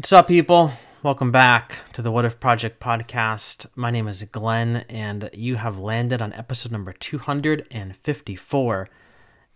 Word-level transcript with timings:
What's 0.00 0.14
up, 0.14 0.28
people? 0.28 0.72
Welcome 1.02 1.30
back 1.30 1.80
to 1.92 2.00
the 2.00 2.10
What 2.10 2.24
If 2.24 2.40
Project 2.40 2.80
podcast. 2.80 3.66
My 3.74 3.90
name 3.90 4.08
is 4.08 4.22
Glenn, 4.22 4.86
and 4.88 5.28
you 5.34 5.56
have 5.56 5.76
landed 5.76 6.22
on 6.22 6.32
episode 6.32 6.72
number 6.72 6.94
254. 6.94 8.88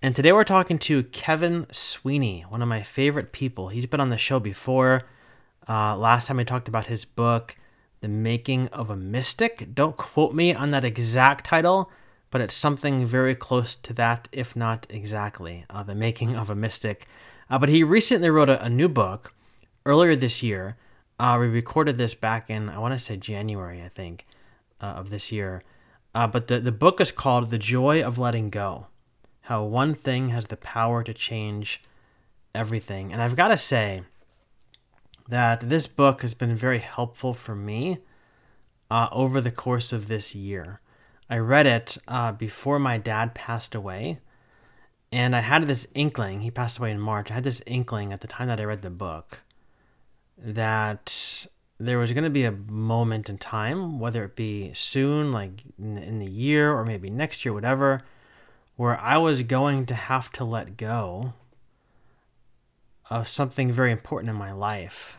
And 0.03 0.15
today 0.15 0.33
we're 0.33 0.45
talking 0.45 0.79
to 0.81 1.05
Kevin 1.05 1.67
Sweeney, 1.71 2.43
one 2.43 2.61
of 2.61 2.69
my 2.69 2.83
favorite 2.83 3.33
people. 3.33 3.69
He's 3.69 3.87
been 3.87 4.03
on 4.03 4.11
the 4.11 4.19
show 4.19 4.39
before. 4.39 5.05
Uh, 5.67 5.97
last 5.97 6.27
time 6.27 6.39
I 6.39 6.45
talked 6.45 6.69
about 6.69 6.87
his 6.87 7.07
book, 7.07 7.57
The 8.03 8.09
Making 8.09 8.69
of 8.69 8.91
a 8.91 8.97
Mystic. 8.97 9.75
Don't 9.75 9.97
quote 9.97 10.35
me 10.35 10.55
on 10.55 10.73
that 10.73 10.85
exact 10.85 11.47
title, 11.47 11.91
but 12.31 12.43
it's 12.43 12.53
something 12.53 13.07
very 13.07 13.35
close 13.35 13.75
to 13.77 13.95
that, 13.95 14.29
if 14.31 14.55
not 14.55 14.87
exactly. 14.91 15.65
Uh, 15.71 15.83
the 15.83 15.95
Making 15.95 16.37
of 16.37 16.51
a 16.51 16.55
Mystic. 16.55 17.07
Uh, 17.49 17.59
but 17.59 17.71
he 17.71 17.83
recently 17.83 18.29
wrote 18.29 18.51
a, 18.51 18.63
a 18.63 18.69
new 18.69 18.91
book 18.91 19.33
earlier 19.87 20.17
this 20.17 20.43
year. 20.43 20.77
Uh, 21.19 21.37
we 21.39 21.47
recorded 21.47 21.99
this 21.99 22.15
back 22.15 22.51
in, 22.51 22.69
I 22.69 22.79
want 22.79 22.95
to 22.95 22.99
say 22.99 23.17
January, 23.17 23.83
I 23.83 23.89
think, 23.89 24.27
uh, 24.81 24.87
of 24.87 25.11
this 25.11 25.31
year. 25.31 25.63
Uh, 26.15 26.27
but 26.27 26.47
the, 26.47 26.61
the 26.61 26.73
book 26.73 27.01
is 27.01 27.11
called 27.11 27.51
The 27.51 27.59
Joy 27.59 28.03
of 28.03 28.19
Letting 28.19 28.51
Go 28.51 28.87
How 29.43 29.65
One 29.65 29.95
Thing 29.95 30.29
Has 30.29 30.47
the 30.47 30.57
Power 30.57 31.03
to 31.05 31.15
Change 31.15 31.83
Everything. 32.55 33.13
And 33.13 33.21
I've 33.21 33.37
got 33.37 33.49
to 33.49 33.57
say 33.57 34.03
that 35.29 35.69
this 35.69 35.87
book 35.87 36.23
has 36.23 36.35
been 36.35 36.55
very 36.55 36.79
helpful 36.79 37.35
for 37.35 37.55
me 37.55 37.99
uh, 38.91 39.09
over 39.13 39.41
the 39.41 39.51
course 39.51 39.93
of 39.93 40.09
this 40.09 40.35
year. 40.35 40.81
I 41.29 41.39
read 41.39 41.67
it 41.67 41.99
uh, 42.07 42.33
before 42.33 42.79
my 42.79 42.99
dad 42.99 43.35
passed 43.35 43.75
away. 43.75 44.21
And 45.11 45.37
I 45.37 45.41
had 45.41 45.67
this 45.67 45.87
inkling, 45.95 46.41
he 46.41 46.51
passed 46.51 46.79
away 46.79 46.91
in 46.91 46.99
March. 46.99 47.31
I 47.31 47.35
had 47.35 47.45
this 47.45 47.63
inkling 47.67 48.13
at 48.13 48.21
the 48.21 48.27
time 48.27 48.49
that 48.49 48.61
I 48.61 48.65
read 48.65 48.83
the 48.83 48.91
book 48.91 49.44
that 50.39 51.47
there 51.79 51.99
was 51.99 52.13
going 52.13 52.25
to 52.25 52.31
be 52.31 52.45
a 52.45 52.53
moment 52.53 53.29
in 53.29 53.39
time, 53.39 53.99
whether 53.99 54.25
it 54.25 54.37
be 54.37 54.73
soon, 54.75 55.33
like 55.33 55.63
in 55.79 56.19
the 56.19 56.31
year, 56.31 56.73
or 56.73 56.85
maybe 56.85 57.11
next 57.11 57.45
year, 57.45 57.53
whatever, 57.53 58.03
where 58.77 59.01
I 59.01 59.17
was 59.19 59.43
going 59.43 59.87
to 59.87 59.95
have 59.95 60.31
to 60.33 60.45
let 60.45 60.77
go 60.77 61.35
of 63.11 63.29
something 63.29 63.71
very 63.71 63.93
important 63.93 64.31
in 64.31 64.37
my 64.37 64.53
life 64.53 65.19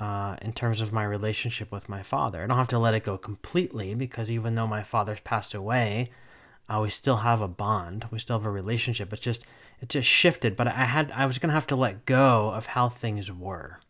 uh, 0.00 0.36
in 0.42 0.52
terms 0.52 0.80
of 0.80 0.92
my 0.92 1.04
relationship 1.04 1.70
with 1.70 1.88
my 1.88 2.02
father. 2.02 2.42
I 2.42 2.46
don't 2.46 2.56
have 2.56 2.68
to 2.68 2.78
let 2.78 2.94
it 2.94 3.04
go 3.04 3.18
completely 3.18 3.94
because 3.94 4.30
even 4.30 4.54
though 4.54 4.66
my 4.66 4.82
father's 4.82 5.20
passed 5.20 5.54
away, 5.54 6.10
uh, 6.68 6.80
we 6.82 6.90
still 6.90 7.16
have 7.16 7.40
a 7.40 7.48
bond. 7.48 8.06
We 8.10 8.18
still 8.18 8.38
have 8.38 8.46
a 8.46 8.50
relationship. 8.50 9.12
It's 9.12 9.22
just 9.22 9.44
it 9.80 9.88
just 9.90 10.08
shifted, 10.08 10.56
but 10.56 10.66
I 10.66 10.70
had 10.70 11.10
I 11.12 11.26
was 11.26 11.38
gonna 11.38 11.52
have 11.52 11.66
to 11.68 11.76
let 11.76 12.06
go 12.06 12.50
of 12.50 12.66
how 12.66 12.88
things 12.88 13.30
were. 13.30 13.80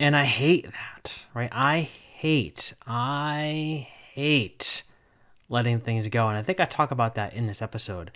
And 0.00 0.16
I 0.16 0.24
hate 0.24 0.66
that, 0.72 1.26
right? 1.34 1.50
I 1.52 1.80
hate, 1.80 2.74
I 2.86 3.88
hate 4.12 4.84
letting 5.48 5.80
things 5.80 6.06
go. 6.08 6.28
And 6.28 6.36
I 6.36 6.42
think 6.42 6.60
I 6.60 6.66
talk 6.66 6.90
about 6.90 7.14
that 7.16 7.34
in 7.34 7.46
this 7.46 7.62
episode. 7.62 8.12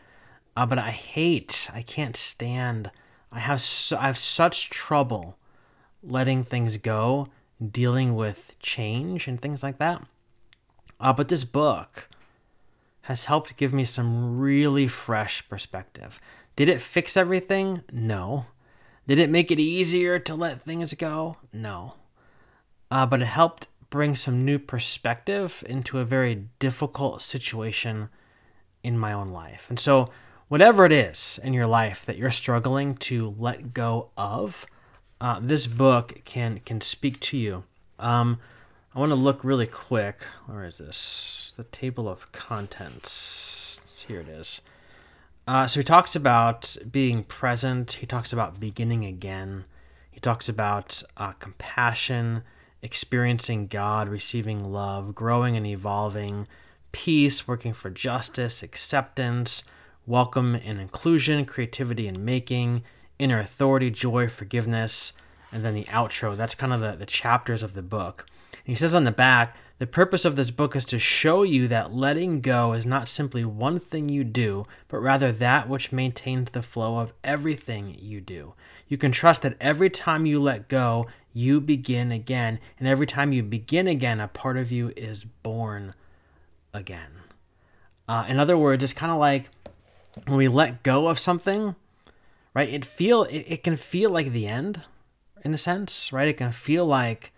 Uh, 0.57 0.67
but 0.67 0.79
I 0.79 0.91
hate, 0.91 1.69
I 1.73 1.83
can't 1.83 2.17
stand, 2.17 2.91
I 3.33 3.41
have, 3.41 3.65
I 3.99 4.07
have 4.07 4.19
such 4.19 4.71
trouble 4.71 5.39
letting 6.03 6.45
things 6.45 6.77
go, 6.77 7.29
dealing 7.71 8.15
with 8.15 8.57
change 8.61 9.27
and 9.27 9.41
things 9.41 9.63
like 9.63 9.79
that. 9.79 10.05
Uh, 11.01 11.13
but 11.13 11.29
this 11.29 11.45
book 11.45 12.09
has 13.03 13.25
helped 13.25 13.57
give 13.57 13.73
me 13.73 13.85
some 13.85 14.39
really 14.39 14.87
fresh 14.87 15.49
perspective. 15.49 16.21
Did 16.55 16.69
it 16.69 16.81
fix 16.81 17.17
everything? 17.17 17.83
No. 17.91 18.47
Did 19.07 19.19
it 19.19 19.31
make 19.31 19.51
it 19.51 19.59
easier 19.59 20.19
to 20.19 20.35
let 20.35 20.63
things 20.63 20.95
go? 20.95 21.37
No. 21.53 21.95
Uh, 22.91 23.07
but 23.07 23.23
it 23.23 23.27
helped 23.27 23.67
bring 23.91 24.17
some 24.17 24.45
new 24.45 24.59
perspective 24.59 25.63
into 25.69 25.99
a 25.99 26.05
very 26.05 26.47
difficult 26.59 27.21
situation 27.21 28.09
in 28.83 28.99
my 28.99 29.13
own 29.13 29.29
life. 29.29 29.67
And 29.69 29.79
so, 29.79 30.11
whatever 30.49 30.85
it 30.85 30.93
is 30.93 31.39
in 31.43 31.53
your 31.53 31.67
life 31.67 32.05
that 32.07 32.17
you're 32.17 32.31
struggling 32.31 32.97
to 32.97 33.35
let 33.39 33.75
go 33.75 34.11
of, 34.17 34.67
uh, 35.21 35.39
this 35.41 35.67
book 35.67 36.23
can 36.25 36.61
can 36.65 36.81
speak 36.81 37.21
to 37.21 37.37
you. 37.37 37.65
Um, 37.99 38.39
I 38.95 38.99
want 38.99 39.11
to 39.11 39.17
look 39.17 39.45
really 39.45 39.67
quick. 39.67 40.23
Where 40.47 40.65
is 40.65 40.79
this? 40.79 41.55
The 41.57 41.65
table 41.65 42.09
of 42.09 42.31
contents. 42.33 44.05
Here 44.07 44.21
it 44.21 44.29
is. 44.29 44.61
Uh, 45.47 45.67
so 45.67 45.81
he 45.81 45.85
talks 45.85 46.15
about 46.15 46.77
being 46.91 47.25
present. 47.25 47.93
He 47.95 48.07
talks 48.07 48.33
about 48.33 48.61
beginning 48.61 49.05
again. 49.05 49.65
He 50.11 50.21
talks 50.21 50.49
about 50.49 51.03
uh, 51.17 51.33
compassion, 51.33 52.43
experiencing 52.81 53.67
God, 53.67 54.09
receiving 54.09 54.73
love, 54.73 55.15
growing 55.15 55.57
and 55.57 55.67
evolving, 55.67 56.47
peace, 56.93 57.49
working 57.49 57.73
for 57.73 57.91
justice, 57.91 58.63
acceptance, 58.63 59.65
welcome 60.07 60.55
and 60.55 60.81
inclusion, 60.81 61.45
creativity 61.45 62.07
and 62.07 62.25
making, 62.25 62.83
inner 63.19 63.39
authority, 63.39 63.91
joy, 63.91 64.29
forgiveness, 64.29 65.13
and 65.51 65.65
then 65.65 65.75
the 65.75 65.85
outro. 65.85 66.37
That's 66.37 66.55
kind 66.55 66.73
of 66.73 66.81
the, 66.81 66.93
the 66.93 67.07
chapters 67.07 67.63
of 67.63 67.75
the 67.75 67.83
book. 67.83 68.27
And 68.53 68.67
he 68.67 68.75
says 68.75 68.95
on 68.95 69.05
the 69.05 69.11
back, 69.11 69.57
the 69.79 69.87
purpose 69.87 70.25
of 70.25 70.37
this 70.37 70.51
book 70.51 70.77
is 70.77 70.85
to 70.87 70.99
show 70.99 71.43
you 71.43 71.67
that 71.69 71.93
letting 71.93 72.41
go 72.41 72.73
is 72.73 72.87
not 72.87 73.09
simply 73.09 73.45
one 73.45 73.79
thing 73.79 74.09
you 74.09 74.23
do, 74.23 74.67
but 74.89 74.99
rather 74.99 75.33
that 75.33 75.69
which 75.69 75.93
maintains 75.93 76.51
the 76.51 76.63
flow 76.63 76.99
of 76.99 77.13
everything 77.25 77.97
you 77.99 78.21
do. 78.21 78.55
You 78.87 78.99
can 78.99 79.13
trust 79.13 79.43
that 79.43 79.57
every 79.61 79.91
time 79.91 80.27
you 80.27 80.41
let 80.41 80.69
go, 80.69 81.07
you 81.33 81.61
begin 81.61 82.13
again. 82.13 82.61
And 82.79 82.87
every 82.87 83.07
time 83.07 83.33
you 83.33 83.43
begin 83.43 83.89
again, 83.89 84.21
a 84.21 84.29
part 84.29 84.57
of 84.57 84.71
you 84.71 84.93
is 84.97 85.25
born 85.25 85.95
again. 86.73 87.11
Uh, 88.09 88.25
in 88.29 88.39
other 88.39 88.59
words, 88.59 88.85
it's 88.85 88.93
kind 88.93 89.13
of 89.13 89.19
like 89.19 89.49
when 90.27 90.37
we 90.37 90.49
let 90.49 90.83
go 90.83 91.09
of 91.09 91.19
something, 91.19 91.75
right? 92.55 92.69
It 92.69 92.85
feel 92.85 93.25
it, 93.25 93.47
it 93.49 93.65
can 93.65 93.77
feel 93.77 94.11
like 94.11 94.33
the 94.33 94.47
end, 94.47 94.83
in 95.45 95.55
a 95.55 95.59
sense, 95.59 96.13
right? 96.13 96.29
It 96.29 96.37
can 96.37 96.53
feel 96.53 96.85
like 96.85 97.33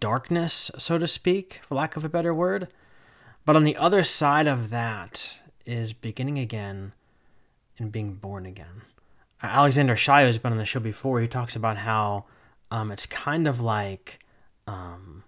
darkness, 0.00 0.70
so 0.78 0.98
to 0.98 1.06
speak, 1.06 1.60
for 1.62 1.74
lack 1.74 1.96
of 1.96 2.04
a 2.04 2.08
better 2.08 2.34
word. 2.34 2.68
But 3.44 3.56
on 3.56 3.64
the 3.64 3.76
other 3.76 4.02
side 4.02 4.46
of 4.46 4.70
that 4.70 5.38
is 5.66 5.92
beginning 5.92 6.38
again 6.38 6.92
and 7.78 7.92
being 7.92 8.14
born 8.14 8.46
again. 8.46 8.82
Alexander 9.42 9.94
Shaia 9.94 10.26
has 10.26 10.38
been 10.38 10.52
on 10.52 10.58
the 10.58 10.64
show 10.64 10.80
before. 10.80 11.20
He 11.20 11.28
talks 11.28 11.54
about 11.54 11.78
how 11.78 12.24
um, 12.70 12.90
it's 12.90 13.06
kind 13.06 13.46
of 13.46 13.60
like 13.60 14.20
um, 14.66 15.24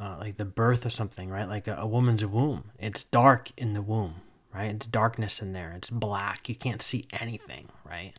uh, 0.00 0.16
like 0.18 0.36
the 0.36 0.44
birth 0.44 0.84
of 0.84 0.92
something, 0.92 1.30
right? 1.30 1.48
Like 1.48 1.68
a, 1.68 1.76
a 1.76 1.86
woman's 1.86 2.24
womb. 2.24 2.70
It's 2.78 3.04
dark 3.04 3.50
in 3.56 3.72
the 3.72 3.82
womb, 3.82 4.16
right? 4.52 4.74
It's 4.74 4.86
darkness 4.86 5.40
in 5.40 5.52
there. 5.52 5.72
It's 5.76 5.90
black. 5.90 6.48
You 6.48 6.56
can't 6.56 6.82
see 6.82 7.06
anything, 7.20 7.68
right? 7.88 8.14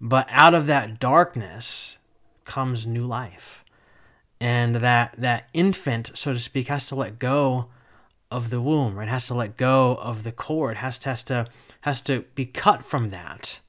But 0.00 0.26
out 0.30 0.54
of 0.54 0.66
that 0.66 1.00
darkness 1.00 1.98
comes 2.44 2.86
new 2.86 3.06
life 3.06 3.63
and 4.40 4.76
that 4.76 5.14
that 5.18 5.48
infant, 5.52 6.10
so 6.14 6.32
to 6.32 6.38
speak, 6.38 6.68
has 6.68 6.86
to 6.88 6.94
let 6.94 7.18
go 7.18 7.68
of 8.30 8.50
the 8.50 8.60
womb, 8.60 8.96
right? 8.96 9.08
Has 9.08 9.26
to 9.28 9.34
let 9.34 9.56
go 9.56 9.96
of 10.00 10.22
the 10.22 10.32
cord. 10.32 10.78
Has 10.78 10.98
to 10.98 11.10
has 11.10 11.22
to 11.24 11.46
has 11.82 12.00
to 12.02 12.24
be 12.34 12.46
cut 12.46 12.84
from 12.84 13.10
that 13.10 13.60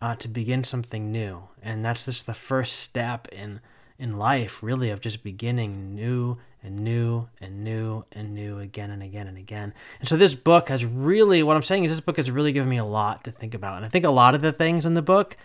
uh, 0.00 0.14
to 0.16 0.28
begin 0.28 0.64
something 0.64 1.10
new, 1.10 1.48
and 1.62 1.84
that's 1.84 2.04
just 2.04 2.26
the 2.26 2.34
first 2.34 2.76
step 2.76 3.28
in 3.28 3.60
in 3.98 4.16
life, 4.16 4.62
really, 4.62 4.90
of 4.90 5.00
just 5.00 5.24
beginning 5.24 5.94
new 5.94 6.36
and 6.62 6.78
new 6.78 7.28
and 7.40 7.64
new 7.64 8.04
and 8.12 8.32
new 8.32 8.58
again 8.60 8.90
and 8.90 9.02
again 9.02 9.26
and 9.26 9.36
again. 9.36 9.74
And 9.98 10.08
so 10.08 10.16
this 10.16 10.34
book 10.34 10.68
has 10.68 10.84
really, 10.84 11.42
what 11.42 11.56
I'm 11.56 11.62
saying 11.62 11.84
is, 11.84 11.90
this 11.90 12.00
book 12.00 12.16
has 12.16 12.30
really 12.30 12.52
given 12.52 12.68
me 12.68 12.76
a 12.76 12.84
lot 12.84 13.24
to 13.24 13.32
think 13.32 13.54
about, 13.54 13.76
and 13.76 13.84
I 13.84 13.88
think 13.88 14.04
a 14.04 14.10
lot 14.10 14.34
of 14.34 14.40
the 14.40 14.52
things 14.52 14.86
in 14.86 14.94
the 14.94 15.02
book. 15.02 15.36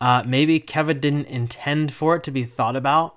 Uh, 0.00 0.22
maybe 0.24 0.60
Kevin 0.60 1.00
didn't 1.00 1.26
intend 1.26 1.92
for 1.92 2.14
it 2.14 2.22
to 2.22 2.30
be 2.30 2.44
thought 2.44 2.76
about 2.76 3.16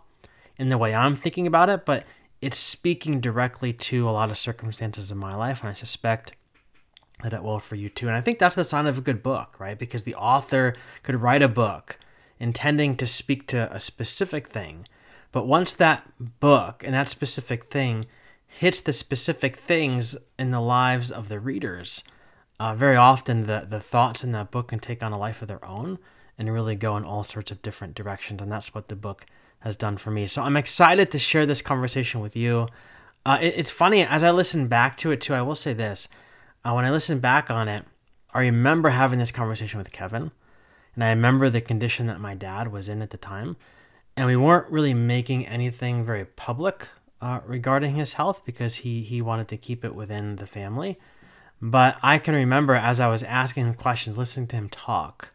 in 0.58 0.70
the 0.70 0.78
way 0.78 0.94
I'm 0.94 1.16
thinking 1.16 1.48
about 1.48 1.70
it, 1.70 1.86
but 1.86 2.06
it's 2.42 2.58
speaking 2.58 3.20
directly 3.20 3.72
to 3.72 4.10
a 4.10 4.12
lot 4.12 4.32
of 4.32 4.38
circumstances 4.38 5.12
in 5.12 5.18
my 5.18 5.36
life, 5.36 5.62
and 5.62 5.70
I 5.70 5.74
suspect 5.74 6.34
that 7.22 7.34
it 7.34 7.44
will 7.44 7.60
for 7.60 7.76
you 7.76 7.90
too. 7.90 8.08
And 8.08 8.16
I 8.16 8.22
think 8.22 8.40
that's 8.40 8.56
the 8.56 8.64
sign 8.64 8.88
of 8.88 8.98
a 8.98 9.02
good 9.02 9.22
book, 9.22 9.56
right? 9.60 9.78
Because 9.78 10.04
the 10.04 10.16
author 10.16 10.76
could 11.04 11.22
write 11.22 11.44
a 11.44 11.48
book 11.48 12.00
intending 12.40 12.98
to 12.98 13.06
speak 13.06 13.46
to 13.48 13.72
a 13.72 13.80
specific 13.80 14.48
thing, 14.48 14.88
but 15.32 15.48
once 15.48 15.74
that 15.74 16.12
book 16.40 16.84
and 16.84 16.94
that 16.94 17.10
specific 17.10 17.66
thing 17.66 18.08
hits 18.48 18.82
the 18.82 18.92
specific 18.92 19.56
things 19.56 20.18
in 20.38 20.52
the 20.52 20.60
lives 20.60 21.12
of 21.12 21.30
the 21.30 21.40
readers, 21.40 22.04
uh, 22.60 22.76
very 22.76 22.98
often 22.98 23.46
the, 23.46 23.66
the 23.70 23.80
thoughts 23.80 24.24
in 24.24 24.34
that 24.34 24.52
book 24.52 24.68
can 24.70 24.80
take 24.80 25.02
on 25.02 25.14
a 25.14 25.18
life 25.18 25.42
of 25.42 25.48
their 25.48 25.64
own 25.64 26.00
and 26.38 26.52
really 26.52 26.76
go 26.76 26.98
in 26.98 27.06
all 27.06 27.24
sorts 27.24 27.52
of 27.52 27.62
different 27.62 27.96
directions. 27.96 28.42
And 28.42 28.52
that's 28.52 28.74
what 28.74 28.88
the 28.88 28.96
book 28.96 29.26
has 29.62 29.76
done 29.76 29.98
for 29.98 30.12
me. 30.12 30.28
So 30.28 30.44
I'm 30.44 30.58
excited 30.58 31.10
to 31.12 31.20
share 31.20 31.46
this 31.46 31.62
conversation 31.62 32.22
with 32.22 32.36
you. 32.36 32.68
Uh, 33.26 33.38
it, 33.42 33.54
it's 33.58 33.72
funny, 33.72 34.04
as 34.04 34.24
I 34.24 34.32
listen 34.32 34.68
back 34.68 34.98
to 34.98 35.12
it 35.12 35.22
too, 35.22 35.34
I 35.34 35.42
will 35.42 35.56
say 35.56 35.74
this. 35.74 36.08
Uh, 36.64 36.74
when 36.74 36.86
I 36.86 36.92
listen 36.92 37.20
back 37.20 37.50
on 37.50 37.68
it, 37.68 37.86
I 38.34 38.40
remember 38.42 38.90
having 38.90 39.20
this 39.20 39.32
conversation 39.32 39.78
with 39.78 39.92
Kevin, 39.92 40.32
and 40.96 41.04
I 41.04 41.10
remember 41.10 41.50
the 41.50 41.62
condition 41.62 42.08
that 42.08 42.20
my 42.20 42.34
dad 42.36 42.72
was 42.72 42.88
in 42.88 43.02
at 43.02 43.10
the 43.10 43.18
time. 43.18 43.56
and 44.16 44.28
we 44.28 44.36
weren't 44.36 44.72
really 44.72 44.94
making 44.94 45.48
anything 45.48 46.04
very 46.06 46.26
public 46.26 46.88
uh, 47.22 47.40
regarding 47.46 47.96
his 47.96 48.14
health 48.14 48.42
because 48.46 48.78
he 48.78 49.02
he 49.02 49.22
wanted 49.22 49.48
to 49.48 49.58
keep 49.58 49.86
it 49.86 49.96
within 49.96 50.36
the 50.38 50.48
family. 50.48 51.00
But 51.62 51.98
I 52.02 52.18
can 52.18 52.34
remember 52.34 52.74
as 52.74 53.00
I 53.00 53.08
was 53.08 53.24
asking 53.24 53.68
him 53.68 53.74
questions, 53.76 54.18
listening 54.18 54.48
to 54.48 54.56
him 54.56 54.70
talk, 54.70 55.30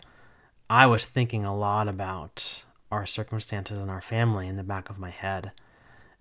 I 0.69 0.87
was 0.87 1.05
thinking 1.05 1.44
a 1.44 1.56
lot 1.56 1.87
about 1.88 2.64
our 2.91 3.06
circumstances 3.06 3.79
and 3.79 3.91
our 3.91 4.00
family 4.00 4.47
in 4.47 4.56
the 4.56 4.62
back 4.62 4.88
of 4.88 4.99
my 4.99 5.11
head 5.11 5.53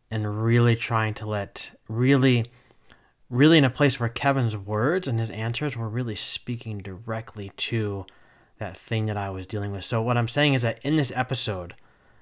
and 0.10 0.44
really 0.44 0.76
trying 0.76 1.14
to 1.14 1.26
let 1.26 1.72
really 1.88 2.52
really 3.30 3.58
in 3.58 3.64
a 3.64 3.70
place 3.70 4.00
where 4.00 4.10
Kevin's 4.10 4.56
words 4.56 5.08
and 5.08 5.20
his 5.20 5.32
answers 5.32 5.76
were 5.76 5.90
really 5.90 6.16
speaking 6.16 6.78
directly 6.78 7.52
to 7.58 8.06
that 8.60 8.78
thing 8.78 9.08
that 9.08 9.18
I 9.18 9.30
was 9.30 9.48
dealing 9.48 9.72
with. 9.72 9.84
So 9.84 10.02
what 10.02 10.18
I'm 10.18 10.28
saying 10.28 10.54
is 10.54 10.62
that 10.62 10.80
in 10.84 10.96
this 10.96 11.12
episode, 11.16 11.74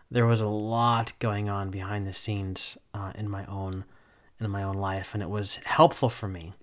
there 0.09 0.25
was 0.25 0.41
a 0.41 0.47
lot 0.47 1.11
going 1.19 1.49
on 1.49 1.69
behind 1.69 2.07
the 2.07 2.13
scenes 2.13 2.77
uh, 2.93 3.11
in 3.15 3.29
my 3.29 3.45
own 3.45 3.85
in 4.39 4.49
my 4.49 4.63
own 4.63 4.75
life, 4.75 5.13
and 5.13 5.23
it 5.23 5.29
was 5.29 5.59
helpful 5.63 6.09
for 6.09 6.27
me 6.27 6.53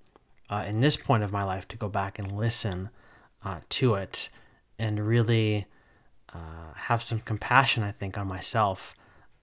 uh, 0.50 0.64
in 0.66 0.80
this 0.80 0.96
point 0.96 1.22
of 1.22 1.32
my 1.32 1.44
life 1.44 1.66
to 1.68 1.76
go 1.76 1.88
back 1.88 2.18
and 2.18 2.36
listen 2.36 2.90
uh, 3.44 3.60
to 3.70 3.94
it 3.94 4.28
and 4.78 5.06
really 5.06 5.66
uh, 6.34 6.74
have 6.74 7.02
some 7.02 7.20
compassion, 7.20 7.82
I 7.82 7.92
think, 7.92 8.16
on 8.16 8.28
myself 8.28 8.94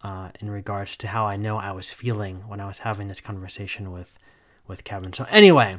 uh, 0.01 0.29
in 0.39 0.49
regards 0.49 0.97
to 0.97 1.07
how 1.07 1.25
I 1.25 1.35
know 1.35 1.57
I 1.57 1.71
was 1.71 1.93
feeling 1.93 2.43
when 2.47 2.59
I 2.59 2.67
was 2.67 2.79
having 2.79 3.07
this 3.07 3.19
conversation 3.19 3.91
with 3.91 4.17
with 4.67 4.83
Kevin. 4.83 5.13
So 5.13 5.25
anyway, 5.29 5.77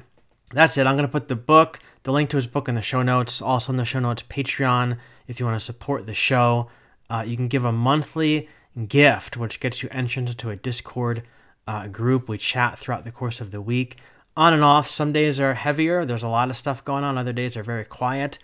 that's 0.53 0.79
it. 0.79 0.87
I'm 0.87 0.97
gonna 0.97 1.09
put 1.09 1.29
the 1.29 1.37
book, 1.37 1.79
the 2.05 2.13
link 2.13 2.31
to 2.31 2.37
his 2.37 2.47
book 2.47 2.69
in 2.69 2.75
the 2.75 2.83
show 2.83 3.03
notes. 3.03 3.43
Also 3.43 3.73
in 3.73 3.77
the 3.77 3.85
show 3.85 4.01
notes, 4.01 4.23
Patreon. 4.23 4.99
If 5.27 5.39
you 5.39 5.47
want 5.47 5.59
to 5.59 5.65
support 5.65 6.07
the 6.07 6.15
show, 6.15 6.71
uh, 7.11 7.23
you 7.27 7.37
can 7.37 7.49
give 7.49 7.65
a 7.65 7.73
monthly 7.73 8.49
gift, 8.87 9.37
which 9.37 9.61
gets 9.61 9.83
you 9.83 9.89
entrance 9.93 10.35
to 10.35 10.51
a 10.51 10.57
Discord 10.57 11.23
uh, 11.67 11.87
group. 11.89 12.29
We 12.29 12.39
chat 12.39 12.79
throughout 12.79 13.05
the 13.05 13.13
course 13.13 13.41
of 13.41 13.51
the 13.51 13.61
week 13.61 13.97
on 14.37 14.55
and 14.55 14.65
off. 14.65 14.89
Some 14.89 15.13
days 15.13 15.39
are 15.39 15.55
heavier. 15.55 16.05
There's 16.05 16.23
a 16.23 16.29
lot 16.29 16.49
of 16.49 16.57
stuff 16.57 16.85
going 16.85 17.05
on. 17.05 17.19
Other 17.19 17.33
days 17.33 17.57
are 17.57 17.63
very 17.63 17.85
quiet. 17.85 18.39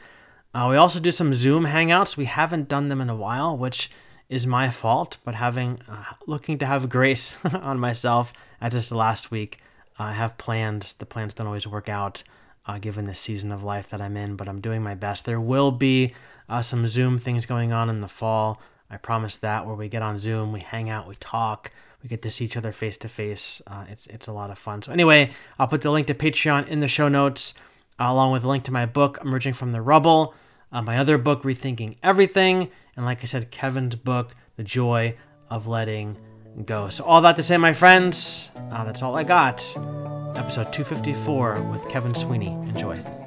Uh, 0.54 0.68
we 0.70 0.76
also 0.76 1.00
do 1.00 1.10
some 1.10 1.34
Zoom 1.34 1.66
hangouts. 1.66 2.16
We 2.16 2.26
haven't 2.26 2.68
done 2.68 2.88
them 2.88 3.00
in 3.00 3.10
a 3.10 3.16
while, 3.16 3.56
which 3.56 3.90
is 4.28 4.46
my 4.46 4.70
fault. 4.70 5.18
But 5.24 5.34
having 5.34 5.80
uh, 5.88 6.04
looking 6.26 6.58
to 6.58 6.66
have 6.66 6.88
grace 6.88 7.36
on 7.52 7.80
myself 7.80 8.32
as 8.60 8.74
this 8.74 8.92
last 8.92 9.32
week, 9.32 9.58
I 9.98 10.12
have 10.12 10.38
plans. 10.38 10.94
The 10.94 11.06
plans 11.06 11.34
don't 11.34 11.48
always 11.48 11.66
work 11.66 11.88
out, 11.88 12.22
uh, 12.66 12.78
given 12.78 13.06
the 13.06 13.16
season 13.16 13.50
of 13.50 13.64
life 13.64 13.90
that 13.90 14.00
I'm 14.00 14.16
in. 14.16 14.36
But 14.36 14.48
I'm 14.48 14.60
doing 14.60 14.80
my 14.80 14.94
best. 14.94 15.24
There 15.24 15.40
will 15.40 15.72
be 15.72 16.14
uh, 16.48 16.62
some 16.62 16.86
Zoom 16.86 17.18
things 17.18 17.46
going 17.46 17.72
on 17.72 17.90
in 17.90 18.00
the 18.00 18.08
fall. 18.08 18.60
I 18.88 18.96
promise 18.96 19.36
that 19.38 19.66
where 19.66 19.74
we 19.74 19.88
get 19.88 20.02
on 20.02 20.20
Zoom, 20.20 20.52
we 20.52 20.60
hang 20.60 20.88
out, 20.88 21.08
we 21.08 21.16
talk, 21.16 21.72
we 22.00 22.08
get 22.08 22.22
to 22.22 22.30
see 22.30 22.44
each 22.44 22.56
other 22.56 22.70
face 22.70 22.96
to 22.98 23.08
face. 23.08 23.60
It's 23.88 24.06
it's 24.06 24.28
a 24.28 24.32
lot 24.32 24.50
of 24.50 24.58
fun. 24.58 24.82
So 24.82 24.92
anyway, 24.92 25.32
I'll 25.58 25.66
put 25.66 25.80
the 25.80 25.90
link 25.90 26.06
to 26.08 26.14
Patreon 26.14 26.68
in 26.68 26.78
the 26.78 26.86
show 26.86 27.08
notes, 27.08 27.54
uh, 27.98 28.04
along 28.04 28.30
with 28.30 28.44
a 28.44 28.48
link 28.48 28.62
to 28.64 28.72
my 28.72 28.86
book, 28.86 29.18
Emerging 29.22 29.54
from 29.54 29.72
the 29.72 29.80
Rubble, 29.80 30.34
uh, 30.74 30.82
my 30.82 30.98
other 30.98 31.16
book, 31.16 31.44
Rethinking 31.44 31.96
Everything, 32.02 32.68
and 32.96 33.06
like 33.06 33.22
I 33.22 33.26
said, 33.26 33.50
Kevin's 33.50 33.94
book, 33.94 34.34
The 34.56 34.64
Joy 34.64 35.16
of 35.48 35.66
Letting 35.66 36.18
Go. 36.66 36.88
So 36.88 37.04
all 37.04 37.22
that 37.22 37.36
to 37.36 37.42
say, 37.42 37.56
my 37.56 37.72
friends, 37.72 38.50
uh, 38.70 38.84
that's 38.84 39.00
all 39.02 39.16
I 39.16 39.22
got. 39.22 39.60
Episode 40.36 40.72
254 40.72 41.62
with 41.62 41.88
Kevin 41.88 42.14
Sweeney. 42.14 42.48
Enjoy. 42.48 43.23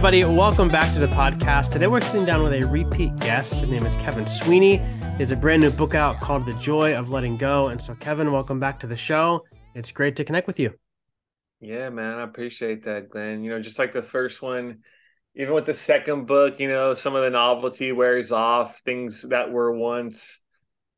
Everybody, 0.00 0.24
welcome 0.24 0.66
back 0.66 0.90
to 0.90 0.98
the 0.98 1.06
podcast. 1.08 1.68
Today 1.68 1.86
we're 1.86 2.00
sitting 2.00 2.24
down 2.24 2.42
with 2.42 2.54
a 2.54 2.64
repeat 2.64 3.14
guest. 3.16 3.52
His 3.52 3.68
name 3.68 3.84
is 3.84 3.96
Kevin 3.96 4.26
Sweeney. 4.26 4.78
He 4.78 5.18
has 5.18 5.30
a 5.30 5.36
brand 5.36 5.60
new 5.60 5.70
book 5.70 5.94
out 5.94 6.18
called 6.20 6.46
The 6.46 6.54
Joy 6.54 6.96
of 6.96 7.10
Letting 7.10 7.36
Go. 7.36 7.68
And 7.68 7.78
so, 7.78 7.94
Kevin, 7.96 8.32
welcome 8.32 8.58
back 8.58 8.80
to 8.80 8.86
the 8.86 8.96
show. 8.96 9.44
It's 9.74 9.92
great 9.92 10.16
to 10.16 10.24
connect 10.24 10.46
with 10.46 10.58
you. 10.58 10.72
Yeah, 11.60 11.90
man, 11.90 12.18
I 12.18 12.22
appreciate 12.22 12.84
that, 12.84 13.10
Glenn. 13.10 13.44
You 13.44 13.50
know, 13.50 13.60
just 13.60 13.78
like 13.78 13.92
the 13.92 14.02
first 14.02 14.40
one, 14.40 14.78
even 15.34 15.52
with 15.52 15.66
the 15.66 15.74
second 15.74 16.26
book, 16.26 16.58
you 16.58 16.68
know, 16.68 16.94
some 16.94 17.14
of 17.14 17.22
the 17.22 17.28
novelty 17.28 17.92
wears 17.92 18.32
off. 18.32 18.80
Things 18.86 19.20
that 19.28 19.52
were 19.52 19.76
once 19.76 20.40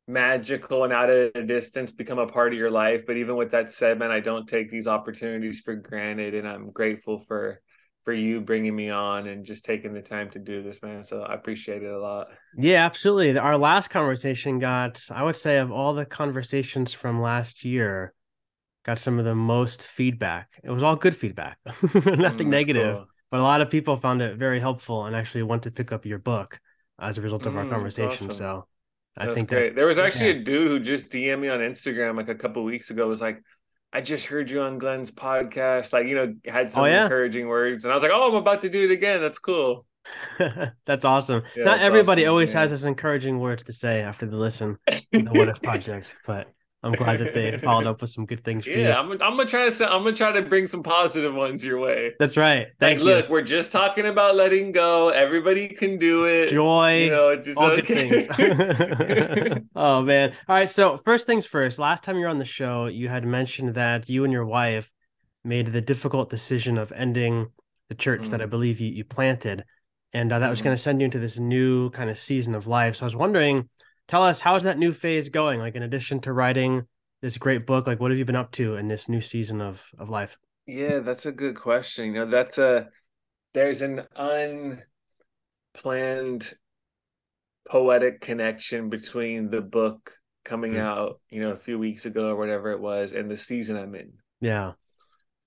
magical 0.07 0.85
and 0.85 0.93
out 0.93 1.11
of 1.11 1.33
a 1.35 1.43
distance 1.43 1.91
become 1.91 2.21
a 2.21 2.29
part 2.29 2.53
of 2.53 2.59
your 2.59 2.71
life. 2.71 3.05
But 3.05 3.17
even 3.17 3.35
with 3.35 3.51
that 3.51 3.73
said, 3.73 3.99
man, 3.99 4.13
I 4.13 4.21
don't 4.21 4.49
take 4.49 4.71
these 4.71 4.87
opportunities 4.87 5.59
for 5.59 5.75
granted. 5.75 6.37
And 6.37 6.47
I'm 6.47 6.71
grateful 6.71 7.19
for 7.27 7.61
for 8.05 8.13
you 8.13 8.41
bringing 8.41 8.75
me 8.75 8.91
on 8.91 9.29
and 9.29 9.45
just 9.45 9.65
taking 9.65 9.93
the 9.93 10.03
time 10.03 10.31
to 10.31 10.39
do 10.39 10.63
this, 10.63 10.83
man. 10.83 11.05
So 11.05 11.23
I 11.23 11.35
appreciate 11.35 11.83
it 11.83 11.93
a 11.93 11.99
lot. 11.99 12.29
Yeah, 12.57 12.85
absolutely. 12.85 13.39
Our 13.39 13.57
last 13.57 13.91
conversation 13.91 14.59
got, 14.59 15.03
I 15.11 15.23
would 15.23 15.37
say, 15.37 15.59
of 15.59 15.71
all 15.71 15.95
the 15.95 16.05
conversations 16.05 16.93
from 16.93 17.21
last 17.21 17.65
year, 17.65 18.13
got 18.85 18.99
some 18.99 19.19
of 19.19 19.25
the 19.25 19.35
most 19.35 19.85
feedback. 19.85 20.49
It 20.65 20.71
was 20.71 20.83
all 20.83 20.97
good 20.97 21.15
feedback, 21.15 21.59
nothing 21.67 21.95
mm, 21.95 22.47
negative, 22.47 22.97
cool. 22.97 23.07
but 23.31 23.41
a 23.41 23.45
lot 23.45 23.61
of 23.61 23.71
people 23.71 23.97
found 23.97 24.21
it 24.23 24.37
very 24.37 24.59
helpful 24.59 25.07
and 25.07 25.15
actually 25.15 25.45
want 25.45 25.63
to 25.65 25.71
pick 25.71 25.93
up 25.93 26.05
your 26.05 26.19
book 26.19 26.59
as 27.01 27.19
a 27.19 27.21
result 27.21 27.47
of 27.47 27.55
mm, 27.55 27.59
our 27.59 27.69
conversation. 27.69 28.29
Awesome. 28.29 28.39
So 28.39 28.67
I 29.17 29.27
that's 29.27 29.37
think 29.37 29.49
great. 29.49 29.71
That, 29.71 29.77
there 29.77 29.87
was 29.87 29.99
actually 29.99 30.33
yeah. 30.33 30.41
a 30.41 30.45
dude 30.45 30.69
who 30.69 30.81
just 30.81 31.11
DM'd 31.11 31.41
me 31.41 31.49
on 31.49 31.61
Instagram 31.61 32.17
like 32.17 32.29
a 32.29 32.35
couple 32.35 32.65
weeks 32.65 32.91
ago. 32.91 33.07
Was 33.09 33.21
like, 33.21 33.43
I 33.93 34.01
just 34.01 34.27
heard 34.27 34.51
you 34.51 34.63
on 34.63 34.79
Glenn's 34.79 35.11
podcast. 35.11 35.93
Like, 35.93 36.07
you 36.07 36.15
know, 36.15 36.35
had 36.47 36.67
oh, 36.67 36.71
some 36.71 36.85
oh, 36.85 36.87
yeah? 36.87 37.03
encouraging 37.03 37.47
words. 37.47 37.85
And 37.85 37.93
I 37.93 37.95
was 37.95 38.03
like, 38.03 38.13
oh, 38.13 38.29
I'm 38.29 38.35
about 38.35 38.63
to 38.63 38.71
do 38.71 38.85
it 38.85 38.91
again. 38.91 39.21
That's 39.21 39.39
cool. 39.39 39.85
that's 40.87 41.05
awesome. 41.05 41.43
Yeah, 41.55 41.65
Not 41.65 41.77
that's 41.77 41.87
everybody 41.87 42.23
awesome, 42.23 42.31
always 42.31 42.53
has 42.53 42.71
this 42.71 42.85
encouraging 42.85 43.39
words 43.39 43.63
to 43.65 43.73
say 43.73 44.01
after 44.01 44.27
the 44.27 44.37
listen 44.37 44.79
the 45.13 45.31
What 45.33 45.49
If 45.49 45.63
Project, 45.63 46.17
but 46.27 46.49
I'm 46.85 46.93
glad 46.93 47.21
that 47.21 47.33
they 47.33 47.57
followed 47.63 47.87
up 47.87 48.01
with 48.01 48.11
some 48.11 48.27
good 48.27 48.43
things. 48.43 48.67
yeah, 48.67 48.77
you. 48.77 48.93
I'm, 48.93 49.13
I'm 49.13 49.19
gonna 49.19 49.47
try 49.47 49.69
to 49.69 49.93
I'm 49.93 50.03
gonna 50.03 50.17
try 50.17 50.33
to 50.33 50.43
bring 50.43 50.67
some 50.67 50.83
positive 50.83 51.33
ones 51.33 51.65
your 51.65 51.79
way. 51.79 52.15
That's 52.19 52.37
right. 52.37 52.69
Thank 52.81 52.99
like, 52.99 53.07
you. 53.07 53.15
Look, 53.15 53.29
we're 53.29 53.43
just 53.43 53.71
talking 53.71 54.07
about 54.07 54.35
letting 54.35 54.73
go. 54.73 55.11
Everybody 55.11 55.69
can 55.69 55.99
do 55.99 56.25
it. 56.25 56.49
Joy. 56.49 57.05
You 57.05 57.11
know, 57.11 57.29
it's, 57.29 57.47
it's 57.47 57.57
all 57.57 57.71
okay. 57.71 58.09
good 58.09 58.33
things. 58.35 59.67
oh 59.77 60.03
man. 60.03 60.33
All 60.49 60.57
right. 60.57 60.69
So 60.69 60.97
first 61.05 61.27
things 61.27 61.47
first. 61.47 61.79
Last 61.79 62.03
time 62.03 62.17
you 62.17 62.23
were 62.23 62.29
on 62.29 62.41
the 62.41 62.45
show, 62.45 62.87
you 62.87 63.09
had 63.09 63.25
mentioned 63.25 63.75
that 63.75 64.11
you 64.11 64.25
and 64.25 64.33
your 64.33 64.47
wife 64.47 64.91
made 65.45 65.69
the 65.69 65.81
difficult 65.81 66.31
decision 66.31 66.79
of 66.79 66.91
ending 66.93 67.49
the 67.89 67.95
church 67.95 68.23
mm. 68.23 68.31
that 68.31 68.43
I 68.43 68.47
mm. 68.47 68.51
believe 68.51 68.81
you 68.81 68.91
you 68.91 69.05
planted, 69.05 69.65
and 70.13 70.33
uh, 70.33 70.41
that 70.41 70.47
mm. 70.47 70.51
was 70.51 70.59
mm-hmm. 70.59 70.65
going 70.65 70.77
to 70.77 70.83
send 70.83 71.01
you 71.01 71.05
into 71.05 71.21
this 71.21 71.39
new 71.39 71.91
kind 71.91 72.11
of 72.11 72.19
season 72.19 72.57
of 72.57 72.67
life. 72.67 72.97
So 72.97 73.05
I 73.05 73.07
was 73.07 73.17
wondering 73.17 73.69
tell 74.09 74.23
us 74.23 74.41
how's 74.41 74.65
that 74.65 74.79
new 74.79 74.93
phase 74.93 75.29
going? 75.29 75.61
Like 75.61 75.75
in 75.75 75.83
addition 75.83 76.21
to 76.21 76.33
writing 76.33 76.87
this 77.21 77.37
great 77.39 77.67
book, 77.67 77.87
like 77.87 78.01
what 78.01 78.11
have 78.11 78.19
you 78.19 78.25
been 78.25 78.37
up 78.37 78.51
to 78.53 78.77
in 78.77 78.89
this 78.89 79.09
new 79.09 79.21
season 79.21 79.61
of 79.61 79.87
of 79.99 80.09
life? 80.11 80.37
Yeah, 80.67 81.01
that's 81.01 81.27
a 81.27 81.33
good 81.33 81.57
question. 81.57 82.07
You 82.07 82.13
know, 82.13 82.31
that's 82.31 82.59
a 82.59 82.89
there's 83.55 83.83
an 83.83 84.03
unplanned 85.75 86.55
poetic 87.69 88.21
connection 88.21 88.89
between 88.89 89.51
the 89.51 89.61
book 89.61 90.15
coming 90.45 90.73
mm-hmm. 90.73 90.83
out, 90.83 91.21
you 91.31 91.41
know, 91.41 91.51
a 91.53 91.57
few 91.57 91.79
weeks 91.79 92.07
ago 92.07 92.29
or 92.29 92.37
whatever 92.37 92.73
it 92.73 92.81
was, 92.81 93.13
and 93.13 93.31
the 93.31 93.37
season 93.37 93.77
I'm 93.77 93.95
in. 93.95 94.13
Yeah. 94.41 94.73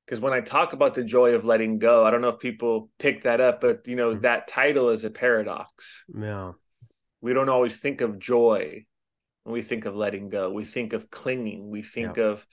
Because 0.05 0.21
when 0.21 0.33
I 0.33 0.41
talk 0.41 0.74
about 0.74 0.93
the 0.93 1.03
joy 1.03 1.31
of 1.31 1.45
letting 1.45 1.79
go, 1.79 2.05
I 2.05 2.12
don't 2.12 2.21
know 2.21 2.29
if 2.29 2.39
people 2.39 2.91
pick 3.00 3.24
that 3.24 3.41
up, 3.41 3.59
but 3.59 3.88
you 3.88 3.95
know, 3.95 4.12
mm-hmm. 4.12 4.21
that 4.21 4.47
title 4.47 4.89
is 4.89 5.03
a 5.03 5.09
paradox. 5.09 6.03
Yeah 6.15 6.51
we 7.22 7.34
don't 7.34 7.50
always 7.50 7.77
think 7.77 8.01
of 8.01 8.19
joy 8.19 8.86
when 9.43 9.53
we 9.53 9.62
think 9.62 9.86
of 9.86 9.95
letting 9.95 10.29
go. 10.29 10.51
We 10.51 10.65
think 10.65 10.93
of 10.93 11.10
clinging. 11.10 11.69
We 11.69 11.81
think 11.81 12.17
yeah. 12.17 12.25
of 12.25 12.48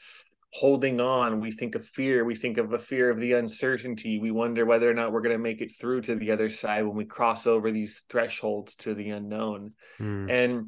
holding 0.53 1.01
on. 1.01 1.41
We 1.41 1.51
think 1.51 1.75
of 1.75 1.87
fear. 1.87 2.25
We 2.25 2.35
think 2.35 2.59
of 2.59 2.73
a 2.73 2.79
fear 2.79 3.11
of 3.11 3.19
the 3.19 3.33
uncertainty. 3.33 4.19
We 4.19 4.31
wonder 4.31 4.67
whether 4.67 4.89
or 4.89 4.95
not 4.95 5.13
we're 5.13 5.23
going 5.23 5.37
to 5.37 5.43
make 5.43 5.63
it 5.63 5.73
through 5.73 6.03
to 6.03 6.15
the 6.15 6.31
other 6.31 6.51
side 6.51 6.85
when 6.85 6.97
we 6.97 7.07
cross 7.07 7.47
over 7.47 7.71
these 7.71 8.03
thresholds 8.09 8.77
to 8.77 8.95
the 8.95 9.11
unknown. 9.11 9.71
Mm. 9.99 10.31
And 10.31 10.67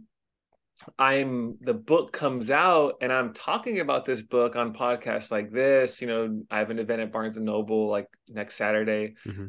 I'm 0.99 1.59
the 1.61 1.75
book 1.75 2.13
comes 2.13 2.51
out 2.51 2.95
and 3.01 3.13
I'm 3.13 3.33
talking 3.33 3.81
about 3.81 4.05
this 4.05 4.23
book 4.23 4.57
on 4.57 4.75
podcasts 4.75 5.31
like 5.31 5.53
this. 5.53 6.01
You 6.01 6.09
know, 6.09 6.43
I 6.51 6.59
have 6.59 6.71
an 6.71 6.79
event 6.79 7.03
at 7.03 7.13
Barnes 7.13 7.37
and 7.37 7.47
Noble 7.47 7.89
like 7.89 8.09
next 8.29 8.57
Saturday. 8.57 9.15
Mm-hmm. 9.27 9.47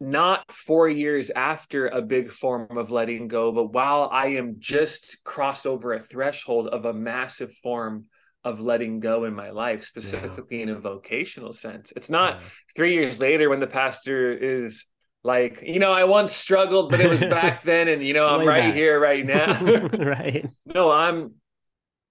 Not 0.00 0.50
four 0.50 0.88
years 0.88 1.30
after 1.30 1.88
a 1.88 2.00
big 2.00 2.30
form 2.30 2.78
of 2.78 2.90
letting 2.90 3.28
go, 3.28 3.52
but 3.52 3.72
while 3.72 4.08
I 4.10 4.28
am 4.28 4.56
just 4.58 5.22
crossed 5.24 5.66
over 5.66 5.92
a 5.92 6.00
threshold 6.00 6.68
of 6.68 6.86
a 6.86 6.92
massive 6.94 7.52
form 7.62 8.06
of 8.42 8.60
letting 8.60 9.00
go 9.00 9.24
in 9.24 9.34
my 9.34 9.50
life, 9.50 9.84
specifically 9.84 10.58
yeah. 10.58 10.62
in 10.64 10.68
a 10.70 10.78
vocational 10.78 11.52
sense. 11.52 11.92
It's 11.94 12.08
not 12.08 12.40
yeah. 12.40 12.46
three 12.74 12.94
years 12.94 13.20
later 13.20 13.50
when 13.50 13.60
the 13.60 13.66
pastor 13.66 14.32
is 14.32 14.86
like 15.22 15.62
you 15.62 15.78
know 15.78 15.92
i 15.92 16.04
once 16.04 16.34
struggled 16.34 16.90
but 16.90 17.00
it 17.00 17.08
was 17.08 17.20
back 17.20 17.62
then 17.64 17.88
and 17.88 18.02
you 18.02 18.14
know 18.14 18.26
i'm 18.26 18.40
Way 18.40 18.46
right 18.46 18.60
back. 18.60 18.74
here 18.74 18.98
right 18.98 19.26
now 19.26 19.86
right 19.98 20.48
no 20.64 20.90
i'm 20.90 21.34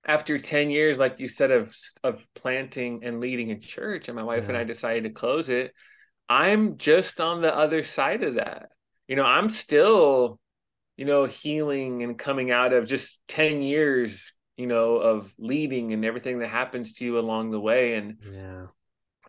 after 0.06 0.38
10 0.38 0.70
years 0.70 1.00
like 1.00 1.20
you 1.20 1.28
said 1.28 1.52
of 1.52 1.76
of 2.04 2.26
planting 2.36 3.02
and 3.04 3.20
leading 3.20 3.52
a 3.52 3.60
church 3.60 4.08
and 4.08 4.16
my 4.16 4.24
wife 4.24 4.44
yeah. 4.44 4.50
and 4.50 4.58
i 4.58 4.64
decided 4.64 5.04
to 5.04 5.10
close 5.10 5.50
it 5.50 5.74
i'm 6.30 6.78
just 6.78 7.20
on 7.20 7.42
the 7.42 7.54
other 7.54 7.84
side 7.84 8.24
of 8.24 8.36
that. 8.36 8.70
You 9.08 9.16
know 9.16 9.26
i'm 9.26 9.50
still 9.50 10.40
you 10.98 11.06
know 11.06 11.26
healing 11.26 12.04
and 12.04 12.18
coming 12.18 12.52
out 12.52 12.74
of 12.74 12.86
just 12.86 13.20
10 13.28 13.62
years 13.62 14.34
you 14.60 14.68
know 14.68 14.96
of 14.98 15.34
leading 15.38 15.94
and 15.94 16.04
everything 16.04 16.40
that 16.40 16.50
happens 16.50 16.94
to 16.94 17.06
you 17.06 17.18
along 17.18 17.52
the 17.52 17.60
way. 17.60 17.96
And 17.96 18.18
yeah. 18.30 18.66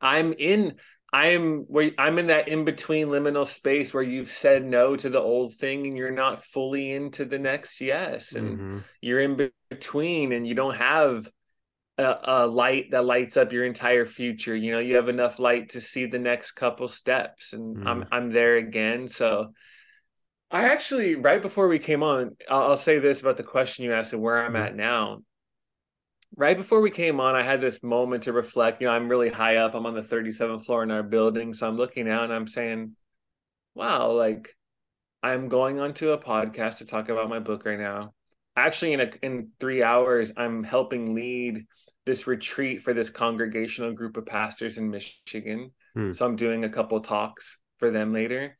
I'm 0.03 0.33
in 0.33 0.75
I'm 1.13 1.61
where 1.69 1.93
I'm 1.99 2.19
in 2.19 2.27
that 2.27 2.49
in 2.49 2.65
between 2.65 3.09
liminal 3.09 3.47
space 3.47 3.95
where 3.95 4.03
you've 4.03 4.31
said 4.31 4.65
no 4.65 4.97
to 4.97 5.09
the 5.09 5.21
old 5.21 5.55
thing 5.55 5.87
and 5.87 5.97
you're 5.97 6.11
not 6.11 6.45
fully 6.45 6.93
into 6.93 7.25
the 7.25 7.39
next 7.39 7.81
yes, 7.81 8.35
and 8.35 8.59
mm-hmm. 8.59 8.79
you're 9.01 9.21
in 9.21 9.51
between 9.71 10.33
and 10.33 10.47
you 10.47 10.55
don't 10.55 10.77
have 10.77 11.29
a, 12.01 12.21
a, 12.25 12.47
light 12.47 12.91
that 12.91 13.05
lights 13.05 13.37
up 13.37 13.53
your 13.53 13.65
entire 13.65 14.07
future. 14.07 14.57
You 14.57 14.73
know, 14.73 14.79
you 14.79 14.97
have 14.97 15.09
enough 15.09 15.39
light 15.39 15.71
to 15.71 15.81
see 15.81 16.07
the 16.07 16.19
next 16.19 16.53
couple 16.53 16.89
steps, 16.89 17.53
and 17.53 17.77
mm. 17.77 17.87
I'm 17.87 18.05
I'm 18.11 18.31
there 18.33 18.57
again. 18.57 19.09
So, 19.09 19.53
I 20.51 20.69
actually 20.69 21.15
right 21.15 21.43
before 21.43 21.69
we 21.69 21.79
came 21.79 22.03
on, 22.03 22.37
I'll, 22.49 22.71
I'll 22.71 22.77
say 22.77 22.99
this 22.99 23.21
about 23.21 23.37
the 23.37 23.43
question 23.43 23.85
you 23.85 23.93
asked 23.93 24.13
and 24.13 24.23
where 24.23 24.45
I'm 24.45 24.55
mm. 24.55 24.67
at 24.67 24.75
now 24.75 25.23
right 26.37 26.57
before 26.57 26.81
we 26.81 26.91
came 26.91 27.21
on, 27.21 27.35
I 27.35 27.43
had 27.43 27.61
this 27.61 27.83
moment 27.83 28.25
to 28.25 28.33
reflect. 28.33 28.81
You 28.81 28.87
know, 28.87 28.95
I'm 28.95 29.09
really 29.09 29.31
high 29.31 29.57
up. 29.57 29.75
I'm 29.75 29.87
on 29.87 29.95
the 29.95 30.03
37th 30.03 30.65
floor 30.65 30.83
in 30.83 30.91
our 30.91 31.03
building. 31.03 31.55
So 31.55 31.67
I'm 31.67 31.77
looking 31.77 32.09
out 32.09 32.25
and 32.25 32.33
I'm 32.33 32.47
saying, 32.47 32.95
wow, 33.75 34.13
like 34.13 34.55
I'm 35.23 35.49
going 35.49 35.81
onto 35.81 36.11
a 36.11 36.19
podcast 36.19 36.79
to 36.79 36.87
talk 36.87 37.09
about 37.09 37.29
my 37.29 37.41
book 37.41 37.65
right 37.65 37.79
now. 37.79 38.15
Actually, 38.57 38.95
in 38.95 39.01
a, 39.01 39.11
in 39.23 39.51
three 39.61 39.83
hours, 39.83 40.33
I'm 40.37 40.65
helping 40.65 41.15
lead 41.15 41.67
this 42.07 42.27
retreat 42.27 42.83
for 42.83 42.95
this 42.95 43.11
congregational 43.11 43.93
group 43.93 44.17
of 44.17 44.27
pastors 44.27 44.79
in 44.79 44.91
Michigan. 44.91 45.71
Hmm. 45.95 46.13
So 46.13 46.27
I'm 46.27 46.37
doing 46.37 46.65
a 46.65 46.71
couple 46.71 47.01
talks 47.01 47.59
for 47.79 47.91
them 47.91 48.13
later. 48.13 48.57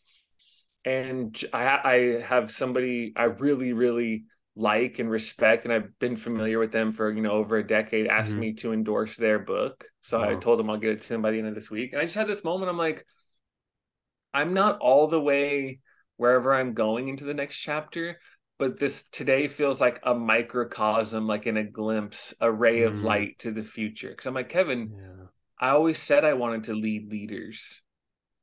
And 0.85 1.39
I, 1.53 1.81
I 1.85 2.21
have 2.23 2.51
somebody 2.51 3.13
I 3.17 3.25
really, 3.25 3.73
really 3.73 4.25
like 4.57 4.99
and 4.99 5.11
respect 5.11 5.65
and 5.65 5.73
I've 5.73 5.99
been 5.99 6.17
familiar 6.17 6.59
with 6.59 6.73
them 6.73 6.93
for 6.93 7.11
you 7.11 7.23
know 7.23 7.31
over 7.31 7.57
a 7.57 7.67
decade 7.67 8.09
asked 8.09 8.33
mm-hmm. 8.33 8.41
me 8.41 8.53
to 8.55 8.73
endorse 8.73 9.17
their 9.17 9.39
book 9.39 9.85
so 10.01 10.21
I 10.21 10.35
told 10.35 10.59
them 10.59 10.69
I'll 10.69 10.77
get 10.77 10.91
it 10.91 11.03
to 11.03 11.09
them 11.09 11.23
by 11.23 11.31
the 11.31 11.39
end 11.39 11.47
of 11.47 11.55
this 11.55 11.71
week 11.71 11.93
and 11.93 12.03
I 12.03 12.05
just 12.05 12.17
had 12.17 12.27
this 12.27 12.43
moment 12.43 12.69
I'm 12.69 12.77
like 12.77 13.07
I'm 14.35 14.53
not 14.53 14.79
all 14.81 15.07
the 15.07 15.21
way 15.21 15.81
wherever 16.17 16.53
I'm 16.53 16.75
going 16.75 17.09
into 17.09 17.25
the 17.25 17.33
next 17.33 17.59
chapter 17.59 18.19
but 18.61 18.79
this 18.79 19.09
today 19.09 19.49
feels 19.49 19.81
like 19.81 19.99
a 20.05 20.15
microcosm 20.15 21.27
like 21.27 21.47
in 21.47 21.57
a 21.57 21.65
glimpse 21.65 22.35
a 22.41 22.53
ray 22.53 22.81
mm-hmm. 22.81 22.95
of 22.95 23.03
light 23.03 23.39
to 23.41 23.51
the 23.51 23.65
future 23.65 24.15
cuz 24.15 24.27
I'm 24.27 24.35
like 24.35 24.51
Kevin 24.51 24.93
yeah. 24.95 25.27
I 25.59 25.71
always 25.71 25.99
said 25.99 26.25
I 26.25 26.35
wanted 26.35 26.65
to 26.65 26.75
lead 26.75 27.11
leaders 27.11 27.81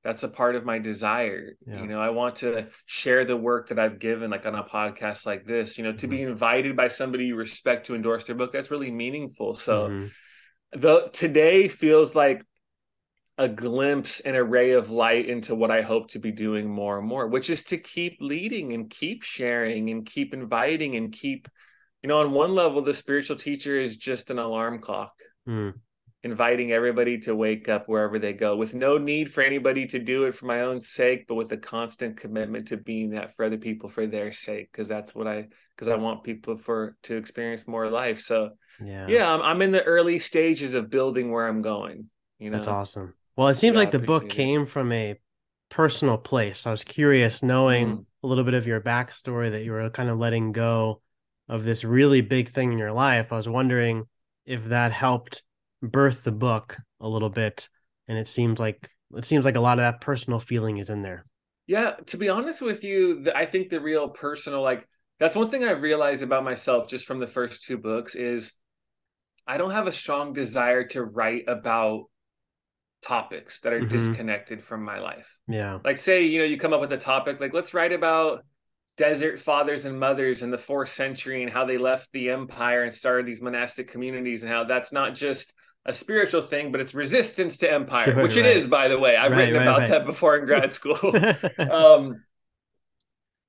that's 0.04 0.24
a 0.24 0.30
part 0.30 0.56
of 0.56 0.66
my 0.66 0.80
desire 0.80 1.58
yeah. 1.66 1.82
you 1.82 1.88
know 1.88 2.00
i 2.00 2.10
want 2.10 2.38
to 2.38 2.66
share 2.86 3.26
the 3.26 3.36
work 3.36 3.68
that 3.68 3.78
i've 3.78 4.00
given 4.00 4.32
like 4.32 4.46
on 4.46 4.56
a 4.56 4.64
podcast 4.64 5.26
like 5.26 5.46
this 5.46 5.78
you 5.78 5.84
know 5.84 5.92
to 5.92 6.08
mm-hmm. 6.08 6.16
be 6.16 6.22
invited 6.22 6.78
by 6.78 6.88
somebody 6.88 7.26
you 7.26 7.36
respect 7.36 7.86
to 7.88 7.94
endorse 7.96 8.24
their 8.24 8.36
book 8.36 8.54
that's 8.54 8.72
really 8.72 8.92
meaningful 8.92 9.54
so 9.54 9.90
mm-hmm. 9.90 10.80
the 10.80 11.10
today 11.12 11.68
feels 11.68 12.16
like 12.16 12.42
a 13.38 13.48
glimpse 13.48 14.20
and 14.22 14.36
a 14.36 14.44
ray 14.44 14.72
of 14.72 14.90
light 14.90 15.28
into 15.28 15.56
what 15.56 15.72
i 15.72 15.82
hope 15.82 16.10
to 16.10 16.20
be 16.20 16.32
doing 16.32 16.70
more 16.70 16.98
and 16.98 17.08
more 17.08 17.28
which 17.28 17.50
is 17.50 17.64
to 17.64 17.78
keep 17.78 18.18
leading 18.20 18.74
and 18.74 18.90
keep 18.90 19.24
sharing 19.24 19.90
and 19.90 20.06
keep 20.06 20.34
inviting 20.34 20.96
and 20.96 21.12
keep 21.12 21.48
you 22.02 22.10
know 22.10 22.20
on 22.20 22.32
one 22.32 22.56
level 22.56 22.82
the 22.82 22.94
spiritual 22.94 23.36
teacher 23.36 23.80
is 23.80 23.98
just 23.98 24.32
an 24.32 24.40
alarm 24.40 24.80
clock 24.80 25.14
mm 25.48 25.74
inviting 26.24 26.72
everybody 26.72 27.20
to 27.20 27.36
wake 27.36 27.70
up 27.70 27.88
wherever 27.88 28.18
they 28.18 28.34
go 28.34 28.56
with 28.56 28.74
no 28.74 28.98
need 28.98 29.32
for 29.32 29.42
anybody 29.42 29.86
to 29.86 30.00
do 30.00 30.24
it 30.24 30.36
for 30.36 30.46
my 30.46 30.62
own 30.62 30.80
sake 30.80 31.26
but 31.28 31.36
with 31.36 31.52
a 31.52 31.58
constant 31.58 32.18
commitment 32.18 32.68
to 32.68 32.76
being 32.76 33.12
that 33.12 33.36
for 33.36 33.46
other 33.46 33.58
people 33.58 33.88
for 33.88 34.08
their 34.08 34.34
sake 34.34 34.70
because 34.72 34.88
that's 34.88 35.14
what 35.14 35.28
i 35.28 35.46
because 35.76 35.88
i 35.88 35.96
want 35.96 36.24
people 36.24 36.58
for 36.58 36.98
to 37.04 37.16
experience 37.16 37.68
more 37.68 37.90
life. 37.90 38.20
So 38.20 38.52
yeah. 38.84 39.08
yeah 39.08 39.32
I'm, 39.32 39.42
I'm 39.42 39.62
in 39.62 39.72
the 39.72 39.84
early 39.84 40.18
stages 40.18 40.74
of 40.74 40.90
building 40.90 41.32
where 41.32 41.48
i'm 41.48 41.62
going 41.62 42.10
you 42.40 42.50
know? 42.50 42.58
that's 42.58 42.68
awesome 42.68 43.14
well 43.38 43.48
it 43.48 43.54
seems 43.54 43.76
yeah, 43.76 43.80
like 43.80 43.92
the 43.92 44.00
book 44.00 44.26
it. 44.26 44.30
came 44.30 44.66
from 44.66 44.92
a 44.92 45.16
personal 45.70 46.18
place 46.18 46.66
i 46.66 46.72
was 46.72 46.84
curious 46.84 47.42
knowing 47.42 47.98
mm. 47.98 48.06
a 48.24 48.28
little 48.28 48.44
bit 48.44 48.54
of 48.54 48.68
your 48.68 48.82
backstory 48.82 49.52
that 49.52 49.64
you 49.64 49.72
were 49.72 49.90
kind 49.90 50.10
of 50.10 50.18
letting 50.18 50.52
go 50.52 51.02
of 51.48 51.64
this 51.64 51.86
really 51.86 52.20
big 52.20 52.50
thing 52.50 52.74
in 52.74 52.78
your 52.78 52.92
life 52.92 53.32
i 53.32 53.36
was 53.36 53.48
wondering 53.48 54.04
if 54.46 54.66
that 54.66 54.92
helped 54.92 55.44
birth 55.82 56.24
the 56.24 56.32
book 56.32 56.78
a 57.00 57.08
little 57.08 57.30
bit 57.30 57.70
and 58.08 58.18
it 58.18 58.28
seems 58.28 58.60
like 58.60 58.90
it 59.16 59.24
seems 59.24 59.46
like 59.46 59.56
a 59.56 59.62
lot 59.62 59.78
of 59.78 59.84
that 59.84 60.02
personal 60.02 60.40
feeling 60.40 60.78
is 60.78 60.90
in 60.90 61.02
there 61.02 61.26
yeah 61.68 61.92
to 62.06 62.18
be 62.18 62.30
honest 62.30 62.62
with 62.62 62.84
you 62.84 63.26
i 63.36 63.46
think 63.46 63.70
the 63.70 63.80
real 63.80 64.10
personal 64.10 64.62
like 64.62 64.88
that's 65.20 65.36
one 65.36 65.50
thing 65.50 65.64
i 65.64 65.72
realized 65.72 66.24
about 66.24 66.44
myself 66.44 66.88
just 66.88 67.06
from 67.06 67.20
the 67.20 67.28
first 67.28 67.64
two 67.64 67.78
books 67.78 68.16
is 68.16 68.54
i 69.46 69.58
don't 69.58 69.72
have 69.72 69.88
a 69.88 69.92
strong 69.92 70.34
desire 70.34 70.86
to 70.86 71.04
write 71.04 71.44
about 71.48 72.06
topics 73.02 73.60
that 73.62 73.74
are 73.74 73.80
mm-hmm. 73.80 73.88
disconnected 73.90 74.64
from 74.64 74.84
my 74.84 75.00
life 75.00 75.38
yeah 75.48 75.80
like 75.84 75.98
say 75.98 76.24
you 76.24 76.40
know 76.40 76.46
you 76.46 76.58
come 76.58 76.74
up 76.74 76.82
with 76.82 76.92
a 76.92 76.98
topic 76.98 77.40
like 77.40 77.54
let's 77.54 77.74
write 77.74 77.92
about 77.92 78.44
desert 78.98 79.40
fathers 79.40 79.86
and 79.86 80.00
mothers 80.00 80.42
in 80.42 80.50
the 80.50 80.58
fourth 80.58 80.90
century 80.90 81.44
and 81.44 81.52
how 81.52 81.66
they 81.66 81.78
left 81.78 82.12
the 82.12 82.30
empire 82.30 82.84
and 82.84 82.94
started 82.94 83.26
these 83.26 83.42
monastic 83.42 83.90
communities 83.90 84.42
and 84.42 84.52
how 84.52 84.64
that's 84.64 84.92
not 84.92 85.14
just 85.14 85.54
a 85.88 85.94
spiritual 85.94 86.42
thing, 86.42 86.72
but 86.72 86.82
it's 86.82 86.94
resistance 86.94 87.58
to 87.58 87.72
empire, 87.72 88.06
sure, 88.06 88.22
which 88.22 88.36
right. 88.36 88.46
it 88.46 88.58
is, 88.58 88.68
by 88.68 88.90
the 88.90 89.00
way. 89.00 89.16
I've 89.16 89.32
right, 89.32 89.38
written 89.38 89.56
right, 89.56 89.62
about 89.62 89.88
that 89.88 90.06
before 90.06 90.38
in 90.38 90.46
grad 90.46 90.74
school. 90.74 91.00
um, 91.72 92.24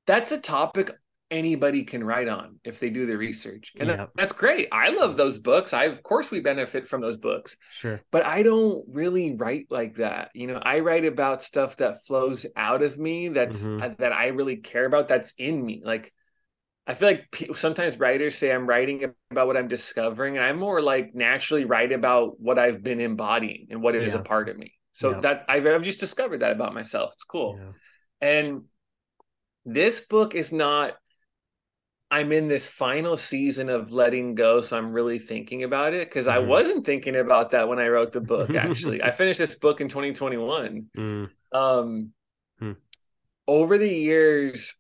that's 0.07 0.31
a 0.31 0.39
topic 0.39 0.93
anybody 1.31 1.85
can 1.85 2.03
write 2.03 2.29
on 2.29 2.59
if 2.65 2.81
they 2.81 2.91
do 2.91 3.07
the 3.07 3.17
research. 3.17 3.73
And 3.79 4.09
that's 4.17 4.33
great. 4.33 4.69
I 4.73 4.91
love 4.91 5.17
those 5.17 5.39
books. 5.39 5.73
I 5.73 5.85
of 5.85 6.03
course 6.03 6.31
we 6.31 6.41
benefit 6.41 6.87
from 6.87 7.01
those 7.01 7.19
books. 7.19 7.57
Sure. 7.73 8.01
But 8.11 8.25
I 8.25 8.43
don't 8.43 8.85
really 8.89 9.37
write 9.37 9.67
like 9.71 9.97
that. 9.97 10.31
You 10.35 10.47
know, 10.47 10.61
I 10.61 10.81
write 10.81 11.05
about 11.05 11.43
stuff 11.43 11.77
that 11.79 12.07
flows 12.07 12.47
out 12.57 12.83
of 12.83 12.99
me 12.99 13.29
that's 13.29 13.63
mm-hmm. 13.63 13.95
that 13.99 14.13
I 14.13 14.29
really 14.29 14.57
care 14.57 14.87
about 14.87 15.09
that's 15.09 15.35
in 15.35 15.65
me. 15.65 15.83
Like 15.85 16.13
I 16.89 16.95
feel 16.95 17.09
like 17.09 17.31
people, 17.31 17.55
sometimes 17.55 17.99
writers 17.99 18.37
say 18.37 18.51
I'm 18.51 18.67
writing 18.67 19.13
about 19.31 19.47
what 19.47 19.59
I'm 19.59 19.69
discovering, 19.69 20.39
and 20.39 20.45
I'm 20.45 20.59
more 20.59 20.81
like 20.81 21.15
naturally 21.15 21.67
write 21.67 21.93
about 21.93 22.41
what 22.41 22.59
I've 22.59 22.83
been 22.83 23.01
embodying 23.01 23.67
and 23.71 23.83
what 23.83 23.95
is 23.95 24.15
yeah. 24.15 24.21
a 24.21 24.23
part 24.23 24.49
of 24.49 24.57
me. 24.57 24.73
So 24.95 25.11
yeah. 25.11 25.21
that 25.21 25.45
I've, 25.51 25.67
I've, 25.67 25.83
just 25.83 26.01
discovered 26.01 26.41
that 26.41 26.53
about 26.53 26.73
myself. 26.73 27.13
It's 27.13 27.25
cool. 27.25 27.61
And 28.23 28.63
this 29.67 30.07
book 30.07 30.35
is 30.35 30.51
not. 30.51 30.95
I'm 32.11 32.33
in 32.33 32.49
this 32.49 32.67
final 32.67 33.17
season 33.17 33.69
of 33.69 33.93
letting 33.93 34.35
go, 34.35 34.61
so 34.63 34.79
I'm 34.79 34.93
really 34.93 35.19
thinking 35.19 35.65
about 35.65 35.93
it 35.93 36.09
because 36.09 36.27
mm-hmm. 36.27 36.37
I 36.37 36.39
wasn't 36.41 36.87
thinking 36.87 37.17
about 37.17 37.51
that 37.51 37.69
when 37.69 37.79
I 37.79 37.89
wrote 37.89 38.13
the 38.13 38.21
book. 38.21 38.55
Actually, 38.55 39.03
I 39.03 39.11
finished 39.11 39.39
this 39.39 39.57
book 39.57 39.81
in 39.81 39.89
2021. 39.89 40.87
Mm. 40.97 41.31
Um, 41.53 42.13
hmm. 42.59 42.73
over 43.47 43.79
the 43.79 43.89
years 43.89 44.75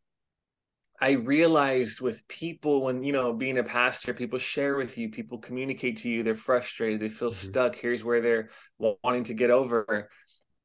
I 1.00 1.12
realized 1.12 2.00
with 2.00 2.26
people 2.26 2.82
when 2.82 3.04
you 3.04 3.12
know 3.12 3.32
being 3.32 3.58
a 3.58 3.62
pastor, 3.62 4.12
people 4.12 4.38
share 4.38 4.76
with 4.76 4.99
you, 4.99 5.11
people 5.11 5.38
communicate 5.38 5.99
to 5.99 6.08
you, 6.08 6.23
they're 6.23 6.35
frustrated, 6.35 7.00
they 7.00 7.08
feel 7.08 7.28
mm-hmm. 7.28 7.50
stuck. 7.50 7.76
Here's 7.76 8.02
where 8.02 8.20
they're 8.20 8.50
wanting 8.78 9.25
to 9.25 9.35
get 9.35 9.50
over. 9.50 10.11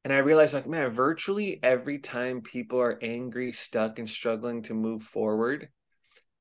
And 0.02 0.12
I 0.12 0.18
realized, 0.18 0.52
like, 0.52 0.66
man, 0.66 0.92
virtually 0.92 1.60
every 1.62 1.98
time 1.98 2.42
people 2.42 2.80
are 2.80 2.98
angry, 3.00 3.52
stuck, 3.52 3.98
and 3.98 4.10
struggling 4.10 4.62
to 4.62 4.74
move 4.74 5.02
forward, 5.02 5.68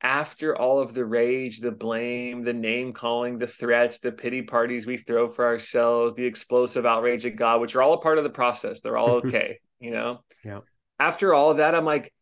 after 0.03 0.55
all 0.55 0.79
of 0.79 0.93
the 0.93 1.05
rage, 1.05 1.59
the 1.59 1.71
blame, 1.71 2.43
the 2.43 2.53
name 2.53 2.91
calling, 2.93 3.39
the 3.39 3.47
threats, 3.47 3.99
the 3.99 4.11
pity 4.11 4.41
parties 4.41 4.85
we 4.85 4.97
throw 4.97 5.29
for 5.29 5.45
ourselves, 5.45 6.13
the 6.13 6.25
explosive 6.25 6.85
outrage 6.85 7.25
at 7.25 7.37
God, 7.37 7.61
which 7.61 7.75
are 7.75 7.81
all 7.81 7.93
a 7.93 8.01
part 8.01 8.17
of 8.17 8.23
the 8.25 8.29
process, 8.29 8.81
they're 8.81 8.97
all 8.97 9.11
okay, 9.25 9.59
you 9.79 9.91
know? 9.91 10.19
Yeah. 10.43 10.59
After 10.99 11.33
all 11.33 11.51
of 11.51 11.57
that, 11.57 11.73
I'm 11.73 11.85
like, 11.85 12.13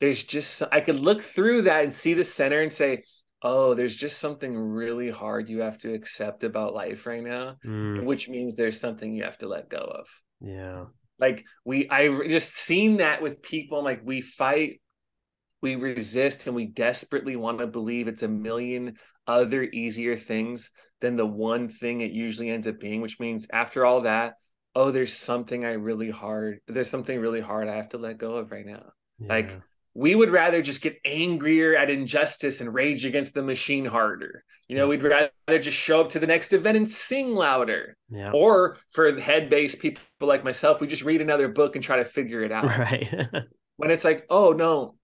there's 0.00 0.22
just 0.22 0.62
I 0.72 0.80
could 0.80 0.98
look 0.98 1.20
through 1.20 1.62
that 1.62 1.84
and 1.84 1.92
see 1.92 2.14
the 2.14 2.24
center 2.24 2.60
and 2.60 2.72
say 2.72 3.04
oh, 3.42 3.72
there's 3.72 3.96
just 3.96 4.18
something 4.18 4.54
really 4.54 5.08
hard 5.08 5.48
you 5.48 5.60
have 5.60 5.78
to 5.78 5.94
accept 5.94 6.44
about 6.44 6.74
life 6.74 7.06
right 7.06 7.22
now, 7.22 7.56
Mm, 7.64 8.04
which 8.04 8.28
means 8.28 8.54
there's 8.54 8.78
something 8.78 9.14
you 9.14 9.22
have 9.24 9.38
to 9.38 9.48
let 9.48 9.70
go 9.70 9.78
of. 9.78 10.06
yeah. 10.42 10.84
Like 11.18 11.44
we, 11.64 11.88
I 11.88 12.08
just 12.28 12.54
seen 12.54 12.98
that 12.98 13.22
with 13.22 13.40
people. 13.42 13.82
Like 13.82 14.00
we 14.04 14.20
fight, 14.20 14.80
we 15.62 15.76
resist, 15.76 16.46
and 16.46 16.56
we 16.56 16.66
desperately 16.66 17.36
want 17.36 17.58
to 17.58 17.66
believe 17.66 18.08
it's 18.08 18.22
a 18.22 18.28
million 18.28 18.96
other 19.26 19.62
easier 19.62 20.16
things 20.16 20.70
than 21.00 21.16
the 21.16 21.26
one 21.26 21.68
thing 21.68 22.00
it 22.00 22.12
usually 22.12 22.50
ends 22.50 22.66
up 22.66 22.78
being. 22.80 23.00
Which 23.00 23.20
means 23.20 23.46
after 23.52 23.84
all 23.84 24.02
that, 24.02 24.34
oh, 24.74 24.90
there's 24.90 25.12
something 25.12 25.64
I 25.64 25.72
really 25.72 26.10
hard. 26.10 26.60
There's 26.66 26.90
something 26.90 27.18
really 27.18 27.40
hard 27.40 27.68
I 27.68 27.76
have 27.76 27.90
to 27.90 27.98
let 27.98 28.18
go 28.18 28.36
of 28.36 28.50
right 28.50 28.66
now. 28.66 28.92
Like 29.18 29.50
we 29.92 30.14
would 30.14 30.30
rather 30.30 30.62
just 30.62 30.80
get 30.82 30.96
angrier 31.04 31.76
at 31.76 31.90
injustice 31.90 32.60
and 32.60 32.72
rage 32.72 33.04
against 33.04 33.34
the 33.34 33.42
machine 33.42 33.84
harder. 33.84 34.44
You 34.68 34.76
know, 34.76 34.84
Yeah. 34.84 34.88
we'd 34.90 35.02
rather 35.02 35.58
just 35.58 35.76
show 35.76 36.00
up 36.00 36.10
to 36.10 36.20
the 36.20 36.26
next 36.28 36.52
event 36.52 36.76
and 36.76 36.88
sing 36.88 37.34
louder. 37.34 37.96
Yeah. 38.08 38.30
Or 38.32 38.78
for 38.92 39.18
head 39.18 39.50
based 39.50 39.80
people 39.80 40.02
like 40.20 40.44
myself, 40.44 40.80
we 40.80 40.86
just 40.86 41.02
read 41.04 41.20
another 41.20 41.48
book 41.48 41.74
and 41.74 41.84
try 41.84 41.96
to 41.96 42.04
figure 42.04 42.42
it 42.44 42.52
out. 42.52 42.64
Right. 42.78 43.28
When 43.76 43.90
it's 43.90 44.04
like, 44.04 44.26
oh 44.28 44.52
no, 44.52 44.94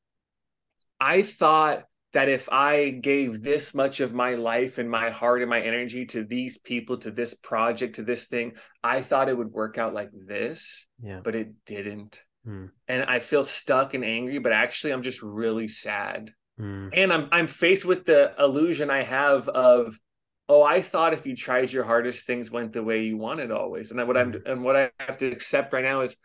I 1.00 1.23
thought 1.23 1.85
that 2.12 2.29
if 2.29 2.49
I 2.50 2.91
gave 2.91 3.43
this 3.43 3.75
much 3.75 4.00
of 4.00 4.15
my 4.15 4.35
life 4.37 4.79
and 4.79 4.91
my 4.91 5.11
heart 5.11 5.43
and 5.43 5.50
my 5.50 5.61
energy 5.61 6.07
to 6.07 6.25
these 6.25 6.59
people, 6.59 6.97
to 6.99 7.11
this 7.11 7.35
project, 7.35 7.97
to 7.97 8.03
this 8.03 8.25
thing, 8.25 8.53
I 8.83 9.03
thought 9.03 9.29
it 9.29 9.37
would 9.37 9.53
work 9.53 9.76
out 9.76 9.93
like 9.93 10.11
this, 10.12 10.87
yeah. 11.03 11.21
but 11.23 11.35
it 11.35 11.49
didn't. 11.67 12.23
Mm. 12.47 12.71
And 12.88 13.03
I 13.05 13.19
feel 13.19 13.43
stuck 13.43 13.93
and 13.95 14.05
angry, 14.05 14.38
but 14.38 14.53
actually 14.53 14.93
I'm 14.93 15.03
just 15.03 15.23
really 15.23 15.69
sad 15.69 16.33
Mm. 16.59 16.88
and 16.95 17.12
I'm 17.12 17.29
I'm 17.33 17.47
faced 17.49 17.85
with 17.85 18.07
the 18.07 18.33
illusion 18.38 18.88
I 18.88 19.03
have 19.03 19.47
of 19.47 20.00
oh 20.49 20.62
I 20.62 20.81
thought 20.81 21.12
if 21.12 21.26
you 21.26 21.37
tried 21.37 21.71
your 21.71 21.85
hardest 21.85 22.25
things 22.25 22.50
went 22.50 22.73
the 22.73 22.83
way 22.83 23.03
you 23.03 23.19
wanted 23.19 23.50
always 23.50 23.91
and 23.91 24.09
what 24.09 24.17
I'm 24.17 24.33
Mhm. 24.33 24.50
and 24.50 24.65
what 24.65 24.75
I 24.75 24.91
have 24.99 25.19
to 25.19 25.26
accept 25.26 25.75
right 25.75 25.85
now 25.85 26.00
is 26.00 26.17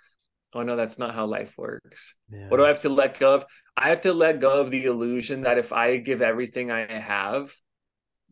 oh 0.54 0.64
no 0.64 0.76
that's 0.76 1.00
not 1.00 1.14
how 1.16 1.26
life 1.26 1.54
works 1.58 2.16
Yeah. 2.32 2.48
what 2.50 2.58
do 2.58 2.66
I 2.66 2.70
have 2.70 2.82
to 2.82 2.90
let 2.90 3.20
go 3.20 3.36
of 3.36 3.46
I 3.78 3.90
have 3.90 4.02
to 4.02 4.14
let 4.14 4.40
go 4.40 4.60
of 4.62 4.72
the 4.72 4.86
illusion 4.86 5.42
that 5.44 5.58
if 5.58 5.72
I 5.74 5.98
give 5.98 6.22
everything 6.22 6.72
I 6.72 6.92
have 6.92 7.54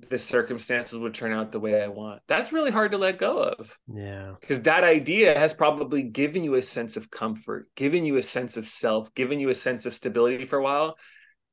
the 0.09 0.17
circumstances 0.17 0.97
would 0.97 1.13
turn 1.13 1.33
out 1.33 1.51
the 1.51 1.59
way 1.59 1.81
I 1.83 1.88
want 1.88 2.21
that's 2.27 2.53
really 2.53 2.71
hard 2.71 2.91
to 2.91 2.97
let 2.97 3.17
go 3.17 3.39
of 3.43 3.77
Yeah. 3.93 4.35
because 4.39 4.61
that 4.63 4.83
idea 4.83 5.38
has 5.38 5.53
probably 5.53 6.03
given 6.03 6.43
you 6.43 6.55
a 6.55 6.61
sense 6.61 6.95
of 6.95 7.11
comfort, 7.11 7.67
given 7.75 8.05
you 8.05 8.15
a 8.17 8.23
sense 8.23 8.55
of 8.55 8.67
self, 8.69 9.13
given 9.13 9.39
you 9.41 9.49
a 9.49 9.55
sense 9.55 9.85
of 9.85 9.93
stability 9.93 10.45
for 10.45 10.57
a 10.57 10.63
while. 10.63 10.95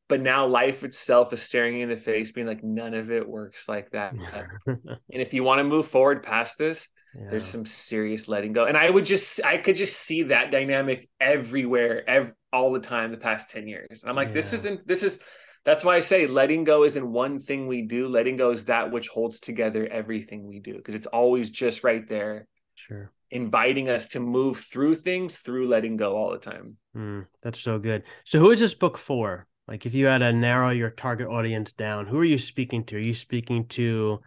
But 0.09 0.21
now 0.21 0.47
life 0.47 0.85
itself 0.85 1.33
is 1.33 1.43
staring 1.43 1.79
you 1.79 1.83
in 1.83 1.89
the 1.89 1.97
face, 1.97 2.31
being 2.31 2.47
like, 2.47 2.63
none 2.63 2.95
of 2.95 3.11
it 3.11 3.29
works 3.29 3.69
like 3.69 3.91
that. 3.91 4.15
and 4.67 4.79
if 5.11 5.35
you 5.35 5.43
want 5.43 5.59
to 5.59 5.65
move 5.65 5.89
forward 5.89 6.23
past 6.23 6.59
this, 6.59 6.87
yeah. 7.19 7.31
there's 7.31 7.47
some 7.47 7.65
serious 7.65 8.29
letting 8.29 8.53
go. 8.53 8.67
And 8.67 8.77
I 8.77 8.89
would 8.89 9.07
just, 9.07 9.43
I 9.45 9.57
could 9.59 9.77
just 9.77 9.99
see 9.99 10.25
that 10.25 10.51
dynamic 10.51 11.09
everywhere, 11.21 12.09
ev- 12.09 12.35
all 12.53 12.73
the 12.73 12.81
time, 12.81 13.11
the 13.11 13.17
past 13.17 13.51
10 13.51 13.67
years. 13.69 14.03
And 14.03 14.11
I'm 14.11 14.17
like, 14.17 14.33
this 14.33 14.53
isn't, 14.53 14.87
this 14.87 15.03
is, 15.03 15.21
that's 15.65 15.85
why 15.85 15.97
I 15.97 16.01
say 16.01 16.27
letting 16.27 16.65
go 16.65 16.85
isn't 16.85 17.13
one 17.13 17.41
thing 17.41 17.67
we 17.67 17.83
do. 17.83 18.09
Letting 18.09 18.37
go 18.37 18.53
is 18.53 18.67
that 18.67 18.93
which 18.93 19.09
holds 19.09 19.41
together 19.41 19.87
everything 19.87 20.47
we 20.47 20.61
do 20.61 20.77
because 20.77 20.95
it's 20.95 21.09
always 21.09 21.51
just 21.51 21.83
right 21.83 22.09
there 22.09 22.47
sure. 22.77 23.11
inviting 23.33 23.89
us 23.89 24.07
to 24.09 24.21
move 24.21 24.59
through 24.59 24.95
things 24.95 25.39
through 25.39 25.69
letting 25.69 25.97
go 25.97 26.17
all 26.17 26.31
the 26.31 26.39
time. 26.39 26.77
Mm, 26.97 27.27
that's 27.43 27.59
so 27.59 27.81
good. 27.81 28.05
So, 28.25 28.39
who 28.39 28.53
is 28.53 28.61
this 28.61 28.75
book 28.75 28.97
for? 28.97 29.49
Like, 29.67 29.87
if 29.87 29.95
you 29.97 30.07
had 30.07 30.19
to 30.19 30.33
narrow 30.33 30.71
your 30.71 30.91
target 30.91 31.27
audience 31.27 31.73
down, 31.73 32.07
who 32.07 32.21
are 32.21 32.25
you 32.25 32.39
speaking 32.39 32.85
to? 32.85 32.97
Are 32.97 33.01
you 33.01 33.15
speaking 33.15 33.67
to 33.71 34.21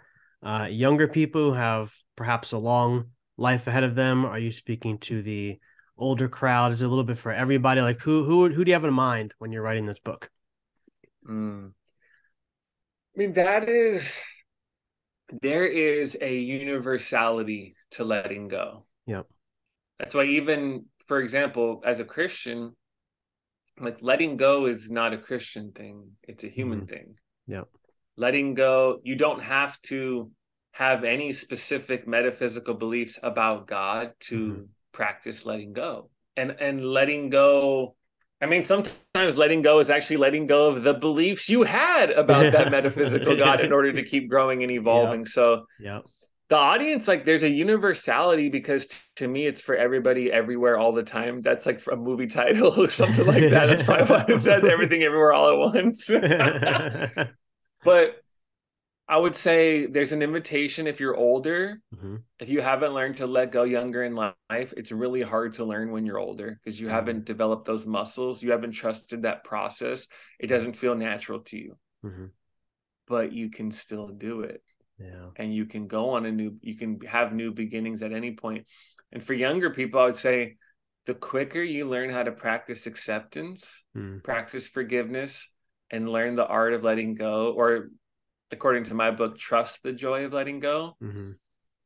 uh, 0.44 0.68
younger 0.70 1.08
people 1.08 1.50
who 1.50 1.54
have 1.54 1.94
perhaps 2.16 2.52
a 2.52 2.58
long 2.58 3.12
life 3.38 3.68
ahead 3.68 3.84
of 3.84 3.96
them? 3.96 4.26
Are 4.26 4.40
you 4.40 4.52
speaking 4.52 4.98
to 5.00 5.22
the 5.22 5.60
older 5.98 6.28
crowd? 6.30 6.72
Is 6.72 6.82
it 6.82 6.86
a 6.86 6.90
little 6.90 7.04
bit 7.04 7.18
for 7.18 7.32
everybody? 7.32 7.82
Like, 7.82 8.02
who 8.02 8.24
who 8.24 8.50
who 8.50 8.64
do 8.64 8.70
you 8.70 8.76
have 8.76 8.86
in 8.86 8.94
mind 8.94 9.34
when 9.40 9.52
you're 9.52 9.62
writing 9.62 9.86
this 9.86 10.00
book? 10.00 10.30
Mm. 11.28 11.72
I 13.16 13.20
mean, 13.20 13.34
that 13.34 13.68
is, 13.68 14.18
there 15.42 15.66
is 15.66 16.18
a 16.22 16.38
universality 16.38 17.76
to 17.92 18.06
letting 18.06 18.48
go. 18.48 18.86
Yep. 19.08 19.28
That's 20.00 20.16
why, 20.16 20.26
even 20.26 20.86
for 21.08 21.20
example, 21.20 21.82
as 21.86 22.00
a 22.00 22.06
Christian, 22.06 22.76
like 23.80 23.98
letting 24.02 24.38
go 24.38 24.68
is 24.68 24.90
not 24.90 25.14
a 25.14 25.18
Christian 25.18 25.72
thing, 25.72 26.12
it's 26.24 26.44
a 26.44 26.50
human 26.50 26.86
thing. 26.86 27.16
Yep. 27.48 27.68
Letting 28.20 28.54
go, 28.54 29.00
you 29.04 29.16
don't 29.16 29.42
have 29.42 29.82
to 29.84 30.30
have 30.74 31.04
any 31.04 31.32
specific 31.32 32.06
metaphysical 32.06 32.74
beliefs 32.74 33.18
about 33.24 33.66
God 33.66 34.12
to 34.28 34.38
Mhm. 34.38 34.68
practice 34.92 35.46
letting 35.46 35.72
go. 35.74 36.10
And 36.36 36.52
and 36.60 36.84
letting 36.84 37.30
go 37.30 37.96
I 38.42 38.46
mean, 38.46 38.64
sometimes 38.64 39.38
letting 39.38 39.62
go 39.62 39.80
is 39.80 39.90
actually 39.90 40.16
letting 40.18 40.48
go 40.48 40.68
of 40.68 40.84
the 40.84 40.94
beliefs 40.94 41.50
you 41.50 41.64
had 41.64 42.10
about 42.12 42.54
that 42.54 42.72
metaphysical 42.78 43.36
God 43.36 43.60
in 43.60 43.74
order 43.74 43.92
to 43.92 44.04
keep 44.04 44.30
growing 44.30 44.64
and 44.64 44.72
evolving. 44.72 45.26
So 45.26 45.66
yeah. 45.78 46.00
the 46.48 46.56
audience, 46.56 47.06
like, 47.06 47.26
there's 47.26 47.44
a 47.44 47.50
universality 47.50 48.48
because 48.48 48.88
t- 48.88 48.98
to 49.18 49.28
me, 49.28 49.46
it's 49.46 49.60
for 49.60 49.76
everybody, 49.76 50.32
everywhere, 50.32 50.78
all 50.78 50.94
the 50.94 51.04
time. 51.04 51.42
That's 51.42 51.66
like 51.66 51.82
a 51.92 51.98
movie 51.98 52.28
title 52.28 52.80
or 52.82 52.88
something 53.02 53.28
like 53.28 53.50
that. 53.50 53.66
That's 53.66 53.84
probably 53.84 54.06
why 54.06 54.26
I 54.30 54.38
said 54.38 54.64
everything, 54.66 55.04
everywhere, 55.04 55.34
all 55.34 55.50
at 55.52 55.58
once. 55.74 56.10
but 57.84 58.22
I 59.08 59.18
would 59.18 59.36
say 59.36 59.88
there's 59.88 60.12
an 60.12 60.22
invitation 60.22 60.86
if 60.86 61.00
you're 61.00 61.16
older 61.16 61.82
Mhm. 61.96 62.24
if 62.40 62.48
you 62.50 62.62
haven't 62.62 62.94
learned 62.94 63.18
to 63.18 63.26
let 63.28 63.52
go 63.52 63.64
younger 63.64 64.04
in 64.04 64.16
life, 64.16 64.74
it's 64.78 64.92
really 64.92 65.22
hard 65.24 65.54
to 65.56 65.66
learn 65.66 65.92
when 65.92 66.06
you're 66.06 66.20
older 66.20 66.60
because 66.64 66.80
you 66.80 66.88
Mhm. 66.88 66.92
haven't 66.92 67.26
developed 67.26 67.66
those 67.66 67.88
muscles. 67.88 68.44
You 68.44 68.52
haven't 68.52 68.74
trusted 68.74 69.24
that 69.24 69.44
process. 69.44 70.08
It 70.40 70.48
doesn't 70.48 70.74
feel 70.76 70.96
natural 70.96 71.40
to 71.42 71.58
you, 71.58 71.80
Mhm. 72.06 72.32
but 73.08 73.32
you 73.34 73.50
can 73.50 73.72
still 73.72 74.10
do 74.10 74.42
it. 74.42 74.64
Yeah. 75.00 75.32
And 75.38 75.54
you 75.56 75.66
can 75.66 75.88
go 75.88 76.10
on 76.10 76.26
a 76.26 76.32
new, 76.32 76.60
you 76.62 76.76
can 76.76 77.02
have 77.02 77.34
new 77.34 77.52
beginnings 77.52 78.04
at 78.04 78.14
any 78.14 78.36
point. 78.36 78.68
And 79.12 79.24
for 79.24 79.34
younger 79.34 79.72
people, 79.72 80.00
I 80.00 80.06
would 80.06 80.16
say 80.16 80.58
the 81.06 81.16
quicker 81.16 81.64
you 81.64 81.88
learn 81.88 82.12
how 82.12 82.22
to 82.22 82.32
practice 82.32 82.86
acceptance, 82.86 83.84
Mm. 83.96 84.24
practice 84.24 84.68
forgiveness, 84.68 85.52
and 85.92 86.10
learn 86.10 86.36
the 86.36 86.46
art 86.46 86.74
of 86.74 86.84
letting 86.84 87.16
go, 87.16 87.52
or 87.54 87.90
according 88.52 88.84
to 88.86 88.94
my 88.94 89.12
book, 89.12 89.38
trust 89.38 89.84
the 89.84 89.94
joy 89.94 90.26
of 90.26 90.34
letting 90.34 90.60
go, 90.60 90.96
Mhm. 91.02 91.38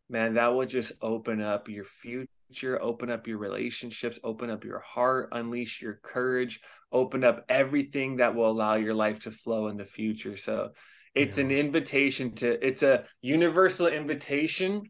man, 0.10 0.36
that 0.36 0.54
will 0.54 0.66
just 0.66 0.94
open 1.02 1.42
up 1.42 1.70
your 1.70 1.86
future, 1.86 2.82
open 2.82 3.10
up 3.10 3.28
your 3.28 3.38
relationships, 3.38 4.20
open 4.24 4.50
up 4.50 4.64
your 4.64 4.80
heart, 4.80 5.30
unleash 5.32 5.82
your 5.82 6.00
courage, 6.04 6.62
open 6.92 7.24
up 7.24 7.46
everything 7.50 8.18
that 8.18 8.36
will 8.36 8.50
allow 8.50 8.76
your 8.76 8.94
life 8.94 9.20
to 9.22 9.32
flow 9.32 9.68
in 9.68 9.78
the 9.78 9.86
future. 9.86 10.38
So 10.38 10.74
it's 11.16 11.38
an 11.38 11.52
invitation 11.52 12.34
to, 12.36 12.66
it's 12.66 12.84
a 12.84 13.06
universal 13.22 13.88
invitation 13.88 14.84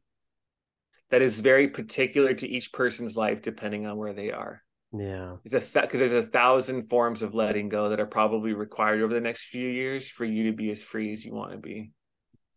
that 1.10 1.22
is 1.22 1.42
very 1.42 1.68
particular 1.68 2.34
to 2.34 2.48
each 2.48 2.72
person's 2.72 3.16
life, 3.16 3.42
depending 3.42 3.86
on 3.86 3.98
where 3.98 4.14
they 4.14 4.32
are. 4.32 4.63
Yeah. 4.94 5.38
It's 5.44 5.54
a 5.54 5.82
because 5.82 6.00
there's 6.00 6.14
a 6.14 6.22
thousand 6.22 6.90
forms 6.90 7.22
of 7.22 7.34
letting 7.34 7.68
go 7.68 7.90
that 7.90 8.00
are 8.00 8.06
probably 8.06 8.54
required 8.54 9.02
over 9.02 9.14
the 9.14 9.22
next 9.22 9.46
few 9.46 9.68
years 9.68 10.10
for 10.10 10.24
you 10.24 10.52
to 10.52 10.56
be 10.56 10.70
as 10.72 10.84
free 10.84 11.12
as 11.12 11.26
you 11.26 11.34
want 11.34 11.52
to 11.52 11.58
be. 11.58 11.92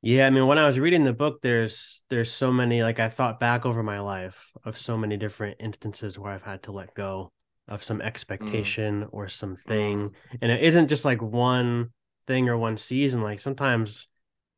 Yeah, 0.02 0.26
I 0.26 0.30
mean, 0.30 0.46
when 0.46 0.58
I 0.58 0.66
was 0.66 0.78
reading 0.78 1.02
the 1.02 1.12
book, 1.12 1.40
there's 1.42 2.02
there's 2.10 2.30
so 2.30 2.52
many 2.52 2.82
like 2.82 3.00
I 3.00 3.08
thought 3.08 3.40
back 3.40 3.64
over 3.64 3.82
my 3.82 4.00
life 4.00 4.52
of 4.64 4.76
so 4.76 4.96
many 4.96 5.16
different 5.16 5.56
instances 5.60 6.18
where 6.18 6.30
I've 6.30 6.42
had 6.42 6.62
to 6.64 6.72
let 6.72 6.94
go 6.94 7.32
of 7.66 7.82
some 7.82 8.00
expectation 8.00 9.06
or 9.10 9.28
something, 9.28 10.14
and 10.40 10.52
it 10.52 10.62
isn't 10.62 10.88
just 10.88 11.04
like 11.04 11.22
one 11.22 11.90
thing 12.26 12.48
or 12.48 12.56
one 12.58 12.76
season. 12.76 13.22
Like 13.22 13.40
sometimes 13.40 14.08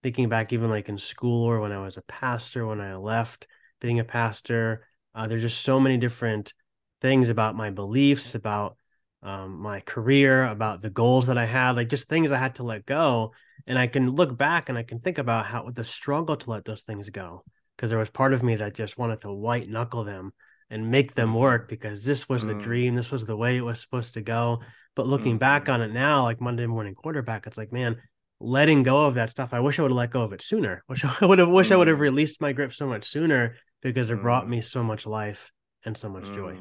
thinking 0.03 0.29
back, 0.29 0.53
even 0.53 0.69
like 0.69 0.89
in 0.89 0.99
school 0.99 1.45
or 1.45 1.61
when 1.61 1.73
I 1.73 1.81
was 1.81 1.97
a 1.97 2.03
pastor, 2.03 2.67
when 2.67 2.81
I 2.81 2.97
left 2.97 3.47
being 3.81 4.01
a 4.01 4.05
pastor, 4.05 4.85
uh, 5.15 5.29
there's 5.29 5.43
just 5.43 5.63
so 5.63 5.81
many 5.81 5.97
different 5.97 6.53
things 7.01 7.29
about 7.31 7.55
my 7.55 7.71
beliefs, 7.71 8.35
about 8.35 8.77
um, 9.23 9.61
my 9.61 9.81
career, 9.81 10.45
about 10.45 10.81
the 10.81 10.91
goals 10.91 11.27
that 11.27 11.39
I 11.39 11.45
had, 11.47 11.77
like 11.77 11.89
just 11.89 12.09
things 12.09 12.33
I 12.33 12.39
had 12.39 12.57
to 12.57 12.63
let 12.63 12.87
go. 12.87 13.33
And 13.67 13.79
I 13.79 13.87
can 13.87 14.11
look 14.11 14.37
back 14.37 14.69
and 14.69 14.79
I 14.79 14.83
can 14.83 15.01
think 15.01 15.19
about 15.19 15.47
how 15.47 15.65
with 15.65 15.75
the 15.75 15.85
struggle 15.85 16.37
to 16.37 16.51
let 16.51 16.65
those 16.65 16.83
things 16.83 17.11
go. 17.11 17.45
Because 17.77 17.91
there 17.91 17.99
was 17.99 18.11
part 18.11 18.33
of 18.33 18.43
me 18.43 18.57
that 18.57 18.75
just 18.75 18.99
wanted 18.99 19.21
to 19.21 19.33
white 19.33 19.69
knuckle 19.69 20.05
them 20.05 20.33
and 20.71 20.91
make 20.91 21.15
them 21.15 21.31
Mhm. 21.33 21.39
work 21.41 21.69
because 21.69 22.05
this 22.05 22.29
was 22.29 22.45
the 22.45 22.55
Mm. 22.55 22.63
dream. 22.63 22.95
This 22.95 23.11
was 23.11 23.25
the 23.27 23.37
way 23.37 23.57
it 23.57 23.63
was 23.63 23.81
supposed 23.81 24.15
to 24.15 24.21
go. 24.21 24.61
But 24.95 25.07
looking 25.07 25.39
back 25.39 25.65
Mhm. 25.67 25.75
on 25.75 25.83
it 25.83 25.93
now, 25.93 26.23
like 26.25 26.41
Monday 26.41 26.67
morning 26.67 26.95
quarterback, 26.95 27.47
it's 27.47 27.59
like, 27.59 27.73
man, 27.73 27.97
letting 28.41 28.83
go 28.83 29.07
of 29.07 29.15
that 29.15 29.31
stuff. 29.31 29.53
I 29.53 29.61
wish 29.61 29.79
I 29.79 29.83
would 29.83 29.91
have 29.91 29.97
let 29.97 30.11
go 30.11 30.23
of 30.23 30.33
it 30.33 30.43
sooner. 30.43 30.83
Wish 30.89 31.05
I 31.05 31.27
would 31.27 31.39
have 31.39 31.49
wish 31.49 31.71
I 31.73 31.77
would 31.77 31.89
have 31.89 31.99
Mm. 31.99 32.03
released 32.03 32.41
my 32.41 32.53
grip 32.53 32.73
so 32.73 32.87
much 32.87 33.05
sooner 33.09 33.57
because 33.83 34.11
it 34.11 34.23
brought 34.23 34.47
Mm. 34.47 34.51
me 34.51 34.61
so 34.61 34.83
much 34.83 35.07
life 35.07 35.51
and 35.85 35.97
so 35.97 36.09
much 36.09 36.33
joy. 36.33 36.61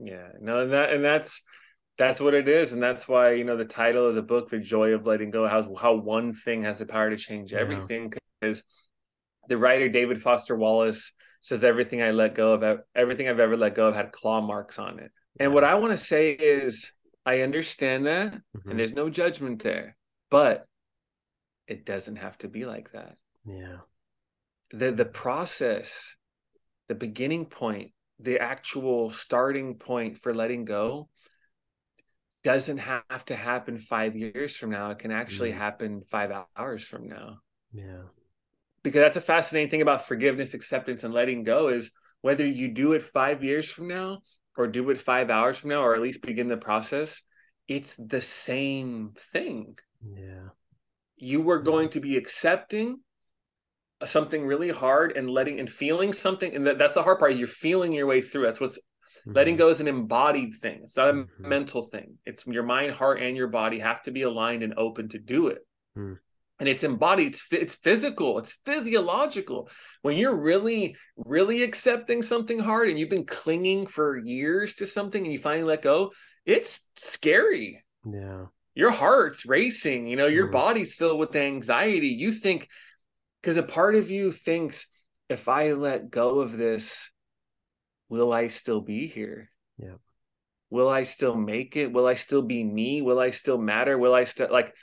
Yeah, 0.00 0.28
no, 0.40 0.60
and 0.60 0.72
that 0.72 0.92
and 0.92 1.04
that's 1.04 1.42
that's 1.98 2.20
what 2.20 2.34
it 2.34 2.48
is 2.48 2.72
and 2.72 2.80
that's 2.80 3.08
why 3.08 3.32
you 3.32 3.42
know 3.42 3.56
the 3.56 3.64
title 3.64 4.06
of 4.06 4.14
the 4.14 4.22
book 4.22 4.48
the 4.48 4.58
joy 4.58 4.90
of 4.90 5.04
letting 5.04 5.30
go 5.30 5.48
how 5.48 5.74
how 5.74 5.94
one 5.94 6.32
thing 6.32 6.62
has 6.62 6.78
the 6.78 6.86
power 6.86 7.10
to 7.10 7.16
change 7.16 7.52
everything 7.52 8.12
because 8.40 8.62
the 9.48 9.58
writer 9.58 9.88
david 9.88 10.22
foster 10.22 10.54
wallace 10.54 11.10
says 11.40 11.64
everything 11.64 12.00
i 12.00 12.12
let 12.12 12.36
go 12.36 12.52
of 12.52 12.80
everything 12.94 13.28
i've 13.28 13.40
ever 13.40 13.56
let 13.56 13.74
go 13.74 13.88
of 13.88 13.96
had 13.96 14.12
claw 14.12 14.40
marks 14.40 14.78
on 14.78 15.00
it. 15.00 15.10
And 15.40 15.52
what 15.52 15.64
i 15.64 15.74
want 15.74 15.92
to 15.92 15.96
say 15.96 16.30
is 16.30 16.92
i 17.26 17.40
understand 17.40 18.06
that 18.06 18.32
mm-hmm. 18.32 18.70
and 18.70 18.78
there's 18.78 18.94
no 18.94 19.10
judgment 19.10 19.64
there 19.64 19.96
but 20.30 20.68
it 21.68 21.84
doesn't 21.84 22.16
have 22.16 22.36
to 22.38 22.48
be 22.48 22.64
like 22.64 22.92
that. 22.92 23.16
Yeah. 23.46 23.78
The 24.72 24.90
the 24.92 25.04
process 25.04 26.16
the 26.88 26.94
beginning 26.94 27.44
point 27.44 27.92
the 28.20 28.40
actual 28.40 29.10
starting 29.10 29.76
point 29.76 30.18
for 30.18 30.34
letting 30.34 30.64
go 30.64 31.08
doesn't 32.44 32.78
have 32.78 33.24
to 33.26 33.36
happen 33.36 33.78
five 33.78 34.16
years 34.16 34.56
from 34.56 34.70
now. 34.70 34.90
It 34.90 34.98
can 34.98 35.10
actually 35.10 35.52
mm. 35.52 35.58
happen 35.58 36.02
five 36.10 36.32
hours 36.56 36.84
from 36.84 37.08
now. 37.08 37.38
Yeah. 37.72 38.02
Because 38.82 39.00
that's 39.00 39.16
a 39.16 39.22
fascinating 39.22 39.70
thing 39.70 39.82
about 39.82 40.06
forgiveness, 40.06 40.54
acceptance, 40.54 41.04
and 41.04 41.12
letting 41.12 41.42
go 41.42 41.68
is 41.68 41.90
whether 42.20 42.46
you 42.46 42.68
do 42.68 42.92
it 42.92 43.02
five 43.02 43.44
years 43.44 43.70
from 43.70 43.88
now 43.88 44.20
or 44.56 44.66
do 44.66 44.88
it 44.90 45.00
five 45.00 45.30
hours 45.30 45.58
from 45.58 45.70
now, 45.70 45.82
or 45.82 45.94
at 45.94 46.02
least 46.02 46.22
begin 46.22 46.48
the 46.48 46.56
process, 46.56 47.22
it's 47.68 47.94
the 47.94 48.20
same 48.20 49.12
thing. 49.32 49.76
Yeah. 50.02 50.48
You 51.16 51.42
were 51.42 51.60
going 51.60 51.90
to 51.90 52.00
be 52.00 52.16
accepting 52.16 53.00
something 54.04 54.46
really 54.46 54.70
hard 54.70 55.16
and 55.16 55.28
letting 55.28 55.58
and 55.60 55.68
feeling 55.68 56.12
something. 56.12 56.54
And 56.54 56.66
that, 56.66 56.78
that's 56.78 56.94
the 56.94 57.02
hard 57.02 57.18
part. 57.18 57.36
You're 57.36 57.48
feeling 57.48 57.92
your 57.92 58.06
way 58.06 58.22
through. 58.22 58.44
That's 58.44 58.60
what's 58.60 58.78
Mm-hmm. 59.28 59.36
Letting 59.36 59.56
go 59.56 59.68
is 59.68 59.80
an 59.80 59.88
embodied 59.88 60.54
thing. 60.56 60.80
It's 60.82 60.96
not 60.96 61.10
a 61.10 61.12
mm-hmm. 61.12 61.48
mental 61.48 61.82
thing. 61.82 62.18
It's 62.24 62.46
your 62.46 62.62
mind, 62.62 62.92
heart, 62.92 63.20
and 63.20 63.36
your 63.36 63.48
body 63.48 63.78
have 63.80 64.02
to 64.04 64.10
be 64.10 64.22
aligned 64.22 64.62
and 64.62 64.74
open 64.76 65.08
to 65.10 65.18
do 65.18 65.48
it. 65.48 65.66
Mm. 65.96 66.18
And 66.60 66.68
it's 66.68 66.82
embodied. 66.82 67.28
It's 67.28 67.46
it's 67.52 67.74
physical. 67.74 68.38
It's 68.38 68.58
physiological. 68.64 69.68
When 70.02 70.16
you're 70.16 70.36
really, 70.36 70.96
really 71.16 71.62
accepting 71.62 72.22
something 72.22 72.58
hard, 72.58 72.88
and 72.88 72.98
you've 72.98 73.10
been 73.10 73.26
clinging 73.26 73.86
for 73.86 74.16
years 74.16 74.74
to 74.76 74.86
something, 74.86 75.22
and 75.22 75.32
you 75.32 75.38
finally 75.38 75.64
let 75.64 75.82
go, 75.82 76.12
it's 76.44 76.90
scary. 76.96 77.84
Yeah. 78.10 78.46
Your 78.74 78.90
heart's 78.90 79.44
racing. 79.44 80.06
You 80.06 80.16
know, 80.16 80.26
your 80.26 80.48
mm. 80.48 80.52
body's 80.52 80.94
filled 80.94 81.20
with 81.20 81.36
anxiety. 81.36 82.08
You 82.08 82.32
think 82.32 82.68
because 83.40 83.56
a 83.56 83.62
part 83.62 83.94
of 83.94 84.10
you 84.10 84.32
thinks 84.32 84.86
if 85.28 85.48
I 85.48 85.72
let 85.72 86.10
go 86.10 86.40
of 86.40 86.56
this, 86.56 87.10
will 88.08 88.32
I 88.32 88.46
still 88.48 88.80
be 88.80 89.06
here? 89.06 89.50
Yeah. 89.78 89.96
Will 90.70 90.88
I 90.88 91.02
still 91.02 91.34
make 91.34 91.76
it? 91.76 91.92
Will 91.92 92.06
I 92.06 92.14
still 92.14 92.42
be 92.42 92.62
me? 92.62 93.02
Will 93.02 93.18
I 93.18 93.30
still 93.30 93.58
matter? 93.58 93.96
Will 93.96 94.14
I 94.14 94.24
still 94.24 94.48
like 94.50 94.74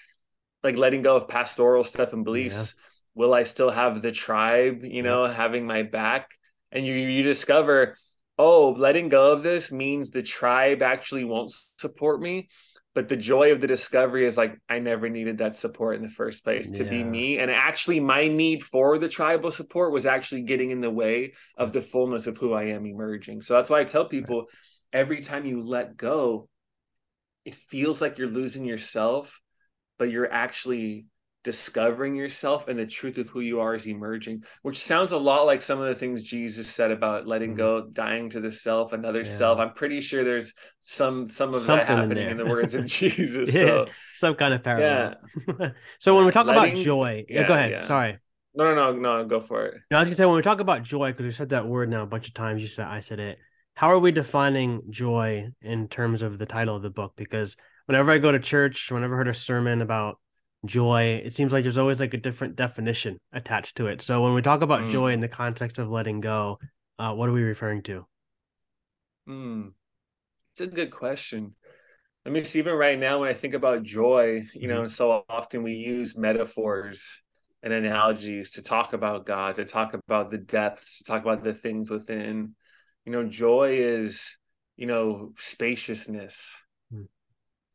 like 0.64 0.78
letting 0.78 1.04
go 1.04 1.16
of 1.16 1.28
pastoral 1.28 1.84
stuff 1.84 2.14
and 2.14 2.24
beliefs? 2.24 2.74
Yeah. 2.76 2.82
Will 3.24 3.34
I 3.34 3.44
still 3.44 3.70
have 3.70 4.02
the 4.02 4.12
tribe, 4.12 4.84
you 4.84 5.04
know, 5.04 5.26
yeah. 5.26 5.34
having 5.34 5.66
my 5.66 5.84
back? 5.84 6.30
And 6.72 6.86
you 6.86 6.94
you 6.94 7.24
discover, 7.24 7.96
oh, 8.38 8.72
letting 8.72 9.10
go 9.10 9.32
of 9.32 9.44
this 9.44 9.72
means 9.72 10.10
the 10.10 10.24
tribe 10.24 10.82
actually 10.82 11.24
won't 11.24 11.52
support 11.78 12.20
me 12.20 12.50
but 12.96 13.10
the 13.10 13.18
joy 13.18 13.52
of 13.52 13.62
the 13.62 13.68
discovery 13.68 14.26
is 14.26 14.38
like 14.38 14.58
i 14.68 14.80
never 14.80 15.10
needed 15.10 15.38
that 15.38 15.56
support 15.56 15.98
in 15.98 16.02
the 16.02 16.10
first 16.10 16.44
place 16.44 16.72
to 16.72 16.84
yeah. 16.84 16.90
be 16.90 17.04
me. 17.04 17.38
And 17.38 17.52
actually 17.52 18.00
my 18.00 18.28
need 18.28 18.64
for 18.64 18.98
the 18.98 19.10
tribal 19.10 19.52
support 19.52 19.92
was 19.92 20.08
actually 20.08 20.44
getting 20.44 20.72
in 20.72 20.82
the 20.82 20.90
way 20.90 21.34
of 21.58 21.74
the 21.74 21.82
fullness 21.82 22.26
of 22.26 22.38
who 22.38 22.54
i 22.54 22.64
am 22.64 22.88
emerging. 22.88 23.42
So 23.42 23.54
that's 23.54 23.70
why 23.70 23.82
i 23.82 23.84
tell 23.84 24.06
people 24.06 24.46
every 24.92 25.22
time 25.22 25.46
you 25.46 25.62
let 25.62 25.96
go 25.96 26.48
it 27.44 27.54
feels 27.54 28.02
like 28.02 28.18
you're 28.18 28.28
losing 28.28 28.66
yourself 28.66 29.40
but 30.00 30.10
you're 30.10 30.32
actually 30.32 31.06
discovering 31.46 32.16
yourself 32.16 32.68
and 32.68 32.78
the 32.78 32.88
truth 32.88 33.20
of 33.20 33.30
who 33.30 33.40
you 33.40 33.62
are 33.62 33.76
is 33.76 33.88
emerging, 33.88 34.44
which 34.64 34.80
sounds 34.80 35.14
a 35.14 35.18
lot 35.18 35.46
like 35.46 35.62
some 35.62 35.80
of 35.80 35.88
the 35.88 35.96
things 35.96 36.24
Jesus 36.24 36.68
said 36.68 36.92
about 36.92 37.28
letting 37.28 37.52
mm-hmm. 37.52 37.60
go, 37.60 37.88
dying 37.88 38.32
to 38.32 38.42
the 38.42 38.52
self, 38.52 38.92
another 38.92 39.20
yeah. 39.20 39.30
self. 39.30 39.60
I'm 39.60 39.74
pretty 39.74 40.02
sure 40.02 40.24
there's 40.24 40.54
some 40.82 41.30
some 41.30 41.54
of 41.54 41.62
Something 41.62 41.86
that 41.86 42.02
happening 42.02 42.26
in, 42.26 42.32
in, 42.32 42.38
the 42.38 42.46
words 42.46 42.74
of 42.74 42.86
Jesus. 42.88 43.54
yeah, 43.54 43.62
so 43.62 43.86
some 44.14 44.36
kind 44.36 44.54
of 44.56 44.64
parallel. 44.64 45.16
Yeah. 45.48 45.70
so 46.00 46.16
when 46.16 46.26
we 46.26 46.32
talk 46.32 46.48
letting, 46.48 46.74
about 46.74 46.84
joy, 46.84 47.24
yeah, 47.30 47.48
go 47.48 47.54
ahead. 47.54 47.72
Yeah. 47.72 47.80
Sorry. 47.82 48.18
No, 48.56 48.74
no, 48.74 48.92
no, 48.94 49.00
no, 49.00 49.26
go 49.26 49.40
for 49.40 49.68
it. 49.68 49.76
No, 49.92 49.98
I 49.98 50.00
was 50.02 50.10
gonna 50.10 50.16
say 50.16 50.26
when 50.26 50.36
we 50.36 50.42
talk 50.42 50.60
about 50.60 50.82
joy, 50.82 51.12
because 51.12 51.28
we 51.28 51.32
said 51.32 51.50
that 51.50 51.68
word 51.68 51.90
now 51.90 52.02
a 52.02 52.08
bunch 52.08 52.28
of 52.28 52.34
times. 52.34 52.62
You 52.62 52.68
said 52.68 52.88
I 52.88 53.02
said 53.02 53.20
it. 53.20 53.38
How 53.76 53.92
are 53.92 54.00
we 54.00 54.12
defining 54.12 54.82
joy 54.90 55.50
in 55.62 55.90
terms 55.90 56.24
of 56.24 56.38
the 56.40 56.46
title 56.46 56.76
of 56.76 56.82
the 56.82 56.90
book? 56.90 57.14
Because 57.16 57.56
whenever 57.86 58.12
I 58.12 58.18
go 58.18 58.32
to 58.32 58.40
church, 58.40 58.90
whenever 58.92 59.14
I 59.14 59.18
heard 59.18 59.28
a 59.28 59.34
sermon 59.34 59.82
about 59.82 60.18
joy 60.68 61.22
it 61.24 61.34
seems 61.34 61.54
like 61.54 61.64
there's 61.64 61.78
always 61.78 62.00
like 62.00 62.14
a 62.14 62.18
different 62.18 62.56
definition 62.56 63.18
attached 63.34 63.76
to 63.78 63.88
it 63.88 64.02
so 64.02 64.22
when 64.22 64.34
we 64.34 64.42
talk 64.42 64.62
about 64.62 64.82
mm. 64.82 64.92
joy 64.92 65.12
in 65.12 65.20
the 65.20 65.28
context 65.28 65.80
of 65.80 65.90
letting 65.90 66.20
go 66.20 66.60
uh, 67.00 67.14
what 67.14 67.30
are 67.30 67.34
we 67.34 67.44
referring 67.44 67.82
to 67.82 68.06
mm. 69.28 69.72
it's 70.52 70.62
a 70.62 70.68
good 70.68 70.92
question 70.92 71.56
i 72.26 72.30
mean 72.30 72.44
see 72.44 72.60
even 72.60 72.76
right 72.76 73.00
now 73.00 73.20
when 73.20 73.30
i 73.30 73.34
think 73.34 73.54
about 73.54 73.84
joy 73.84 74.46
you 74.54 74.68
know 74.68 74.80
mm-hmm. 74.80 74.88
so 74.88 75.24
often 75.30 75.64
we 75.64 75.74
use 75.74 76.18
metaphors 76.18 77.22
and 77.64 77.74
analogies 77.74 78.52
to 78.52 78.62
talk 78.62 78.94
about 78.94 79.26
god 79.26 79.56
to 79.56 79.66
talk 79.66 79.94
about 79.94 80.32
the 80.32 80.38
depths 80.38 81.00
to 81.00 81.04
talk 81.04 81.22
about 81.22 81.44
the 81.44 81.54
things 81.54 81.90
within 81.90 82.56
you 83.06 83.12
know 83.12 83.24
joy 83.24 83.78
is 83.80 84.38
you 84.76 84.88
know 84.88 85.34
spaciousness 85.38 86.52
mm. 86.94 87.08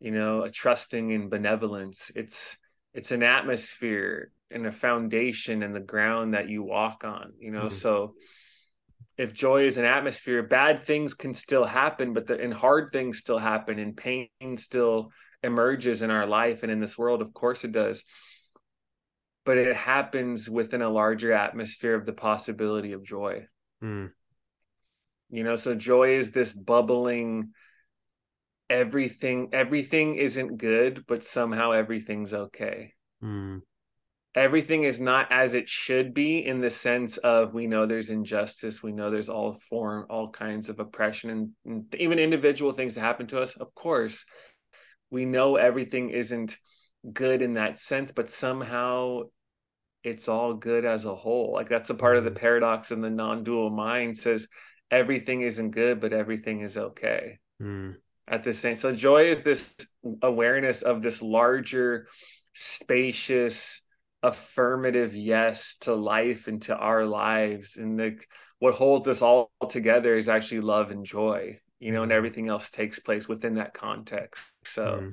you 0.00 0.10
know 0.10 0.42
a 0.42 0.50
trusting 0.50 1.12
and 1.12 1.30
benevolence 1.30 2.10
it's 2.14 2.56
it's 2.94 3.12
an 3.12 3.22
atmosphere 3.22 4.32
and 4.50 4.66
a 4.66 4.72
foundation 4.72 5.62
and 5.62 5.74
the 5.74 5.80
ground 5.80 6.34
that 6.34 6.48
you 6.48 6.62
walk 6.62 7.04
on 7.04 7.32
you 7.38 7.50
know 7.50 7.66
mm-hmm. 7.66 7.74
so 7.74 8.14
if 9.16 9.32
joy 9.32 9.66
is 9.66 9.76
an 9.76 9.84
atmosphere 9.84 10.42
bad 10.42 10.84
things 10.84 11.14
can 11.14 11.34
still 11.34 11.64
happen 11.64 12.12
but 12.12 12.26
the 12.26 12.40
and 12.40 12.54
hard 12.54 12.90
things 12.92 13.18
still 13.18 13.38
happen 13.38 13.78
and 13.78 13.96
pain 13.96 14.28
still 14.56 15.10
emerges 15.42 16.02
in 16.02 16.10
our 16.10 16.26
life 16.26 16.62
and 16.62 16.72
in 16.72 16.80
this 16.80 16.98
world 16.98 17.22
of 17.22 17.32
course 17.32 17.64
it 17.64 17.72
does 17.72 18.04
but 19.44 19.56
it 19.56 19.74
happens 19.74 20.50
within 20.50 20.82
a 20.82 20.88
larger 20.88 21.32
atmosphere 21.32 21.94
of 21.94 22.04
the 22.04 22.12
possibility 22.12 22.92
of 22.92 23.04
joy 23.04 23.46
mm. 23.82 24.10
you 25.30 25.44
know 25.44 25.56
so 25.56 25.74
joy 25.74 26.16
is 26.16 26.32
this 26.32 26.52
bubbling 26.52 27.52
everything 28.70 29.48
everything 29.52 30.14
isn't 30.14 30.56
good 30.56 31.04
but 31.08 31.24
somehow 31.24 31.72
everything's 31.72 32.32
okay. 32.32 32.94
Mm. 33.22 33.60
everything 34.34 34.84
is 34.84 34.98
not 34.98 35.30
as 35.30 35.54
it 35.54 35.68
should 35.68 36.14
be 36.14 36.46
in 36.46 36.62
the 36.62 36.70
sense 36.70 37.18
of 37.18 37.52
we 37.52 37.66
know 37.66 37.84
there's 37.84 38.08
injustice 38.08 38.82
we 38.82 38.92
know 38.92 39.10
there's 39.10 39.28
all 39.28 39.58
form 39.68 40.06
all 40.08 40.30
kinds 40.30 40.70
of 40.70 40.80
oppression 40.80 41.28
and, 41.28 41.50
and 41.66 41.94
even 41.96 42.18
individual 42.18 42.72
things 42.72 42.94
that 42.94 43.02
happen 43.02 43.26
to 43.26 43.42
us. 43.42 43.56
Of 43.56 43.74
course 43.74 44.24
we 45.10 45.26
know 45.26 45.56
everything 45.56 46.10
isn't 46.10 46.56
good 47.12 47.42
in 47.42 47.54
that 47.54 47.78
sense 47.80 48.12
but 48.12 48.30
somehow 48.30 49.22
it's 50.02 50.28
all 50.28 50.54
good 50.54 50.86
as 50.86 51.04
a 51.04 51.14
whole. 51.14 51.52
Like 51.52 51.68
that's 51.68 51.90
a 51.90 51.94
part 51.94 52.16
of 52.16 52.24
the 52.24 52.30
mm. 52.30 52.38
paradox 52.38 52.90
in 52.90 53.02
the 53.02 53.10
non-dual 53.10 53.68
mind 53.68 54.16
says 54.16 54.46
everything 54.90 55.42
isn't 55.42 55.72
good 55.72 56.00
but 56.00 56.12
everything 56.12 56.60
is 56.60 56.78
okay. 56.78 57.38
Mm 57.60 57.96
at 58.30 58.42
the 58.42 58.54
same 58.54 58.74
so 58.74 58.94
joy 58.94 59.28
is 59.28 59.42
this 59.42 59.76
awareness 60.22 60.82
of 60.82 61.02
this 61.02 61.20
larger 61.20 62.06
spacious 62.54 63.82
affirmative 64.22 65.14
yes 65.14 65.76
to 65.76 65.94
life 65.94 66.46
and 66.46 66.62
to 66.62 66.76
our 66.76 67.04
lives. 67.06 67.76
And 67.76 67.98
the 67.98 68.20
what 68.58 68.74
holds 68.74 69.08
us 69.08 69.22
all 69.22 69.50
together 69.68 70.16
is 70.16 70.28
actually 70.28 70.60
love 70.60 70.90
and 70.90 71.04
joy 71.04 71.58
you 71.78 71.92
know 71.92 72.02
and 72.02 72.10
mm-hmm. 72.10 72.16
everything 72.16 72.48
else 72.48 72.70
takes 72.70 72.98
place 72.98 73.28
within 73.28 73.54
that 73.54 73.72
context. 73.72 74.44
So 74.64 74.84
mm. 74.84 75.12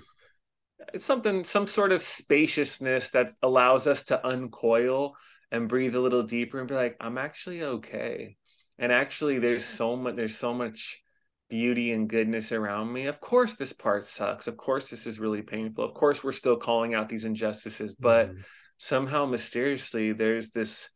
it's 0.94 1.06
something 1.06 1.44
some 1.44 1.68
sort 1.68 1.92
of 1.92 2.04
spaciousness 2.04 3.10
that 3.10 3.32
allows 3.42 3.88
us 3.88 4.04
to 4.06 4.26
uncoil 4.28 5.16
and 5.52 5.70
breathe 5.70 5.96
a 5.96 6.02
little 6.02 6.24
deeper 6.24 6.60
and 6.60 6.68
be 6.68 6.76
like 6.76 6.98
i'm 7.00 7.18
actually 7.18 7.64
okay. 7.64 8.36
And 8.80 8.92
actually 8.92 9.40
there's 9.40 9.66
so 9.66 9.96
much 9.96 10.16
there's 10.18 10.38
so 10.38 10.54
much 10.54 11.02
beauty 11.50 11.92
and 11.92 12.10
goodness 12.10 12.52
around 12.52 12.92
me. 12.92 13.06
Of 13.06 13.22
course, 13.22 13.56
this 13.56 13.74
part 13.74 14.06
sucks. 14.06 14.48
Of 14.48 14.58
course, 14.58 14.90
this 14.90 15.08
is 15.08 15.20
really 15.20 15.42
painful. 15.42 15.86
Of 15.86 15.94
course, 15.94 16.24
we're 16.24 16.32
still 16.32 16.58
calling 16.58 16.94
out 16.94 17.10
these 17.10 17.26
injustices, 17.26 17.96
but 17.96 18.32
mm. 18.32 18.44
somehow 18.78 19.26
mysteriously, 19.26 20.14
there's 20.14 20.52
this 20.52 20.90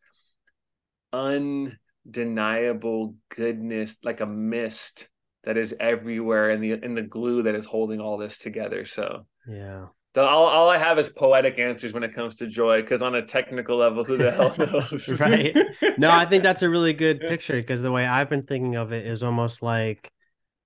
undeniable 1.13 3.15
goodness, 3.35 3.97
like 4.03 4.21
a 4.21 4.25
mist 4.25 5.09
that 5.43 5.57
is 5.57 5.75
everywhere, 5.79 6.51
and 6.51 6.63
the 6.63 6.73
in 6.73 6.95
the 6.95 7.01
glue 7.01 7.43
that 7.43 7.55
is 7.55 7.65
holding 7.65 7.99
all 7.99 8.17
this 8.17 8.37
together. 8.37 8.85
So, 8.85 9.25
yeah. 9.47 9.87
The, 10.13 10.27
all, 10.27 10.47
all 10.47 10.69
I 10.69 10.77
have 10.77 10.99
is 10.99 11.09
poetic 11.09 11.57
answers 11.57 11.93
when 11.93 12.03
it 12.03 12.13
comes 12.13 12.35
to 12.37 12.47
joy, 12.47 12.81
because 12.81 13.01
on 13.01 13.15
a 13.15 13.21
technical 13.21 13.77
level, 13.77 14.03
who 14.03 14.17
the 14.17 14.31
hell 14.31 14.53
knows? 14.57 15.21
right. 15.21 15.57
No, 15.97 16.11
I 16.11 16.25
think 16.25 16.43
that's 16.43 16.61
a 16.61 16.69
really 16.69 16.91
good 16.91 17.21
picture 17.27 17.53
because 17.53 17.81
the 17.81 17.93
way 17.93 18.05
I've 18.05 18.29
been 18.29 18.41
thinking 18.41 18.75
of 18.75 18.91
it 18.91 19.07
is 19.07 19.23
almost 19.23 19.63
like 19.63 20.11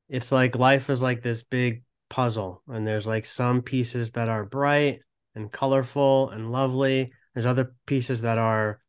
it's 0.09 0.31
like 0.31 0.57
life 0.57 0.89
is 0.89 1.01
like 1.01 1.21
this 1.21 1.43
big 1.43 1.83
puzzle 2.09 2.61
and 2.67 2.85
there's 2.85 3.07
like 3.07 3.25
some 3.25 3.61
pieces 3.61 4.11
that 4.11 4.29
are 4.29 4.45
bright 4.45 4.99
and 5.33 5.51
colorful 5.51 6.29
and 6.29 6.51
lovely. 6.51 7.11
There's 7.33 7.45
other 7.45 7.73
pieces 7.85 8.21
that 8.21 8.37
are 8.37 8.79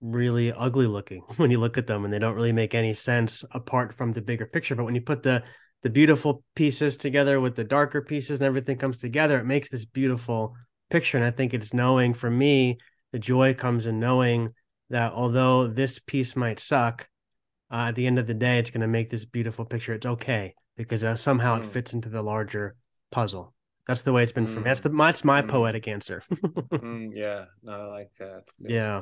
really 0.00 0.52
ugly 0.52 0.86
looking 0.86 1.22
when 1.36 1.50
you 1.50 1.58
look 1.58 1.78
at 1.78 1.86
them 1.86 2.04
and 2.04 2.12
they 2.12 2.18
don't 2.18 2.34
really 2.34 2.52
make 2.52 2.74
any 2.74 2.94
sense 2.94 3.44
apart 3.52 3.94
from 3.94 4.12
the 4.12 4.20
bigger 4.20 4.46
picture. 4.46 4.74
But 4.74 4.84
when 4.84 4.94
you 4.94 5.00
put 5.00 5.22
the 5.22 5.42
the 5.82 5.90
beautiful 5.90 6.42
pieces 6.56 6.96
together 6.96 7.40
with 7.40 7.54
the 7.54 7.62
darker 7.62 8.02
pieces 8.02 8.40
and 8.40 8.46
everything 8.46 8.76
comes 8.76 8.98
together 8.98 9.38
it 9.38 9.44
makes 9.44 9.68
this 9.68 9.84
beautiful 9.84 10.56
picture. 10.90 11.16
And 11.16 11.26
i 11.26 11.30
think 11.30 11.54
it's 11.54 11.72
knowing 11.72 12.14
for 12.14 12.30
me 12.30 12.78
the 13.12 13.18
joy 13.20 13.54
comes 13.54 13.86
in 13.86 14.00
knowing 14.00 14.54
that 14.90 15.12
although 15.12 15.68
this 15.68 16.00
piece 16.00 16.34
might 16.34 16.58
suck 16.58 17.08
uh, 17.70 17.88
at 17.88 17.94
the 17.94 18.06
end 18.06 18.18
of 18.18 18.26
the 18.26 18.34
day 18.34 18.58
it's 18.58 18.70
going 18.70 18.80
to 18.80 18.88
make 18.88 19.10
this 19.10 19.24
beautiful 19.24 19.64
picture 19.64 19.92
it's 19.92 20.06
okay 20.06 20.54
because 20.76 21.04
uh, 21.04 21.16
somehow 21.16 21.56
mm. 21.56 21.60
it 21.60 21.66
fits 21.66 21.94
into 21.94 22.08
the 22.08 22.22
larger 22.22 22.76
puzzle 23.10 23.54
that's 23.88 24.02
the 24.02 24.12
way 24.12 24.22
it's 24.22 24.32
been 24.32 24.46
mm. 24.46 24.52
for 24.52 24.60
me. 24.60 24.64
That's 24.64 24.80
the 24.80 24.90
that's 24.90 25.24
my 25.24 25.40
mm. 25.40 25.48
poetic 25.48 25.88
answer. 25.88 26.22
mm, 26.32 27.10
yeah, 27.14 27.46
no, 27.62 27.72
I 27.72 27.84
like 27.86 28.10
that. 28.18 28.42
Yeah. 28.60 28.70
yeah. 28.70 28.96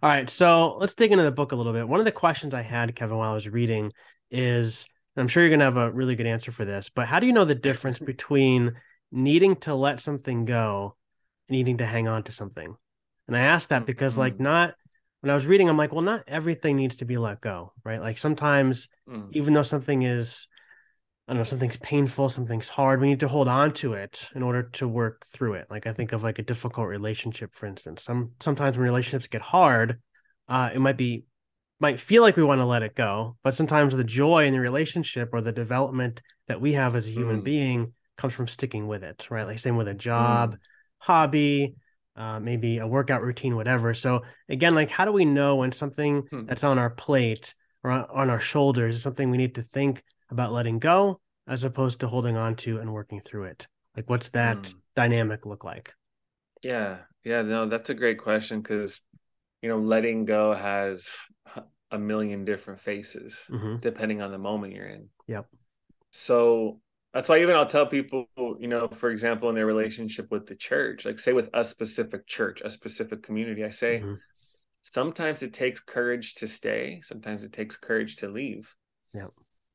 All 0.00 0.08
right, 0.08 0.30
so 0.30 0.76
let's 0.76 0.94
dig 0.94 1.10
into 1.10 1.24
the 1.24 1.32
book 1.32 1.50
a 1.50 1.56
little 1.56 1.72
bit. 1.72 1.88
One 1.88 1.98
of 1.98 2.06
the 2.06 2.12
questions 2.12 2.54
I 2.54 2.62
had, 2.62 2.94
Kevin, 2.94 3.16
while 3.16 3.32
I 3.32 3.34
was 3.34 3.48
reading, 3.48 3.90
is 4.30 4.86
I'm 5.16 5.26
sure 5.26 5.42
you're 5.42 5.50
gonna 5.50 5.64
have 5.64 5.76
a 5.76 5.90
really 5.90 6.14
good 6.14 6.28
answer 6.28 6.52
for 6.52 6.64
this, 6.64 6.88
but 6.94 7.08
how 7.08 7.18
do 7.18 7.26
you 7.26 7.32
know 7.32 7.44
the 7.44 7.56
difference 7.56 7.98
between 8.12 8.74
needing 9.10 9.56
to 9.56 9.74
let 9.74 9.98
something 9.98 10.44
go 10.44 10.94
and 11.48 11.56
needing 11.56 11.78
to 11.78 11.86
hang 11.86 12.06
on 12.06 12.22
to 12.22 12.32
something? 12.32 12.76
And 13.26 13.36
I 13.36 13.40
asked 13.40 13.70
that 13.70 13.84
because, 13.84 14.16
like, 14.16 14.36
mm. 14.36 14.40
not 14.40 14.74
when 15.20 15.30
I 15.30 15.34
was 15.34 15.46
reading, 15.46 15.68
I'm 15.68 15.76
like, 15.76 15.92
well, 15.92 16.02
not 16.02 16.24
everything 16.26 16.76
needs 16.76 16.96
to 16.96 17.04
be 17.04 17.16
let 17.16 17.40
go, 17.40 17.72
right? 17.84 18.00
Like 18.00 18.18
sometimes, 18.18 18.88
mm. 19.08 19.28
even 19.32 19.52
though 19.52 19.62
something 19.62 20.02
is 20.02 20.48
I 21.30 21.32
don't 21.32 21.38
know, 21.38 21.44
something's 21.44 21.76
painful, 21.76 22.28
something's 22.28 22.66
hard. 22.66 23.00
We 23.00 23.06
need 23.06 23.20
to 23.20 23.28
hold 23.28 23.46
on 23.46 23.72
to 23.74 23.92
it 23.92 24.30
in 24.34 24.42
order 24.42 24.64
to 24.64 24.88
work 24.88 25.24
through 25.24 25.54
it. 25.54 25.68
Like 25.70 25.86
I 25.86 25.92
think 25.92 26.10
of 26.10 26.24
like 26.24 26.40
a 26.40 26.42
difficult 26.42 26.88
relationship, 26.88 27.54
for 27.54 27.66
instance. 27.66 28.02
Some 28.02 28.32
sometimes 28.40 28.76
when 28.76 28.84
relationships 28.84 29.28
get 29.28 29.40
hard, 29.40 30.00
uh, 30.48 30.70
it 30.74 30.80
might 30.80 30.96
be 30.96 31.26
might 31.78 32.00
feel 32.00 32.22
like 32.22 32.36
we 32.36 32.42
want 32.42 32.60
to 32.60 32.66
let 32.66 32.82
it 32.82 32.96
go, 32.96 33.36
but 33.44 33.54
sometimes 33.54 33.94
the 33.94 34.02
joy 34.02 34.46
in 34.46 34.52
the 34.52 34.58
relationship 34.58 35.30
or 35.32 35.40
the 35.40 35.52
development 35.52 36.20
that 36.48 36.60
we 36.60 36.72
have 36.72 36.96
as 36.96 37.06
a 37.06 37.12
human 37.12 37.42
mm. 37.42 37.44
being 37.44 37.92
comes 38.16 38.34
from 38.34 38.48
sticking 38.48 38.88
with 38.88 39.04
it, 39.04 39.28
right? 39.30 39.46
Like 39.46 39.60
same 39.60 39.76
with 39.76 39.86
a 39.86 39.94
job, 39.94 40.54
mm. 40.54 40.58
hobby, 40.98 41.76
uh, 42.16 42.40
maybe 42.40 42.78
a 42.78 42.86
workout 42.86 43.22
routine, 43.22 43.56
whatever. 43.56 43.94
So 43.94 44.22
again, 44.48 44.74
like 44.74 44.90
how 44.90 45.04
do 45.04 45.12
we 45.12 45.24
know 45.24 45.56
when 45.56 45.72
something 45.72 46.22
hmm. 46.22 46.46
that's 46.46 46.64
on 46.64 46.78
our 46.78 46.90
plate 46.90 47.54
or 47.82 47.90
on 47.90 48.30
our 48.30 48.40
shoulders 48.40 48.96
is 48.96 49.02
something 49.02 49.30
we 49.30 49.38
need 49.38 49.54
to 49.54 49.62
think 49.62 50.02
about 50.30 50.52
letting 50.52 50.78
go 50.78 51.20
as 51.46 51.64
opposed 51.64 52.00
to 52.00 52.08
holding 52.08 52.36
on 52.36 52.56
to 52.56 52.78
and 52.78 52.92
working 52.92 53.20
through 53.20 53.44
it? 53.44 53.66
Like, 53.96 54.08
what's 54.08 54.28
that 54.30 54.58
mm. 54.58 54.74
dynamic 54.94 55.46
look 55.46 55.64
like? 55.64 55.92
Yeah, 56.62 56.98
yeah, 57.24 57.42
no, 57.42 57.66
that's 57.66 57.90
a 57.90 57.94
great 57.94 58.18
question 58.18 58.60
because 58.60 59.00
you 59.62 59.68
know, 59.68 59.78
letting 59.78 60.24
go 60.24 60.54
has 60.54 61.08
a 61.90 61.98
million 61.98 62.44
different 62.44 62.80
faces 62.80 63.46
mm-hmm. 63.50 63.76
depending 63.76 64.22
on 64.22 64.30
the 64.30 64.38
moment 64.38 64.74
you're 64.74 64.86
in. 64.86 65.08
Yep. 65.26 65.46
So 66.12 66.80
that's 67.12 67.28
why 67.28 67.40
even 67.40 67.56
I'll 67.56 67.66
tell 67.66 67.86
people, 67.86 68.26
you 68.36 68.68
know, 68.68 68.88
for 68.88 69.10
example, 69.10 69.48
in 69.48 69.56
their 69.56 69.66
relationship 69.66 70.30
with 70.30 70.46
the 70.46 70.54
church, 70.54 71.04
like 71.04 71.18
say 71.18 71.32
with 71.32 71.50
a 71.52 71.64
specific 71.64 72.26
church, 72.26 72.60
a 72.64 72.70
specific 72.70 73.22
community, 73.22 73.64
I 73.64 73.70
say 73.70 73.98
mm-hmm. 73.98 74.14
sometimes 74.80 75.42
it 75.42 75.52
takes 75.52 75.80
courage 75.80 76.34
to 76.36 76.46
stay, 76.46 77.00
sometimes 77.02 77.42
it 77.42 77.52
takes 77.52 77.76
courage 77.76 78.16
to 78.16 78.28
leave. 78.28 78.74
Yeah. 79.12 79.26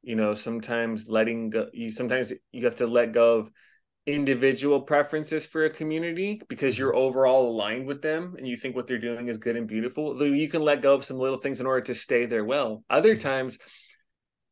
you 0.02 0.16
know 0.16 0.34
sometimes 0.34 1.10
letting 1.10 1.50
go 1.50 1.68
you 1.74 1.92
sometimes 1.92 2.32
you 2.54 2.64
have 2.64 2.78
to 2.78 2.88
let 2.88 3.12
go 3.12 3.40
of 3.40 3.52
individual 4.06 4.80
preferences 4.80 5.46
for 5.46 5.66
a 5.66 5.70
community 5.70 6.40
because 6.48 6.78
you're 6.78 6.94
mm-hmm. 6.94 7.02
overall 7.02 7.50
aligned 7.50 7.86
with 7.86 8.02
them 8.02 8.36
and 8.38 8.48
you 8.48 8.56
think 8.56 8.78
what 8.78 8.88
they're 8.88 8.98
doing 8.98 9.28
is 9.28 9.38
good 9.38 9.58
and 9.58 9.68
beautiful 9.68 10.16
though 10.16 10.24
you 10.24 10.48
can 10.48 10.62
let 10.62 10.82
go 10.82 10.94
of 10.94 11.04
some 11.04 11.18
little 11.18 11.36
things 11.36 11.60
in 11.60 11.68
order 11.68 11.82
to 11.82 11.94
stay 11.94 12.26
there 12.26 12.46
well 12.46 12.84
other 12.90 13.16
mm-hmm. 13.16 13.28
times 13.28 13.58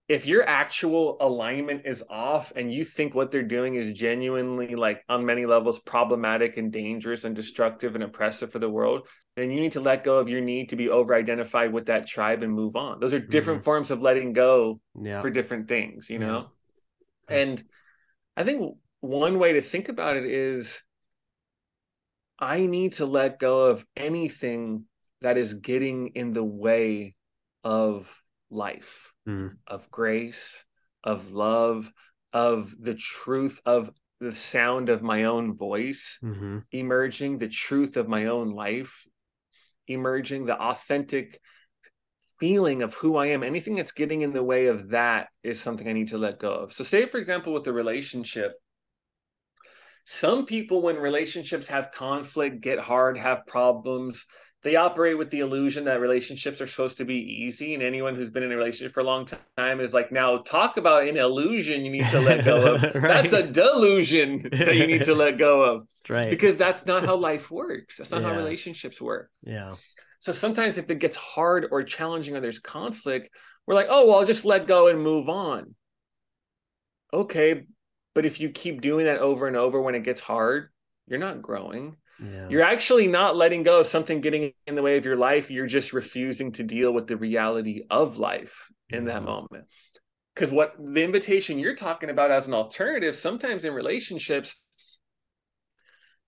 if 0.10 0.26
your 0.26 0.48
actual 0.48 1.18
alignment 1.22 1.84
is 1.86 2.04
off 2.10 2.52
and 2.56 2.74
you 2.74 2.84
think 2.84 3.16
what 3.16 3.32
they're 3.32 3.42
doing 3.42 3.76
is 3.76 3.98
genuinely 3.98 4.76
like 4.76 5.02
on 5.08 5.26
many 5.26 5.46
levels 5.46 5.80
problematic 5.80 6.58
and 6.58 6.72
dangerous 6.74 7.24
and 7.24 7.36
destructive 7.36 7.96
and 7.96 8.04
oppressive 8.04 8.52
for 8.52 8.60
the 8.60 8.70
world 8.70 9.08
then 9.36 9.50
you 9.50 9.62
need 9.62 9.72
to 9.72 9.80
let 9.80 10.04
go 10.04 10.18
of 10.18 10.28
your 10.28 10.42
need 10.42 10.70
to 10.70 10.76
be 10.76 10.90
over 10.90 11.16
identified 11.16 11.72
with 11.72 11.86
that 11.86 12.06
tribe 12.06 12.44
and 12.44 12.54
move 12.54 12.76
on 12.76 13.00
those 13.00 13.14
are 13.14 13.20
different 13.20 13.60
mm-hmm. 13.60 13.66
forms 13.66 13.92
of 13.92 14.02
letting 14.02 14.34
go 14.34 14.80
yeah. 15.02 15.22
for 15.22 15.30
different 15.30 15.68
things 15.68 16.10
you 16.10 16.20
know 16.20 16.48
yeah. 17.30 17.38
and 17.38 17.64
i 18.36 18.44
think 18.44 18.76
one 19.00 19.40
way 19.40 19.54
to 19.54 19.62
think 19.62 19.90
about 19.90 20.18
it 20.18 20.26
is 20.26 20.82
i 22.40 22.66
need 22.66 22.94
to 22.94 23.06
let 23.06 23.40
go 23.40 23.66
of 23.66 23.86
anything 23.96 24.84
that 25.22 25.38
is 25.38 25.54
getting 25.54 26.10
in 26.16 26.34
the 26.34 26.44
way 26.44 27.16
of 27.64 28.14
life, 28.52 29.13
mm. 29.28 29.52
of 29.68 29.90
grace, 29.92 30.64
of 31.04 31.32
love, 31.32 31.92
of 32.32 32.76
the 32.80 32.96
truth 32.96 33.62
of 33.66 33.92
the 34.20 34.36
sound 34.36 34.90
of 34.90 35.02
my 35.02 35.26
own 35.26 35.56
voice 35.56 36.18
mm-hmm. 36.24 36.60
emerging, 36.72 37.38
the 37.38 37.50
truth 37.50 37.98
of 37.98 38.08
my 38.08 38.28
own 38.28 38.52
life 38.52 39.06
emerging, 39.88 40.46
the 40.46 40.58
authentic 40.60 41.40
feeling 42.40 42.82
of 42.82 42.94
who 42.96 43.18
I 43.18 43.28
am. 43.28 43.44
Anything 43.44 43.76
that's 43.76 43.92
getting 43.92 44.22
in 44.22 44.34
the 44.34 44.44
way 44.44 44.68
of 44.68 44.90
that 44.90 45.28
is 45.44 45.60
something 45.60 45.88
I 45.88 45.94
need 45.94 46.10
to 46.10 46.18
let 46.18 46.40
go 46.40 46.52
of. 46.52 46.74
So, 46.74 46.84
say, 46.84 47.06
for 47.06 47.18
example, 47.18 47.54
with 47.54 47.68
a 47.68 47.74
relationship, 47.74 48.54
some 50.06 50.46
people, 50.46 50.82
when 50.82 50.98
relationships 50.98 51.68
have 51.68 51.92
conflict, 51.92 52.62
get 52.62 52.80
hard, 52.80 53.18
have 53.18 53.46
problems, 53.46 54.26
they 54.64 54.78
operate 54.78 55.18
with 55.18 55.30
the 55.30 55.42
illusion 55.42 55.86
that 55.86 56.00
relationships 56.00 56.62
are 56.62 56.68
supposed 56.68 56.98
to 56.98 57.06
be 57.06 57.16
easy 57.16 57.74
and 57.74 57.84
anyone 57.84 58.16
who's 58.16 58.32
been 58.32 58.44
in 58.44 58.52
a 58.52 58.56
relationship 58.56 58.94
for 58.94 59.02
a 59.02 59.04
long 59.04 59.28
time 59.58 59.82
is 59.82 59.94
like 59.94 60.12
now 60.12 60.38
talk 60.38 60.78
about 60.78 61.08
an 61.08 61.18
illusion 61.18 61.84
you 61.84 61.92
need 61.92 62.08
to 62.08 62.22
let 62.22 62.46
go 62.46 62.76
of. 62.76 62.82
Right. 62.96 63.02
that's 63.02 63.34
a 63.34 63.46
delusion 63.46 64.48
that 64.52 64.76
you 64.76 64.88
need 64.88 65.04
to 65.04 65.16
let 65.16 65.38
go 65.38 65.62
of. 65.62 65.88
Right. 66.10 66.30
Because 66.30 66.58
that's 66.58 66.86
not 66.86 67.06
how 67.06 67.16
life 67.16 67.50
works. 67.50 67.96
That's 67.96 68.12
not 68.12 68.24
yeah. 68.24 68.28
how 68.28 68.36
relationships 68.36 69.00
work. 69.00 69.32
Yeah. 69.42 69.76
So 70.20 70.34
sometimes 70.34 70.78
if 70.78 70.90
it 70.90 71.00
gets 71.00 71.16
hard 71.16 71.68
or 71.72 71.82
challenging 71.84 72.36
or 72.36 72.42
there's 72.42 72.60
conflict 72.60 73.30
we're 73.66 73.76
like 73.76 73.88
oh 73.90 74.08
well 74.08 74.20
i'll 74.20 74.26
just 74.26 74.44
let 74.44 74.68
go 74.68 74.90
and 74.90 75.02
move 75.02 75.30
on. 75.30 75.76
Okay 77.14 77.64
but 78.14 78.26
if 78.26 78.42
you 78.42 78.50
keep 78.50 78.82
doing 78.82 79.06
that 79.06 79.20
over 79.20 79.48
and 79.48 79.56
over 79.56 79.82
when 79.82 79.96
it 79.96 80.04
gets 80.04 80.20
hard 80.20 80.70
you're 81.08 81.20
not 81.20 81.42
growing 81.42 81.96
yeah. 82.20 82.48
You're 82.48 82.64
actually 82.64 83.08
not 83.08 83.36
letting 83.36 83.64
go 83.64 83.80
of 83.80 83.88
something 83.88 84.22
getting 84.22 84.54
in 84.68 84.76
the 84.76 84.82
way 84.82 84.98
of 84.98 85.06
your 85.06 85.16
life. 85.16 85.50
You're 85.50 85.68
just 85.68 85.94
refusing 85.94 86.52
to 86.54 86.64
deal 86.64 86.94
with 86.94 87.08
the 87.08 87.18
reality 87.18 87.84
of 87.90 88.18
life 88.18 88.72
in 88.90 89.06
that 89.06 89.24
moment. 89.24 89.66
Because 90.34 90.52
what 90.52 90.74
the 90.80 91.04
invitation 91.04 91.60
you're 91.60 91.76
talking 91.76 92.10
about 92.10 92.32
as 92.32 92.48
an 92.48 92.54
alternative, 92.54 93.16
sometimes 93.16 93.66
in 93.66 93.74
relationships, 93.74 94.56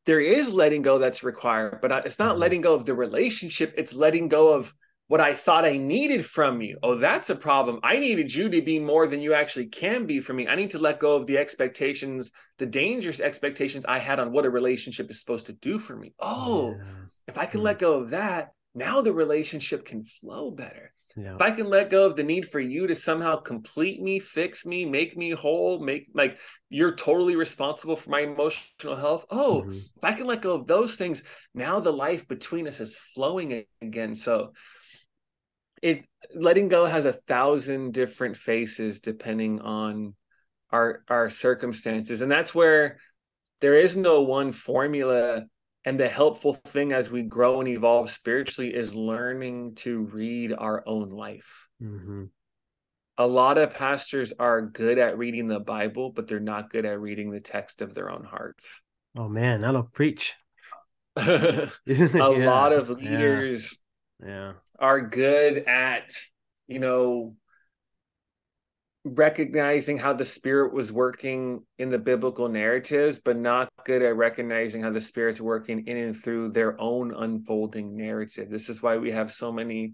there 0.05 0.21
is 0.21 0.53
letting 0.53 0.81
go 0.81 0.99
that's 0.99 1.23
required, 1.23 1.79
but 1.81 2.05
it's 2.05 2.19
not 2.19 2.31
mm-hmm. 2.31 2.41
letting 2.41 2.61
go 2.61 2.73
of 2.73 2.85
the 2.85 2.93
relationship, 2.93 3.73
it's 3.77 3.93
letting 3.93 4.27
go 4.27 4.49
of 4.49 4.73
what 5.07 5.21
I 5.21 5.33
thought 5.33 5.65
I 5.65 5.77
needed 5.77 6.25
from 6.25 6.61
you. 6.61 6.77
Oh, 6.81 6.95
that's 6.95 7.29
a 7.29 7.35
problem. 7.35 7.79
I 7.83 7.97
needed 7.97 8.33
you 8.33 8.49
to 8.49 8.61
be 8.61 8.79
more 8.79 9.07
than 9.07 9.21
you 9.21 9.33
actually 9.33 9.67
can 9.67 10.05
be 10.05 10.19
for 10.19 10.33
me. 10.33 10.47
I 10.47 10.55
need 10.55 10.71
to 10.71 10.79
let 10.79 10.99
go 10.99 11.15
of 11.15 11.27
the 11.27 11.37
expectations, 11.37 12.31
the 12.57 12.65
dangerous 12.65 13.19
expectations 13.19 13.85
I 13.85 13.99
had 13.99 14.19
on 14.19 14.31
what 14.31 14.45
a 14.45 14.49
relationship 14.49 15.09
is 15.11 15.19
supposed 15.19 15.45
to 15.47 15.53
do 15.53 15.77
for 15.77 15.95
me. 15.95 16.13
Oh, 16.19 16.71
yeah. 16.71 16.83
if 17.27 17.37
I 17.37 17.45
can 17.45 17.61
mm 17.61 17.65
let 17.65 17.79
go 17.79 17.93
of 17.93 18.11
that, 18.11 18.53
now 18.73 19.01
the 19.01 19.13
relationship 19.13 19.85
can 19.85 20.03
flow 20.03 20.51
better. 20.51 20.91
Yeah. 21.15 21.35
If 21.35 21.41
I 21.41 21.51
can 21.51 21.69
let 21.69 21.89
go 21.89 22.05
of 22.05 22.17
the 22.17 22.23
need 22.23 22.49
for 22.49 22.59
you 22.59 22.87
to 22.87 22.95
somehow 22.95 23.37
complete 23.37 24.01
me, 24.01 24.19
fix 24.19 24.65
me, 24.65 24.85
make 24.85 25.15
me 25.15 25.31
whole, 25.31 25.79
make 25.79 26.07
like 26.13 26.37
you're 26.69 26.95
totally 26.95 27.37
responsible 27.37 27.95
for 27.95 28.09
my 28.09 28.21
emotional 28.21 28.97
health. 28.97 29.25
Oh, 29.29 29.61
mm-hmm. 29.61 29.77
if 29.77 30.03
I 30.03 30.11
can 30.11 30.27
let 30.27 30.41
go 30.41 30.53
of 30.53 30.67
those 30.67 30.95
things, 30.95 31.23
now 31.53 31.79
the 31.79 31.93
life 31.93 32.27
between 32.27 32.67
us 32.67 32.81
is 32.81 32.97
flowing 32.97 33.63
again. 33.81 34.15
So 34.15 34.51
it 35.85 36.03
letting 36.33 36.67
go 36.67 36.87
has 36.87 37.05
a 37.05 37.13
thousand 37.13 37.93
different 37.93 38.35
faces 38.35 39.01
depending 39.01 39.61
on 39.61 40.15
our 40.71 41.03
our 41.07 41.29
circumstances 41.29 42.21
and 42.21 42.31
that's 42.31 42.55
where 42.55 42.97
there 43.61 43.77
is 43.77 43.95
no 43.95 44.23
one 44.23 44.51
formula 44.51 45.45
and 45.85 45.99
the 45.99 46.09
helpful 46.09 46.55
thing 46.55 46.91
as 46.91 47.11
we 47.11 47.21
grow 47.21 47.59
and 47.59 47.69
evolve 47.69 48.09
spiritually 48.09 48.73
is 48.73 48.95
learning 48.95 49.75
to 49.75 50.01
read 50.05 50.51
our 50.51 50.83
own 50.87 51.11
life 51.11 51.67
mm-hmm. 51.79 52.23
a 53.19 53.27
lot 53.27 53.59
of 53.59 53.75
pastors 53.75 54.33
are 54.39 54.63
good 54.63 54.97
at 54.97 55.19
reading 55.19 55.47
the 55.47 55.59
bible 55.59 56.09
but 56.09 56.27
they're 56.27 56.39
not 56.39 56.71
good 56.71 56.85
at 56.85 56.99
reading 56.99 57.29
the 57.29 57.39
text 57.39 57.83
of 57.83 57.93
their 57.93 58.09
own 58.09 58.23
hearts 58.23 58.81
oh 59.15 59.29
man 59.29 59.61
that'll 59.61 59.83
preach 59.83 60.33
a 61.15 61.69
yeah. 61.85 62.07
lot 62.17 62.73
of 62.73 62.89
leaders 62.89 63.77
yeah. 64.19 64.27
yeah 64.27 64.51
are 64.79 65.01
good 65.01 65.57
at, 65.67 66.11
you 66.67 66.79
know, 66.79 67.35
recognizing 69.05 69.99
how 69.99 70.13
the 70.13 70.25
spirit 70.25 70.73
was 70.73 70.91
working 70.91 71.61
in 71.77 71.89
the 71.89 71.99
biblical 71.99 72.49
narratives, 72.49 73.19
but 73.19 73.37
not 73.37 73.69
good 73.85 74.01
at 74.01 74.15
recognizing 74.15 74.81
how 74.81 74.89
the 74.89 74.99
spirit's 74.99 75.39
working 75.39 75.85
in 75.85 75.95
and 75.95 76.15
through 76.15 76.49
their 76.49 76.79
own 76.81 77.13
unfolding 77.13 77.95
narrative. 77.95 78.49
This 78.49 78.67
is 78.67 78.81
why 78.81 78.97
we 78.97 79.11
have 79.11 79.31
so 79.31 79.51
many, 79.51 79.93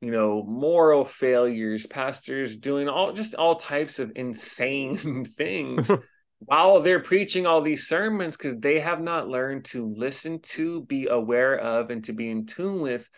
you 0.00 0.10
know, 0.10 0.42
moral 0.44 1.04
failures, 1.04 1.86
pastors 1.86 2.56
doing 2.56 2.88
all 2.88 3.12
just 3.12 3.34
all 3.34 3.56
types 3.56 3.98
of 3.98 4.12
insane 4.16 5.24
things 5.36 5.90
while 6.38 6.80
they're 6.80 7.00
preaching 7.00 7.46
all 7.46 7.60
these 7.60 7.86
sermons 7.86 8.36
because 8.38 8.58
they 8.58 8.80
have 8.80 9.02
not 9.02 9.28
learned 9.28 9.66
to 9.66 9.94
listen 9.94 10.40
to, 10.40 10.82
be 10.82 11.06
aware 11.06 11.58
of, 11.58 11.90
and 11.90 12.02
to 12.04 12.14
be 12.14 12.30
in 12.30 12.46
tune 12.46 12.80
with 12.80 13.10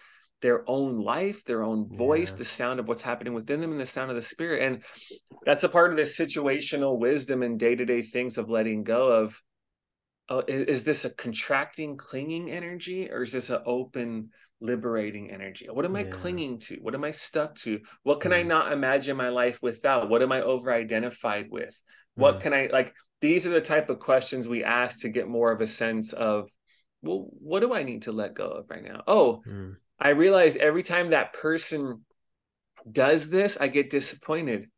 their 0.44 0.62
own 0.68 1.00
life, 1.00 1.42
their 1.46 1.62
own 1.62 1.88
voice, 1.88 2.32
yeah. 2.32 2.36
the 2.36 2.44
sound 2.44 2.78
of 2.78 2.86
what's 2.86 3.00
happening 3.00 3.32
within 3.32 3.62
them, 3.62 3.72
and 3.72 3.80
the 3.80 3.86
sound 3.86 4.10
of 4.10 4.14
the 4.14 4.20
spirit. 4.20 4.62
And 4.62 4.82
that's 5.46 5.64
a 5.64 5.70
part 5.70 5.90
of 5.90 5.96
this 5.96 6.18
situational 6.18 6.98
wisdom 6.98 7.42
and 7.42 7.58
day 7.58 7.74
to 7.74 7.86
day 7.86 8.02
things 8.02 8.36
of 8.36 8.50
letting 8.50 8.84
go 8.84 9.08
of. 9.08 9.40
Oh, 10.28 10.42
is, 10.46 10.68
is, 10.68 10.84
this 10.84 11.06
a 11.06 11.14
contracting, 11.14 11.96
clinging 11.96 12.50
energy, 12.50 13.10
or 13.10 13.22
is 13.22 13.32
this 13.32 13.48
an 13.48 13.62
open, 13.64 14.28
liberating 14.60 15.30
energy? 15.30 15.66
What 15.72 15.86
am 15.86 15.96
I 15.96 16.04
clinging 16.04 16.58
to? 16.60 16.76
What 16.76 16.94
am 16.94 17.04
I 17.04 17.10
stuck 17.10 17.56
to? 17.60 17.80
What 18.02 18.20
can 18.20 18.32
mm. 18.32 18.36
I 18.36 18.42
not 18.42 18.70
imagine 18.70 19.16
my 19.16 19.30
life 19.30 19.60
without? 19.62 20.10
What 20.10 20.20
am 20.20 20.30
I 20.30 20.42
over 20.42 20.70
identified 20.70 21.46
with? 21.50 21.74
What 22.16 22.36
mm. 22.36 22.40
can 22.42 22.52
I 22.52 22.68
like? 22.70 22.94
These 23.22 23.46
are 23.46 23.50
the 23.50 23.62
type 23.62 23.88
of 23.88 23.98
questions 23.98 24.46
we 24.46 24.62
ask 24.62 25.00
to 25.00 25.08
get 25.08 25.26
more 25.26 25.52
of 25.52 25.62
a 25.62 25.66
sense 25.66 26.12
of 26.12 26.50
well, 27.00 27.28
what 27.30 27.60
do 27.60 27.72
I 27.72 27.82
need 27.82 28.02
to 28.02 28.12
let 28.12 28.34
go 28.34 28.46
of 28.46 28.68
right 28.68 28.82
now? 28.82 29.02
Oh, 29.06 29.42
mm. 29.46 29.76
I 29.98 30.10
realize 30.10 30.56
every 30.56 30.82
time 30.82 31.10
that 31.10 31.32
person 31.32 32.04
does 32.90 33.30
this, 33.30 33.56
I 33.60 33.68
get 33.68 33.90
disappointed. 33.90 34.68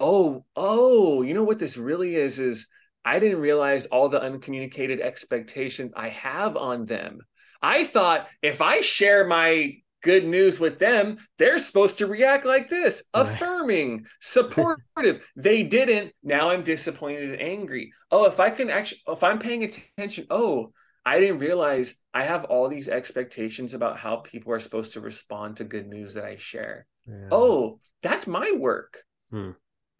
Oh, 0.00 0.44
oh, 0.54 1.22
you 1.22 1.34
know 1.34 1.44
what 1.44 1.58
this 1.58 1.76
really 1.76 2.16
is 2.16 2.38
is 2.38 2.66
I 3.04 3.18
didn't 3.18 3.40
realize 3.40 3.86
all 3.86 4.08
the 4.08 4.20
uncommunicated 4.20 5.00
expectations 5.00 5.92
I 5.96 6.08
have 6.08 6.56
on 6.56 6.86
them. 6.86 7.20
I 7.62 7.84
thought 7.84 8.26
if 8.42 8.60
I 8.60 8.80
share 8.80 9.26
my 9.26 9.76
good 10.02 10.24
news 10.24 10.60
with 10.60 10.78
them, 10.78 11.18
they're 11.38 11.58
supposed 11.58 11.98
to 11.98 12.06
react 12.06 12.44
like 12.44 12.68
this, 12.68 13.04
affirming, 13.14 14.06
supportive. 14.20 15.26
they 15.36 15.62
didn't. 15.62 16.12
Now 16.22 16.50
I'm 16.50 16.62
disappointed 16.62 17.30
and 17.30 17.40
angry. 17.40 17.92
Oh, 18.10 18.24
if 18.26 18.38
I 18.38 18.50
can 18.50 18.70
actually, 18.70 19.02
if 19.08 19.22
I'm 19.22 19.38
paying 19.38 19.64
attention, 19.64 20.26
oh, 20.30 20.72
I 21.06 21.20
didn't 21.20 21.38
realize 21.38 21.94
I 22.12 22.24
have 22.24 22.46
all 22.46 22.68
these 22.68 22.88
expectations 22.88 23.74
about 23.74 23.96
how 23.96 24.16
people 24.16 24.52
are 24.52 24.58
supposed 24.58 24.94
to 24.94 25.00
respond 25.00 25.56
to 25.56 25.64
good 25.64 25.86
news 25.86 26.14
that 26.14 26.24
I 26.24 26.36
share. 26.36 26.84
Yeah. 27.06 27.28
Oh, 27.30 27.78
that's 28.02 28.26
my 28.26 28.52
work. 28.58 29.04
Hmm. 29.30 29.50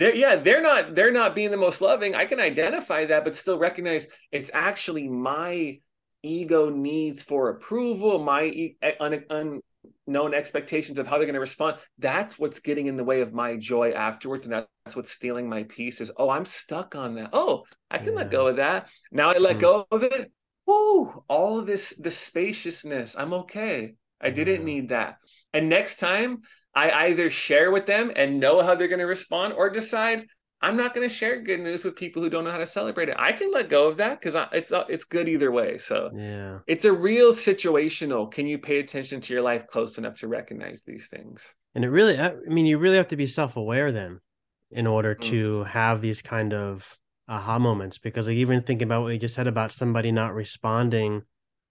They're, 0.01 0.15
yeah, 0.15 0.35
they're 0.37 0.61
not 0.61 0.95
they're 0.97 1.13
not 1.13 1.37
being 1.37 1.53
the 1.53 1.57
most 1.57 1.81
loving. 1.81 2.17
I 2.17 2.27
can 2.27 2.41
identify 2.41 3.07
that, 3.07 3.25
but 3.25 3.37
still 3.37 3.59
recognize 3.59 4.09
it's 4.33 4.51
actually 4.53 5.09
my 5.09 5.79
ego 6.23 6.71
needs 6.71 7.23
for 7.23 7.51
approval, 7.51 8.19
my 8.19 8.75
un, 9.01 9.25
unknown 9.31 10.35
expectations 10.35 10.99
of 10.99 11.07
how 11.07 11.17
they're 11.17 11.27
going 11.27 11.35
to 11.35 11.41
respond. 11.41 11.79
That's 11.99 12.39
what's 12.39 12.59
getting 12.59 12.89
in 12.89 12.97
the 12.97 13.05
way 13.05 13.21
of 13.21 13.33
my 13.33 13.57
joy 13.57 13.93
afterwards, 13.93 14.45
and 14.45 14.67
that's 14.85 14.97
what's 14.97 15.13
stealing 15.13 15.49
my 15.49 15.63
peace. 15.63 16.01
Is 16.01 16.11
oh, 16.17 16.29
I'm 16.29 16.45
stuck 16.45 16.97
on 16.97 17.15
that. 17.15 17.31
Oh, 17.33 17.63
I 17.91 17.99
can 17.99 18.09
yeah. 18.09 18.19
let 18.19 18.31
go 18.31 18.49
of 18.49 18.57
that. 18.57 18.91
Now 19.13 19.31
I 19.31 19.39
let 19.39 19.55
hmm. 19.55 19.61
go 19.61 19.87
of 19.91 20.03
it 20.03 20.33
whoo, 20.67 21.25
all 21.29 21.59
of 21.59 21.67
this, 21.67 21.95
the 21.97 22.11
spaciousness. 22.11 23.17
I'm 23.17 23.33
okay. 23.33 23.95
I 24.21 24.31
didn't 24.31 24.65
need 24.65 24.89
that. 24.91 25.19
And 25.53 25.69
next 25.69 26.01
time 26.01 26.43
I 26.75 26.91
either 27.09 27.31
share 27.31 27.71
with 27.71 27.87
them 27.87 28.11
and 28.15 28.41
know 28.41 28.63
how 28.63 28.75
they're 28.75 28.89
going 28.89 28.99
to 29.01 29.07
respond 29.07 29.55
or 29.55 29.71
decide 29.71 30.27
I'm 30.63 30.77
not 30.77 30.95
going 30.95 31.07
to 31.07 31.15
share 31.15 31.41
good 31.43 31.61
news 31.61 31.85
with 31.85 31.97
people 31.97 32.23
who 32.23 32.31
don't 32.31 32.45
know 32.45 32.51
how 32.51 32.59
to 32.59 32.67
celebrate 32.67 33.11
it. 33.11 33.17
I 33.19 33.33
can 33.33 33.53
let 33.53 33.69
go 33.69 33.87
of 33.89 33.99
that 33.99 34.19
because 34.19 34.35
it's 34.53 34.73
uh, 34.73 34.85
it's 34.89 35.05
good 35.05 35.29
either 35.29 35.53
way. 35.53 35.77
So 35.79 36.11
yeah, 36.15 36.61
it's 36.67 36.87
a 36.87 36.93
real 36.93 37.31
situational. 37.31 38.31
Can 38.31 38.47
you 38.47 38.59
pay 38.59 38.79
attention 38.79 39.21
to 39.21 39.33
your 39.33 39.43
life 39.43 39.67
close 39.67 39.99
enough 39.99 40.17
to 40.17 40.29
recognize 40.29 40.83
these 40.83 41.09
things? 41.09 41.55
And 41.75 41.85
it 41.85 41.91
really, 41.91 42.19
I 42.19 42.33
mean, 42.47 42.65
you 42.65 42.79
really 42.79 42.97
have 42.97 43.09
to 43.09 43.17
be 43.17 43.27
self 43.27 43.57
aware 43.57 43.93
then, 43.93 44.21
in 44.71 44.87
order 44.87 45.15
mm. 45.15 45.21
to 45.31 45.65
have 45.65 46.01
these 46.01 46.23
kind 46.23 46.55
of 46.55 46.99
aha 47.29 47.59
moments 47.59 47.99
because 47.99 48.29
like 48.29 48.37
even 48.37 48.63
thinking 48.63 48.87
about 48.87 49.03
what 49.03 49.13
you 49.13 49.19
just 49.19 49.35
said 49.35 49.47
about 49.47 49.73
somebody 49.73 50.13
not 50.13 50.35
responding 50.35 51.23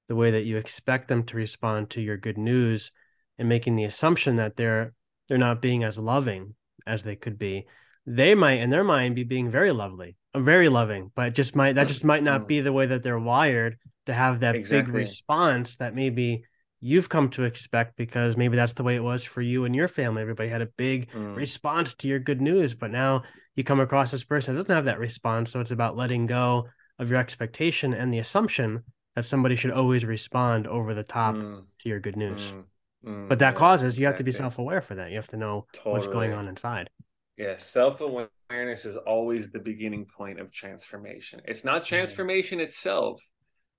the 0.08 0.15
way 0.15 0.32
that 0.32 0.44
you 0.44 0.58
expect 0.58 1.08
them 1.08 1.24
to 1.24 1.38
respond 1.38 1.89
to 1.89 2.02
your 2.02 2.18
good 2.18 2.38
news 2.38 2.91
and 3.38 3.50
making 3.50 3.76
the 3.76 3.86
assumption 3.86 4.36
that 4.36 4.56
they're 4.56 4.94
they're 5.28 5.38
not 5.38 5.62
being 5.62 5.84
as 5.84 5.98
loving 5.98 6.56
as 6.86 7.04
they 7.04 7.15
could 7.15 7.38
be 7.38 7.65
they 8.06 8.36
might 8.36 8.60
in 8.60 8.70
their 8.70 8.84
mind 8.84 9.15
be 9.15 9.24
being 9.24 9.50
very 9.50 9.72
lovely 9.72 10.18
uh, 10.34 10.39
very 10.39 10.70
loving 10.70 11.12
but 11.15 11.34
just 11.34 11.56
might 11.56 11.74
that 11.76 11.88
just 11.88 12.04
might 12.04 12.24
not 12.24 12.41
mm. 12.41 12.48
be 12.48 12.62
the 12.62 12.74
way 12.74 12.86
that 12.86 13.02
they're 13.02 13.18
wired 13.18 13.78
to 14.06 14.13
have 14.13 14.41
that 14.41 14.56
exactly. 14.56 14.91
big 14.91 14.94
response 14.94 15.78
that 15.78 15.96
maybe 15.96 16.44
you've 16.86 17.10
come 17.10 17.30
to 17.30 17.43
expect 17.43 17.95
because 17.95 18.38
maybe 18.38 18.56
that's 18.56 18.74
the 18.74 18.84
way 18.84 18.95
it 18.95 19.04
was 19.04 19.24
for 19.24 19.41
you 19.41 19.65
and 19.65 19.76
your 19.76 19.88
family 19.88 20.21
everybody 20.21 20.50
had 20.50 20.62
a 20.62 20.67
big 20.78 21.10
mm. 21.12 21.36
response 21.36 21.93
to 21.93 22.08
your 22.08 22.19
good 22.19 22.41
news 22.41 22.74
but 22.74 22.91
now 22.91 23.24
you 23.56 23.63
come 23.63 23.80
across 23.80 24.12
this 24.12 24.24
person 24.24 24.54
that 24.54 24.62
doesn't 24.62 24.76
have 24.76 24.86
that 24.86 25.00
response. 25.00 25.52
So 25.52 25.60
it's 25.60 25.71
about 25.71 25.95
letting 25.95 26.26
go 26.26 26.67
of 27.00 27.10
your 27.10 27.19
expectation 27.19 27.93
and 27.93 28.13
the 28.13 28.19
assumption 28.19 28.84
that 29.15 29.26
somebody 29.26 29.56
should 29.56 29.71
always 29.71 30.04
respond 30.04 30.67
over 30.67 30.93
the 30.93 31.04
top 31.04 31.36
mm. 31.36 31.63
to 31.80 31.89
your 31.89 32.00
good 32.00 32.17
news. 32.17 32.52
Mm. 32.52 32.63
Mm. 33.06 33.30
But 33.30 33.39
that 33.39 33.54
yeah, 33.54 33.60
causes 33.60 33.84
exactly. 33.84 34.02
you 34.02 34.08
have 34.08 34.15
to 34.17 34.24
be 34.24 34.32
self 34.32 34.60
aware 34.60 34.82
for 34.82 34.95
that. 34.95 35.10
You 35.10 35.15
have 35.15 35.28
to 35.30 35.38
know 35.38 35.67
totally. 35.74 35.93
what's 35.93 36.08
going 36.08 36.34
on 36.34 36.48
inside. 36.48 36.89
Yeah, 37.38 37.56
self 37.58 38.02
awareness 38.02 38.86
is 38.86 38.98
always 38.98 39.52
the 39.52 39.60
beginning 39.60 40.06
point 40.06 40.39
of 40.39 40.52
transformation. 40.52 41.41
It's 41.45 41.63
not 41.63 41.86
transformation 41.86 42.60
itself, 42.60 43.21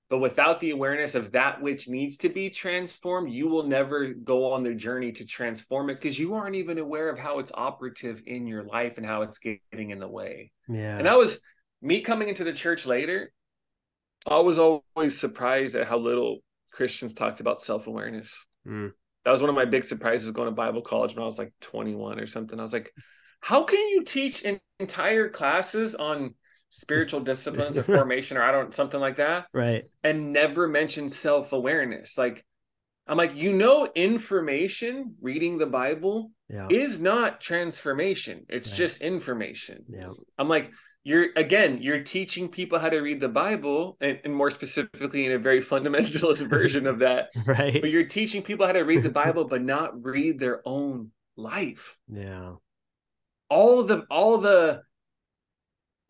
but 0.09 0.19
without 0.19 0.61
the 0.61 0.71
awareness 0.71 1.15
of 1.17 1.33
that 1.33 1.61
which 1.61 1.89
needs 1.89 2.17
to 2.19 2.29
be 2.29 2.49
transformed, 2.49 3.33
you 3.33 3.49
will 3.49 3.65
never 3.65 4.13
go 4.13 4.53
on 4.53 4.63
the 4.63 4.75
journey 4.75 5.11
to 5.13 5.25
transform 5.25 5.91
it 5.91 5.95
because 5.95 6.19
you 6.19 6.35
aren't 6.35 6.55
even 6.55 6.79
aware 6.79 7.09
of 7.09 7.19
how 7.19 7.41
it's 7.41 7.51
operative 7.53 8.23
in 8.27 8.47
your 8.47 8.65
life 8.65 8.99
and 8.99 9.07
how 9.07 9.23
it's 9.23 9.39
getting 9.39 9.91
in 9.91 9.99
the 9.99 10.07
way. 10.07 10.53
Yeah. 10.69 10.97
And 10.97 11.07
that 11.07 11.17
was 11.17 11.41
me 11.83 12.03
coming 12.03 12.29
into 12.29 12.45
the 12.45 12.53
church 12.53 12.87
later. 12.87 13.33
I 14.29 14.39
was 14.39 14.59
always 14.59 15.19
surprised 15.19 15.75
at 15.75 15.89
how 15.89 15.99
little 15.99 16.39
Christians 16.73 17.13
talked 17.13 17.41
about 17.41 17.61
self 17.61 17.89
awareness. 17.89 18.47
Mm. 18.67 18.93
That 19.25 19.33
was 19.33 19.41
one 19.41 19.51
of 19.51 19.57
my 19.57 19.65
big 19.65 19.83
surprises 19.83 20.31
going 20.31 20.47
to 20.47 20.53
Bible 20.53 20.83
college 20.83 21.17
when 21.17 21.25
I 21.25 21.27
was 21.27 21.39
like 21.39 21.53
21 21.63 22.21
or 22.21 22.29
something. 22.29 22.61
I 22.61 22.63
was 22.63 22.73
like, 22.73 22.93
how 23.41 23.65
can 23.65 23.89
you 23.89 24.05
teach 24.05 24.45
entire 24.79 25.29
classes 25.29 25.97
on 25.97 26.35
spiritual 26.69 27.21
disciplines 27.21 27.79
or 27.79 27.83
formation 27.85 28.37
or 28.37 28.43
I 28.43 28.53
don't 28.53 28.75
something 28.75 29.01
like 29.01 29.17
that. 29.17 29.47
Right. 29.53 29.85
And 30.03 30.33
never 30.33 30.69
mention 30.69 31.09
self-awareness. 31.09 32.19
Like 32.19 32.45
I'm 33.07 33.17
like, 33.17 33.37
you 33.37 33.53
know, 33.53 33.89
information, 33.95 35.15
reading 35.21 35.59
the 35.59 35.67
Bible 35.67 36.33
yeah. 36.49 36.67
is 36.69 37.01
not 37.01 37.41
transformation. 37.41 38.47
It's 38.49 38.71
right. 38.71 38.77
just 38.77 39.01
information. 39.01 39.85
Yeah. 39.89 40.11
I'm 40.39 40.49
like, 40.49 40.73
you're 41.05 41.29
again, 41.37 41.79
you're 41.83 42.03
teaching 42.03 42.49
people 42.49 42.81
how 42.81 42.89
to 42.89 42.99
read 42.99 43.21
the 43.21 43.29
Bible, 43.29 43.97
and, 44.01 44.19
and 44.25 44.35
more 44.35 44.51
specifically 44.51 45.25
in 45.25 45.31
a 45.31 45.39
very 45.39 45.63
fundamentalist 45.63 46.45
version 46.49 46.89
of 46.89 46.99
that. 46.99 47.29
right. 47.47 47.81
But 47.81 47.91
you're 47.91 48.07
teaching 48.07 48.43
people 48.43 48.67
how 48.67 48.73
to 48.73 48.81
read 48.81 49.05
the 49.05 49.11
Bible, 49.11 49.45
but 49.45 49.63
not 49.63 50.05
read 50.05 50.41
their 50.41 50.63
own 50.67 51.13
life. 51.37 51.97
Yeah. 52.13 52.55
All 53.49 53.85
the 53.85 54.05
all 54.11 54.39
the 54.39 54.83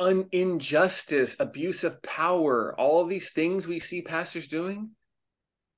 un- 0.00 0.28
injustice, 0.32 1.36
abuse 1.40 1.84
of 1.84 2.02
power, 2.02 2.74
all 2.78 3.02
of 3.02 3.08
these 3.08 3.32
things 3.32 3.66
we 3.66 3.78
see 3.78 4.02
pastors 4.02 4.48
doing, 4.48 4.90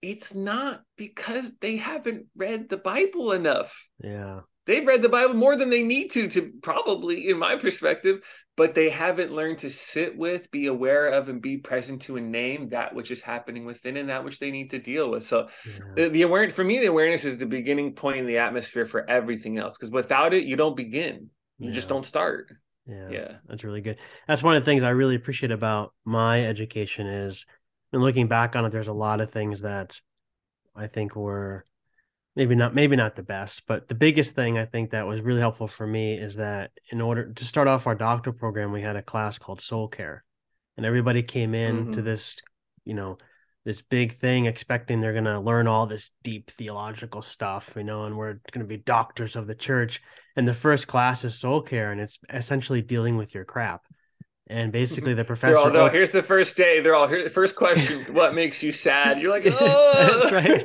it's 0.02 0.34
not 0.34 0.82
because 0.96 1.56
they 1.58 1.76
haven't 1.76 2.26
read 2.36 2.68
the 2.68 2.76
Bible 2.76 3.32
enough. 3.32 3.86
Yeah. 4.02 4.40
They've 4.66 4.86
read 4.86 5.00
the 5.00 5.08
Bible 5.08 5.32
more 5.32 5.56
than 5.56 5.70
they 5.70 5.82
need 5.82 6.10
to, 6.10 6.28
to 6.28 6.52
probably, 6.62 7.30
in 7.30 7.38
my 7.38 7.56
perspective, 7.56 8.20
but 8.54 8.74
they 8.74 8.90
haven't 8.90 9.32
learned 9.32 9.58
to 9.58 9.70
sit 9.70 10.14
with, 10.14 10.50
be 10.50 10.66
aware 10.66 11.06
of, 11.06 11.30
and 11.30 11.40
be 11.40 11.56
present 11.56 12.02
to 12.02 12.18
and 12.18 12.30
name 12.30 12.68
that 12.68 12.94
which 12.94 13.10
is 13.10 13.22
happening 13.22 13.64
within 13.64 13.96
and 13.96 14.10
that 14.10 14.24
which 14.24 14.38
they 14.38 14.50
need 14.50 14.70
to 14.70 14.78
deal 14.78 15.10
with. 15.10 15.22
So, 15.24 15.48
yeah. 15.64 15.94
the, 15.96 16.08
the 16.10 16.22
awareness 16.22 16.54
for 16.54 16.64
me, 16.64 16.80
the 16.80 16.86
awareness 16.86 17.24
is 17.24 17.38
the 17.38 17.46
beginning 17.46 17.94
point 17.94 18.18
in 18.18 18.26
the 18.26 18.38
atmosphere 18.38 18.84
for 18.84 19.08
everything 19.08 19.56
else. 19.56 19.78
Because 19.78 19.90
without 19.90 20.34
it, 20.34 20.44
you 20.44 20.54
don't 20.54 20.76
begin. 20.76 21.30
You 21.58 21.68
yeah. 21.68 21.74
just 21.74 21.88
don't 21.88 22.06
start. 22.06 22.52
Yeah, 22.88 23.08
yeah, 23.10 23.32
that's 23.46 23.64
really 23.64 23.82
good. 23.82 23.98
That's 24.26 24.42
one 24.42 24.56
of 24.56 24.62
the 24.62 24.70
things 24.70 24.82
I 24.82 24.90
really 24.90 25.14
appreciate 25.14 25.52
about 25.52 25.92
my 26.04 26.44
education 26.44 27.06
is, 27.06 27.44
and 27.92 28.02
looking 28.02 28.28
back 28.28 28.56
on 28.56 28.64
it, 28.64 28.70
there's 28.70 28.88
a 28.88 28.92
lot 28.92 29.20
of 29.20 29.30
things 29.30 29.60
that 29.60 30.00
I 30.74 30.86
think 30.86 31.14
were 31.14 31.64
maybe 32.34 32.54
not 32.54 32.74
maybe 32.74 32.96
not 32.96 33.14
the 33.14 33.22
best, 33.22 33.64
but 33.66 33.88
the 33.88 33.94
biggest 33.94 34.34
thing 34.34 34.56
I 34.56 34.64
think 34.64 34.90
that 34.90 35.06
was 35.06 35.20
really 35.20 35.40
helpful 35.40 35.68
for 35.68 35.86
me 35.86 36.14
is 36.14 36.36
that 36.36 36.70
in 36.90 37.00
order 37.00 37.32
to 37.32 37.44
start 37.44 37.68
off 37.68 37.86
our 37.86 37.94
doctoral 37.94 38.36
program, 38.36 38.72
we 38.72 38.80
had 38.80 38.96
a 38.96 39.02
class 39.02 39.36
called 39.36 39.60
Soul 39.60 39.88
Care, 39.88 40.24
and 40.76 40.86
everybody 40.86 41.22
came 41.22 41.54
in 41.54 41.76
mm-hmm. 41.76 41.92
to 41.92 42.02
this, 42.02 42.40
you 42.84 42.94
know, 42.94 43.18
this 43.64 43.82
big 43.82 44.14
thing 44.14 44.46
expecting 44.46 45.00
they're 45.00 45.12
going 45.12 45.24
to 45.24 45.40
learn 45.40 45.66
all 45.66 45.86
this 45.86 46.10
deep 46.22 46.50
theological 46.50 47.22
stuff, 47.22 47.74
you 47.76 47.84
know, 47.84 48.04
and 48.04 48.16
we're 48.16 48.40
going 48.52 48.60
to 48.60 48.64
be 48.64 48.78
doctors 48.78 49.36
of 49.36 49.46
the 49.46 49.54
church. 49.54 50.00
And 50.36 50.46
the 50.46 50.54
first 50.54 50.86
class 50.86 51.24
is 51.24 51.38
soul 51.38 51.60
care, 51.60 51.92
and 51.92 52.00
it's 52.00 52.18
essentially 52.32 52.80
dealing 52.80 53.16
with 53.16 53.34
your 53.34 53.44
crap. 53.44 53.82
And 54.46 54.72
basically, 54.72 55.12
the 55.14 55.24
professor. 55.26 55.58
All, 55.58 55.90
here's 55.90 56.12
the 56.12 56.22
first 56.22 56.56
day. 56.56 56.80
They're 56.80 56.94
all 56.94 57.08
here. 57.08 57.24
The 57.24 57.30
first 57.30 57.56
question: 57.56 58.04
What 58.14 58.34
makes 58.34 58.62
you 58.62 58.72
sad? 58.72 59.20
You're 59.20 59.30
like, 59.30 59.44
oh, 59.46 60.20
that's 60.30 60.32
right. 60.32 60.64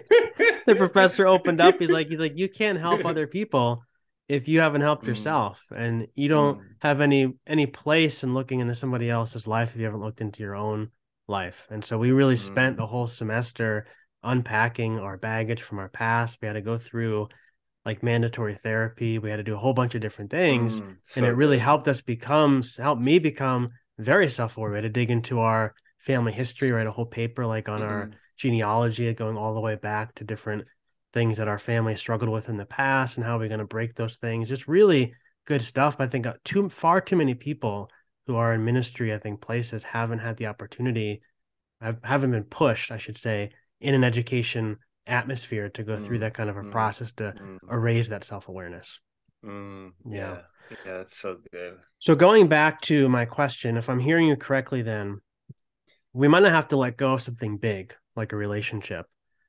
the 0.66 0.76
professor 0.76 1.28
opened 1.28 1.60
up. 1.60 1.80
He's 1.80 1.90
like, 1.90 2.08
he's 2.08 2.20
like, 2.20 2.38
you 2.38 2.48
can't 2.48 2.80
help 2.80 3.04
other 3.04 3.28
people 3.28 3.84
if 4.30 4.48
you 4.48 4.62
haven't 4.62 4.82
helped 4.82 5.04
mm. 5.04 5.08
yourself, 5.08 5.62
and 5.76 6.08
you 6.16 6.30
don't 6.30 6.60
mm. 6.60 6.64
have 6.80 7.02
any 7.02 7.34
any 7.46 7.66
place 7.66 8.24
in 8.24 8.34
looking 8.34 8.60
into 8.60 8.76
somebody 8.76 9.10
else's 9.10 9.48
life 9.48 9.72
if 9.72 9.78
you 9.78 9.86
haven't 9.86 10.02
looked 10.02 10.22
into 10.22 10.44
your 10.44 10.56
own 10.56 10.90
life. 11.28 11.68
And 11.70 11.84
so 11.84 11.98
we 11.98 12.12
really 12.12 12.36
mm-hmm. 12.36 12.54
spent 12.54 12.78
the 12.78 12.86
whole 12.86 13.08
semester 13.08 13.88
unpacking 14.24 15.00
our 15.00 15.18
baggage 15.18 15.62
from 15.62 15.80
our 15.80 15.90
past. 15.90 16.38
We 16.42 16.48
had 16.48 16.54
to 16.54 16.62
go 16.62 16.78
through 16.78 17.30
like 17.86 18.04
mandatory 18.04 18.54
therapy. 18.54 19.20
We 19.20 19.30
had 19.30 19.38
to 19.38 19.44
do 19.44 19.56
a 19.56 19.60
whole 19.60 19.74
bunch 19.74 19.96
of 19.96 20.02
different 20.02 20.32
things. 20.32 20.80
Mm, 20.80 20.98
so 21.04 21.20
and 21.20 21.28
it 21.28 21.32
really 21.32 21.60
helped 21.60 21.88
us 21.88 22.02
become, 22.02 22.64
helped 22.80 23.02
me 23.02 23.20
become 23.20 23.70
very 23.98 24.30
self 24.30 24.58
aware. 24.58 24.72
We 24.72 24.78
had 24.78 24.84
to 24.84 24.90
dig 24.90 25.12
into 25.12 25.40
our 25.40 25.74
family 26.00 26.32
history, 26.32 26.72
write 26.72 26.88
a 26.88 26.92
whole 26.92 27.06
paper 27.06 27.46
like 27.46 27.68
on 27.68 27.82
mm-hmm. 27.82 27.90
our 27.90 28.12
genealogy, 28.38 29.14
going 29.14 29.38
all 29.38 29.54
the 29.54 29.62
way 29.62 29.76
back 29.76 30.16
to 30.16 30.24
different 30.24 30.66
things 31.14 31.38
that 31.38 31.48
our 31.48 31.60
family 31.60 31.96
struggled 31.96 32.32
with 32.32 32.50
in 32.50 32.58
the 32.58 32.66
past 32.66 33.18
and 33.18 33.26
how 33.26 33.38
we're 33.38 33.48
going 33.48 33.60
to 33.60 33.66
break 33.66 33.96
those 33.96 34.16
things. 34.16 34.50
Just 34.50 34.68
really 34.68 35.14
good 35.46 35.62
stuff. 35.62 35.98
I 36.00 36.08
think 36.08 36.26
uh, 36.26 36.34
too 36.44 36.70
far 36.70 37.02
too 37.02 37.16
many 37.16 37.36
people 37.36 37.90
who 38.28 38.36
are 38.36 38.54
in 38.54 38.64
ministry, 38.64 39.14
I 39.14 39.18
think 39.18 39.42
places 39.42 39.84
haven't 39.84 40.20
had 40.20 40.38
the 40.38 40.48
opportunity, 40.48 41.22
haven't 42.04 42.32
been 42.32 42.44
pushed, 42.44 42.92
I 42.92 42.98
should 42.98 43.18
say, 43.18 43.52
in 43.82 43.94
an 43.94 44.04
education 44.04 44.78
atmosphere 45.06 45.70
to 45.70 45.84
go 45.84 45.98
mm, 45.98 46.06
through 46.06 46.20
that 46.20 46.34
kind 46.34 46.50
of 46.50 46.58
a 46.58 46.62
mm, 46.62 46.72
process 46.72 47.12
to 47.14 47.34
mm, 47.34 47.58
erase 47.72 48.08
that 48.10 48.24
self 48.24 48.48
awareness. 48.48 49.00
Mm, 49.46 49.92
yeah. 50.06 50.16
yeah, 50.16 50.78
yeah, 50.86 50.98
that's 50.98 51.18
so 51.18 51.38
good. 51.52 51.78
So 52.00 52.16
going 52.16 52.48
back 52.48 52.82
to 52.82 53.10
my 53.10 53.26
question, 53.26 53.76
if 53.78 53.90
I'm 53.90 54.00
hearing 54.00 54.28
you 54.28 54.38
correctly, 54.38 54.82
then 54.82 55.20
we 56.14 56.28
might 56.28 56.44
not 56.44 56.52
have 56.52 56.70
to 56.70 56.78
let 56.78 56.96
go 56.96 57.14
of 57.14 57.22
something 57.22 57.58
big 57.58 57.94
like 58.16 58.32
a 58.32 58.38
relationship, 58.38 59.08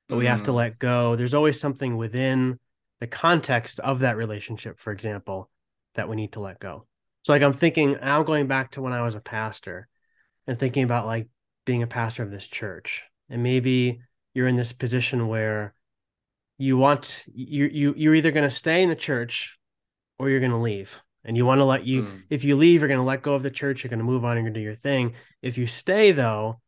but 0.09 0.16
we 0.16 0.27
have 0.27 0.43
to 0.45 0.51
mm. 0.51 0.55
let 0.55 0.79
go. 0.79 1.14
There's 1.14 1.35
always 1.35 1.61
something 1.61 1.97
within 1.97 2.59
the 3.01 3.07
context 3.07 3.79
of 3.81 4.01
that 4.01 4.16
relationship, 4.16 4.81
for 4.81 4.93
example, 4.93 5.51
that 5.95 6.09
we 6.09 6.16
need 6.16 6.33
to 6.33 6.41
let 6.41 6.59
go. 6.59 6.87
So 7.25 7.33
like 7.33 7.43
I'm 7.43 7.55
thinking, 7.55 7.99
I'm 8.01 8.25
going 8.25 8.47
back 8.47 8.72
to 8.72 8.83
when 8.83 8.93
I 8.93 9.03
was 9.03 9.14
a 9.14 9.20
pastor 9.20 9.89
and 10.47 10.59
thinking 10.59 10.85
about 10.85 11.07
like 11.07 11.29
being 11.64 11.83
a 11.83 11.87
pastor 11.87 12.22
of 12.22 12.31
this 12.31 12.47
church. 12.47 13.03
And 13.31 13.43
maybe 13.43 14.01
you're 14.35 14.47
in 14.47 14.57
this 14.57 14.72
position 14.72 15.27
where 15.27 15.75
you 16.59 16.77
want 16.77 17.25
you 17.27 17.64
you 17.66 17.95
you're 17.97 18.14
either 18.14 18.31
going 18.31 18.49
to 18.49 18.55
stay 18.55 18.83
in 18.83 18.89
the 18.89 18.95
church 18.95 19.59
or 20.18 20.29
you're 20.29 20.41
going 20.41 20.53
to 20.53 20.59
leave. 20.59 21.01
And 21.25 21.39
you 21.39 21.47
want 21.47 21.62
to 21.62 21.64
let 21.64 21.87
you 21.87 22.03
mm. 22.03 22.22
if 22.29 22.45
you 22.45 22.57
leave, 22.57 22.81
you're 22.81 22.89
going 22.89 23.01
to 23.01 23.05
let 23.05 23.22
go 23.22 23.35
of 23.35 23.43
the 23.43 23.51
church, 23.51 23.83
you're 23.83 23.89
going 23.89 23.99
to 23.99 24.05
move 24.05 24.25
on, 24.25 24.37
you're 24.37 24.43
going 24.43 24.55
to 24.55 24.61
do 24.61 24.64
your 24.64 24.75
thing. 24.75 25.14
If 25.41 25.57
you 25.57 25.66
stay 25.66 26.12
though, 26.12 26.61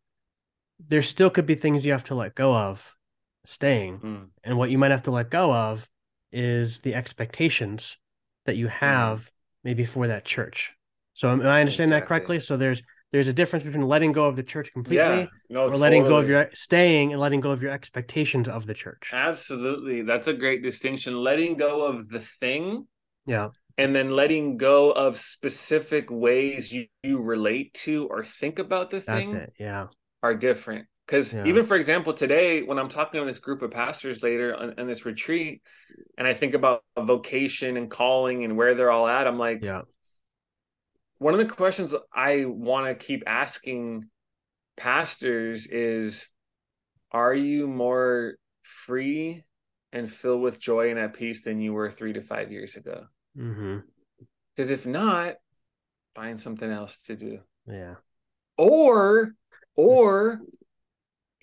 there 0.81 1.03
still 1.03 1.29
could 1.29 1.47
be 1.47 1.55
things 1.55 1.85
you 1.85 1.93
have 1.93 2.05
to 2.05 2.15
let 2.15 2.35
go 2.35 2.57
of 2.57 2.97
staying. 3.45 3.99
Mm. 3.99 4.29
And 4.43 4.57
what 4.57 4.71
you 4.71 4.79
might 4.79 4.91
have 4.91 5.03
to 5.03 5.11
let 5.11 5.29
go 5.29 5.53
of 5.53 5.87
is 6.33 6.81
the 6.81 6.95
expectations 6.95 7.99
that 8.47 8.57
you 8.57 8.67
hmm. 8.67 8.75
have 8.75 9.31
maybe 9.67 9.85
for 9.85 10.07
that 10.07 10.25
church. 10.25 10.73
So 11.15 11.29
am, 11.29 11.43
I 11.43 11.61
understand 11.61 11.89
exactly. 11.89 11.91
that 11.91 12.07
correctly? 12.07 12.41
So 12.41 12.57
there's 12.57 12.83
there's 13.13 13.29
a 13.29 13.33
difference 13.33 13.65
between 13.65 13.83
letting 13.83 14.13
go 14.13 14.27
of 14.27 14.37
the 14.37 14.43
church 14.43 14.73
completely 14.73 14.97
yeah, 15.05 15.27
no, 15.51 15.69
or 15.69 15.77
letting 15.77 16.05
go 16.05 16.17
of 16.17 16.29
your 16.29 16.49
staying 16.55 17.13
and 17.13 17.21
letting 17.21 17.41
go 17.41 17.51
of 17.51 17.61
your 17.61 17.73
expectations 17.73 18.49
of 18.49 18.67
the 18.67 18.75
church. 18.75 19.11
Absolutely. 19.13 20.03
That's 20.03 20.29
a 20.29 20.33
great 20.33 20.63
distinction. 20.63 21.17
Letting 21.17 21.57
go 21.57 21.85
of 21.85 22.09
the 22.09 22.21
thing. 22.21 22.87
Yeah. 23.27 23.49
And 23.79 23.95
then 23.95 24.11
letting 24.11 24.57
go 24.57 24.91
of 24.93 25.19
specific 25.19 26.11
ways 26.11 26.73
you, 26.73 26.87
you 27.03 27.19
relate 27.19 27.75
to 27.85 28.07
or 28.11 28.25
think 28.25 28.59
about 28.59 28.91
the 28.91 29.01
thing. 29.01 29.35
It. 29.35 29.53
Yeah. 29.59 29.89
Are 30.23 30.35
different. 30.35 30.87
Because 31.07 31.33
yeah. 31.33 31.45
even 31.47 31.65
for 31.65 31.77
example, 31.77 32.13
today 32.13 32.63
when 32.63 32.79
I'm 32.79 32.89
talking 32.89 33.21
to 33.21 33.27
this 33.27 33.39
group 33.39 33.63
of 33.63 33.71
pastors 33.71 34.23
later 34.23 34.57
on, 34.57 34.75
on, 34.79 34.87
this 34.89 35.07
retreat, 35.07 35.63
and 36.19 36.27
I 36.27 36.35
think 36.35 36.55
about 36.55 36.83
vocation 36.99 37.77
and 37.77 37.91
calling 37.91 38.45
and 38.45 38.57
where 38.57 38.75
they're 38.75 38.91
all 38.91 39.07
at, 39.07 39.27
I'm 39.27 39.39
like, 39.39 39.63
yeah. 39.63 39.83
One 41.19 41.33
of 41.33 41.39
the 41.39 41.47
questions 41.47 41.95
I 42.13 42.45
want 42.45 42.87
to 42.87 43.07
keep 43.07 43.23
asking 43.27 44.05
pastors 44.77 45.67
is, 45.67 46.27
are 47.11 47.35
you 47.35 47.67
more 47.67 48.35
free 48.63 49.45
and 49.93 50.11
filled 50.11 50.43
with 50.43 50.61
joy 50.61 50.91
and 50.91 50.99
at 50.99 51.15
peace 51.15 51.43
than 51.43 51.59
you 51.59 51.73
were 51.73 51.91
three 51.91 52.13
to 52.13 52.21
five 52.21 52.53
years 52.53 52.77
ago? 52.77 53.07
Because 53.35 53.55
mm-hmm. 53.55 54.75
if 54.75 54.85
not, 54.87 55.37
find 56.15 56.39
something 56.39 56.71
else 56.71 56.99
to 57.05 57.17
do. 57.17 57.39
Yeah. 57.67 57.95
Or, 58.59 59.33
or 59.75 60.41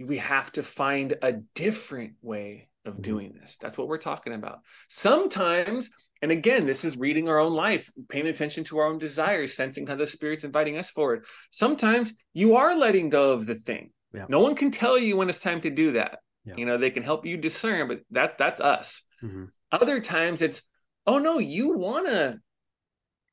we 0.05 0.17
have 0.17 0.51
to 0.53 0.63
find 0.63 1.15
a 1.21 1.33
different 1.55 2.13
way 2.21 2.69
of 2.85 2.93
mm-hmm. 2.93 3.01
doing 3.01 3.33
this. 3.39 3.57
That's 3.61 3.77
what 3.77 3.87
we're 3.87 3.97
talking 3.97 4.33
about. 4.33 4.59
Sometimes, 4.89 5.89
and 6.21 6.31
again, 6.31 6.65
this 6.65 6.85
is 6.85 6.97
reading 6.97 7.29
our 7.29 7.39
own 7.39 7.53
life, 7.53 7.89
paying 8.09 8.27
attention 8.27 8.63
to 8.65 8.79
our 8.79 8.87
own 8.87 8.97
desires, 8.97 9.55
sensing 9.55 9.87
how 9.87 9.95
the 9.95 10.05
Spirit's 10.05 10.43
inviting 10.43 10.77
us 10.77 10.89
forward. 10.89 11.25
Sometimes 11.51 12.13
you 12.33 12.55
are 12.55 12.75
letting 12.75 13.09
go 13.09 13.31
of 13.31 13.45
the 13.45 13.55
thing. 13.55 13.91
Yeah. 14.13 14.25
No 14.29 14.41
one 14.41 14.55
can 14.55 14.71
tell 14.71 14.97
you 14.97 15.17
when 15.17 15.29
it's 15.29 15.41
time 15.41 15.61
to 15.61 15.69
do 15.69 15.93
that. 15.93 16.19
Yeah. 16.45 16.55
You 16.57 16.65
know, 16.65 16.77
they 16.77 16.91
can 16.91 17.03
help 17.03 17.25
you 17.25 17.37
discern, 17.37 17.87
but 17.87 18.01
that's 18.11 18.35
that's 18.37 18.61
us. 18.61 19.03
Mm-hmm. 19.23 19.45
Other 19.71 19.99
times 20.01 20.41
it's, 20.41 20.61
oh 21.07 21.17
no, 21.17 21.39
you 21.39 21.77
want 21.77 22.07
to 22.07 22.39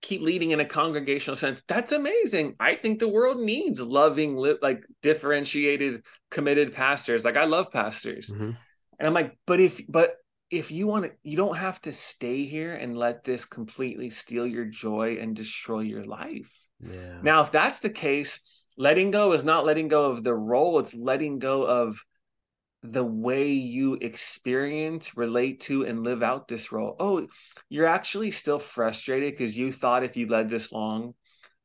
keep 0.03 0.23
leading 0.23 0.51
in 0.51 0.61
a 0.61 0.65
congregational 0.65 1.37
sense 1.37 1.63
that's 1.69 1.93
amazing 1.93 2.55
i 2.59 2.75
think 2.75 2.99
the 2.99 3.09
world 3.09 3.39
needs 3.39 3.81
loving 3.81 4.37
like 4.63 4.85
differentiated 5.03 6.03
committed 6.31 6.73
pastors 6.73 7.25
like 7.25 7.37
i 7.37 7.45
love 7.45 7.71
pastors 7.71 8.31
mm-hmm. 8.31 8.51
and 8.99 9.07
i'm 9.07 9.13
like 9.13 9.37
but 9.47 9.61
if 9.61 9.81
but 9.89 10.17
if 10.51 10.71
you 10.71 10.87
want 10.87 11.05
to 11.05 11.11
you 11.23 11.37
don't 11.37 11.57
have 11.57 11.81
to 11.81 11.93
stay 11.93 12.47
here 12.47 12.75
and 12.75 12.97
let 12.97 13.25
this 13.25 13.45
completely 13.45 14.11
steal 14.11 14.47
your 14.47 14.65
joy 14.65 15.19
and 15.21 15.37
destroy 15.37 15.81
your 15.81 16.05
life 16.05 16.51
yeah. 16.81 17.19
now 17.23 17.43
if 17.43 17.53
that's 17.53 17.81
the 17.81 17.91
case 17.91 18.41
letting 18.79 19.11
go 19.11 19.33
is 19.33 19.45
not 19.45 19.67
letting 19.67 19.89
go 19.89 20.11
of 20.11 20.25
the 20.25 20.35
role 20.35 20.79
it's 20.79 20.95
letting 20.95 21.39
go 21.39 21.63
of 21.63 22.03
the 22.83 23.05
way 23.05 23.53
you 23.53 23.95
experience, 24.01 25.17
relate 25.17 25.61
to, 25.61 25.85
and 25.85 26.03
live 26.03 26.23
out 26.23 26.49
this 26.49 26.73
role. 26.73 26.97
Oh, 26.99 27.27
you're 27.69 27.87
actually 27.87 28.31
still 28.31 28.59
frustrated 28.59 29.33
because 29.33 29.57
you 29.57 29.71
thought 29.71 30.03
if 30.03 30.17
you 30.17 30.27
led 30.27 30.49
this 30.49 30.73
long, 30.73 31.15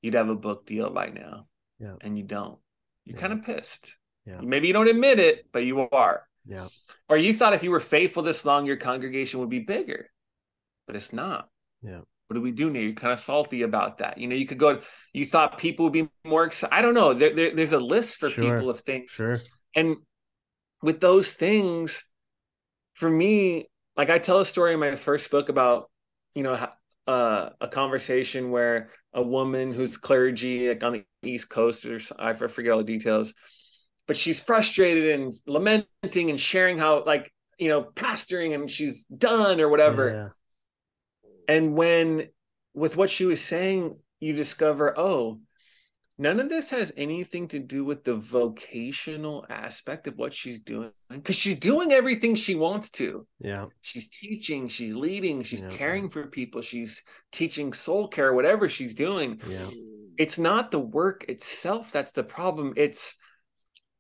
you'd 0.02 0.16
have 0.16 0.30
a 0.30 0.36
book 0.36 0.66
deal 0.66 0.90
by 0.90 1.08
now. 1.08 1.48
Yeah. 1.80 1.96
And 2.02 2.18
you 2.18 2.24
don't. 2.24 2.60
You're 3.06 3.16
yeah. 3.16 3.22
kind 3.22 3.34
of 3.34 3.44
pissed. 3.44 3.96
Yeah. 4.26 4.42
Maybe 4.42 4.68
you 4.68 4.74
don't 4.74 4.90
admit 4.90 5.20
it, 5.20 5.46
but 5.52 5.60
you 5.60 5.88
are. 5.92 6.28
Yeah. 6.46 6.68
Or 7.08 7.18
you 7.18 7.34
thought 7.34 7.54
if 7.54 7.64
you 7.64 7.72
were 7.72 7.80
faithful 7.80 8.24
this 8.24 8.46
long, 8.46 8.66
your 8.66 8.78
congregation 8.78 9.40
would 9.40 9.50
be 9.50 9.60
bigger, 9.60 10.10
but 10.88 10.96
it's 10.96 11.14
not. 11.14 11.50
Yeah. 11.82 12.02
What 12.28 12.36
do 12.36 12.42
we 12.42 12.52
do 12.52 12.70
now? 12.70 12.80
You're 12.80 12.94
kind 12.94 13.14
of 13.14 13.20
salty 13.20 13.62
about 13.62 14.00
that. 14.00 14.18
You 14.18 14.28
know, 14.28 14.36
you 14.36 14.48
could 14.48 14.58
go, 14.58 14.82
you 15.14 15.26
thought 15.26 15.60
people 15.60 15.86
would 15.86 15.94
be 15.94 16.10
more 16.26 16.44
excited. 16.44 16.74
I 16.74 16.82
don't 16.82 16.96
know. 16.96 17.14
There, 17.14 17.36
there, 17.36 17.56
there's 17.56 17.74
a 17.74 17.80
list 17.80 18.18
for 18.18 18.30
sure. 18.30 18.56
people 18.56 18.70
of 18.70 18.82
things. 18.82 19.12
Sure. 19.12 19.42
And 19.76 19.98
with 20.86 21.02
those 21.02 21.32
things, 21.32 22.04
for 22.94 23.10
me, 23.10 23.68
like 23.98 24.12
I 24.12 24.20
tell 24.20 24.40
a 24.40 24.46
story 24.46 24.76
in 24.76 24.80
my 24.80 24.96
first 24.96 25.32
book 25.32 25.50
about, 25.50 25.90
you 26.36 26.44
know, 26.44 26.68
uh, 27.08 27.50
a 27.60 27.68
conversation 27.68 28.52
where 28.52 28.92
a 29.12 29.24
woman 29.24 29.74
who's 29.74 29.98
clergy 29.98 30.70
like 30.70 30.84
on 30.84 30.94
the 30.94 31.04
East 31.28 31.50
Coast, 31.50 31.86
or 31.88 32.00
I 32.20 32.34
forget 32.34 32.72
all 32.72 32.78
the 32.78 32.84
details, 32.84 33.34
but 34.06 34.16
she's 34.16 34.40
frustrated 34.40 35.20
and 35.20 35.34
lamenting 35.48 36.30
and 36.30 36.40
sharing 36.40 36.78
how, 36.78 37.04
like, 37.04 37.34
you 37.58 37.68
know, 37.68 37.82
pastoring 37.82 38.54
and 38.54 38.70
she's 38.70 39.06
done 39.06 39.60
or 39.60 39.70
whatever. 39.70 40.32
Yeah. 41.18 41.56
And 41.56 41.74
when, 41.74 42.28
with 42.76 42.96
what 42.96 43.10
she 43.10 43.26
was 43.26 43.42
saying, 43.42 43.98
you 44.20 44.34
discover, 44.34 44.98
oh, 45.00 45.40
none 46.18 46.40
of 46.40 46.50
this 46.50 46.70
has 46.70 46.94
anything 46.96 47.48
to 47.50 47.60
do 47.60 47.84
with 47.84 48.04
the 48.04 48.16
vocational 48.16 49.46
aspect 49.50 50.08
of 50.08 50.18
what 50.18 50.34
she's 50.34 50.60
doing 50.60 50.92
because 51.10 51.36
she's 51.36 51.60
doing 51.60 51.92
everything 51.92 52.36
she 52.36 52.56
wants 52.56 52.92
to. 52.92 53.28
Yeah. 53.40 53.66
She's 53.82 54.08
teaching 54.08 54.70
she's 54.70 54.96
leading 54.96 55.44
she's 55.44 55.64
yeah. 55.64 55.70
caring 55.70 56.10
for 56.10 56.28
people 56.28 56.62
she's 56.62 57.04
teaching 57.32 57.74
soul 57.74 58.08
care 58.08 58.34
whatever 58.34 58.70
she's 58.70 58.96
doing. 58.96 59.42
Yeah. 59.48 59.70
It's 60.18 60.40
not 60.40 60.72
the 60.72 60.80
work 60.80 61.26
itself 61.28 61.92
that's 61.92 62.12
the 62.12 62.24
problem 62.24 62.74
it's 62.78 63.16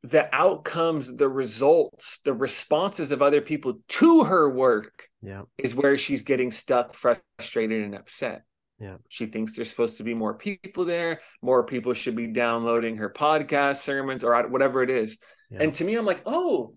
the 0.03 0.33
outcomes 0.33 1.15
the 1.15 1.27
results 1.27 2.19
the 2.19 2.33
responses 2.33 3.11
of 3.11 3.23
other 3.23 3.41
people 3.41 3.79
to 3.87 4.23
her 4.23 4.49
work 4.49 5.07
yeah. 5.23 5.41
is 5.57 5.73
where 5.73 5.97
she's 5.97 6.21
getting 6.21 6.51
stuck 6.51 6.93
frustrated 6.93 7.83
and 7.83 7.95
upset 7.95 8.43
yeah. 8.79 8.97
She 9.07 9.25
thinks 9.27 9.55
there's 9.55 9.69
supposed 9.69 9.97
to 9.97 10.03
be 10.03 10.13
more 10.13 10.33
people 10.33 10.85
there. 10.85 11.21
More 11.41 11.65
people 11.65 11.93
should 11.93 12.15
be 12.15 12.27
downloading 12.27 12.97
her 12.97 13.09
podcast 13.09 13.77
sermons 13.77 14.23
or 14.23 14.47
whatever 14.49 14.83
it 14.83 14.89
is. 14.89 15.17
Yeah. 15.49 15.63
And 15.63 15.73
to 15.75 15.85
me, 15.85 15.95
I'm 15.95 16.05
like, 16.05 16.23
oh, 16.25 16.73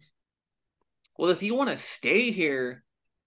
well, 1.19 1.31
if 1.31 1.43
you 1.43 1.55
want 1.55 1.71
to 1.71 1.77
stay 1.77 2.31
here 2.31 2.85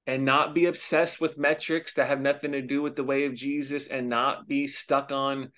and 0.08 0.24
not 0.24 0.56
be 0.56 0.66
obsessed 0.66 1.20
with 1.20 1.38
metrics 1.38 1.96
that 1.96 2.08
have 2.08 2.22
nothing 2.22 2.54
to 2.54 2.62
do 2.62 2.82
with 2.82 2.96
the 2.96 3.04
way 3.04 3.26
of 3.26 3.36
Jesus 3.36 3.88
and 3.88 4.08
not 4.08 4.48
be 4.48 4.68
stuck 4.68 5.12
on, 5.12 5.52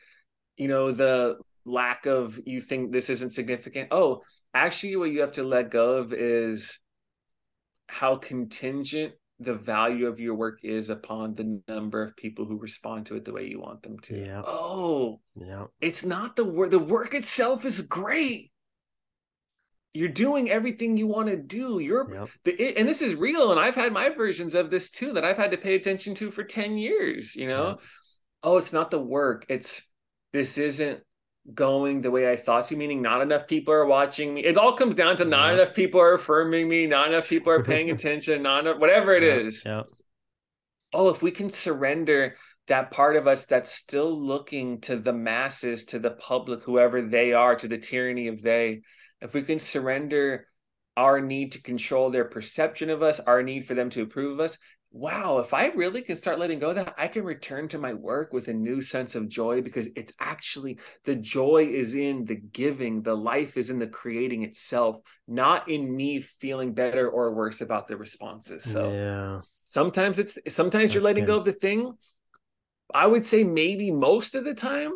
you 0.58 0.68
know, 0.68 0.92
the 0.92 1.38
lack 1.66 2.08
of 2.08 2.40
you 2.46 2.60
think 2.60 2.92
this 2.92 3.12
isn't 3.12 3.34
significant. 3.34 3.90
Oh, 3.92 4.24
actually, 4.54 4.96
what 4.96 5.12
you 5.12 5.22
have 5.22 5.34
to 5.34 5.44
let 5.44 5.70
go 5.70 5.98
of 5.98 6.14
is 6.14 6.80
how 7.88 8.16
contingent 8.16 9.14
the 9.44 9.54
value 9.54 10.08
of 10.08 10.20
your 10.20 10.36
work 10.36 10.60
is 10.64 10.90
upon 10.90 11.36
the 11.36 11.62
number 11.68 12.04
of 12.04 12.16
people 12.16 12.46
who 12.46 12.58
respond 12.58 13.06
to 13.08 13.16
it 13.16 13.26
the 13.26 13.34
way 13.34 13.48
you 13.48 13.60
want 13.60 13.84
them 13.84 14.00
to. 14.00 14.18
Yeah. 14.18 14.42
Oh, 14.46 15.20
yeah. 15.36 15.66
It's 15.82 16.06
not 16.06 16.36
the 16.36 16.46
work. 16.46 16.72
The 16.72 16.80
work 16.80 17.14
itself 17.14 17.66
is 17.66 17.82
great. 17.82 18.52
You're 19.94 20.10
doing 20.10 20.50
everything 20.50 20.98
you 20.98 21.08
want 21.08 21.30
to 21.30 21.38
do. 21.38 21.80
You're 21.80 22.12
yep. 22.14 22.30
the, 22.46 22.78
and 22.78 22.90
this 22.90 23.02
is 23.02 23.16
real. 23.16 23.52
And 23.52 23.60
I've 23.60 23.76
had 23.76 23.94
my 23.94 24.10
versions 24.10 24.56
of 24.56 24.72
this 24.72 24.90
too 24.90 25.14
that 25.14 25.24
I've 25.24 25.38
had 25.38 25.52
to 25.52 25.58
pay 25.58 25.76
attention 25.76 26.16
to 26.16 26.32
for 26.32 26.44
10 26.44 26.78
years, 26.78 27.36
you 27.36 27.48
know? 27.48 27.68
Yep. 27.68 27.80
Oh, 28.44 28.58
it's 28.58 28.74
not 28.74 28.92
the 28.92 29.00
work. 29.00 29.46
It's 29.50 29.84
this 30.34 30.58
isn't 30.58 31.02
going 31.54 32.02
the 32.02 32.12
way 32.12 32.32
I 32.32 32.36
thought 32.36 32.66
to, 32.66 32.76
meaning 32.76 33.02
not 33.02 33.22
enough 33.22 33.48
people 33.48 33.74
are 33.74 33.86
watching 33.86 34.34
me. 34.34 34.46
It 34.46 34.58
all 34.58 34.74
comes 34.74 34.96
down 34.96 35.18
to 35.18 35.26
not 35.26 35.48
yeah. 35.48 35.54
enough 35.56 35.74
people 35.74 36.00
are 36.00 36.14
affirming 36.14 36.70
me, 36.70 36.88
not 36.88 37.10
enough 37.10 37.28
people 37.28 37.52
are 37.52 37.64
paying 37.64 37.90
attention, 37.92 38.44
not 38.44 38.62
enough, 38.62 38.80
whatever 38.80 39.14
it 39.14 39.24
yeah, 39.24 39.46
is. 39.46 39.64
Yeah. 39.66 39.84
Oh, 40.94 41.10
if 41.10 41.22
we 41.22 41.32
can 41.32 41.50
surrender 41.50 42.36
that 42.68 42.92
part 42.92 43.18
of 43.18 43.28
us 43.28 43.46
that's 43.46 43.74
still 43.74 44.26
looking 44.26 44.80
to 44.82 44.96
the 44.96 45.12
masses, 45.12 45.86
to 45.86 46.00
the 46.00 46.12
public, 46.12 46.64
whoever 46.64 47.02
they 47.02 47.34
are, 47.34 47.56
to 47.56 47.68
the 47.68 47.78
tyranny 47.78 48.28
of 48.28 48.42
they, 48.42 48.82
if 49.20 49.34
we 49.34 49.42
can 49.42 49.60
surrender 49.60 50.48
our 50.96 51.20
need 51.20 51.54
to 51.54 51.62
control 51.62 52.12
their 52.12 52.26
perception 52.26 52.90
of 52.90 53.02
us, 53.02 53.20
our 53.20 53.44
need 53.44 53.66
for 53.66 53.74
them 53.74 53.90
to 53.90 54.04
approve 54.04 54.34
of 54.34 54.46
us, 54.46 54.58
wow, 54.96 55.40
if 55.40 55.56
I 55.56 55.70
really 55.70 56.04
can 56.04 56.16
start 56.16 56.38
letting 56.38 56.60
go 56.60 56.70
of 56.70 56.76
that, 56.76 56.94
I 57.00 57.08
can 57.08 57.24
return 57.24 57.68
to 57.70 57.80
my 57.80 57.96
work 57.96 58.32
with 58.32 58.48
a 58.48 58.54
new 58.54 58.80
sense 58.80 59.16
of 59.16 59.28
joy 59.28 59.62
because 59.62 59.90
it's 59.96 60.14
actually 60.20 60.78
the 61.04 61.16
joy 61.16 61.66
is 61.66 61.96
in 61.96 62.26
the 62.26 62.36
giving, 62.36 63.02
the 63.02 63.16
life 63.16 63.58
is 63.58 63.72
in 63.72 63.80
the 63.80 63.88
creating 63.88 64.44
itself, 64.44 64.98
not 65.28 65.68
in 65.68 65.94
me 65.94 66.20
feeling 66.20 66.76
better 66.76 67.10
or 67.10 67.34
worse 67.34 67.62
about 67.62 67.88
the 67.88 67.98
responses. 67.98 68.64
So 68.64 68.92
yeah. 68.92 69.42
sometimes 69.64 70.20
it's 70.20 70.38
sometimes 70.50 70.84
That's 70.84 70.94
you're 70.94 71.04
letting 71.04 71.26
good. 71.26 71.32
go 71.32 71.38
of 71.40 71.46
the 71.46 71.54
thing. 71.54 71.94
I 72.94 73.08
would 73.08 73.26
say 73.26 73.44
maybe 73.44 73.90
most 73.90 74.36
of 74.36 74.44
the 74.44 74.54
time 74.54 74.92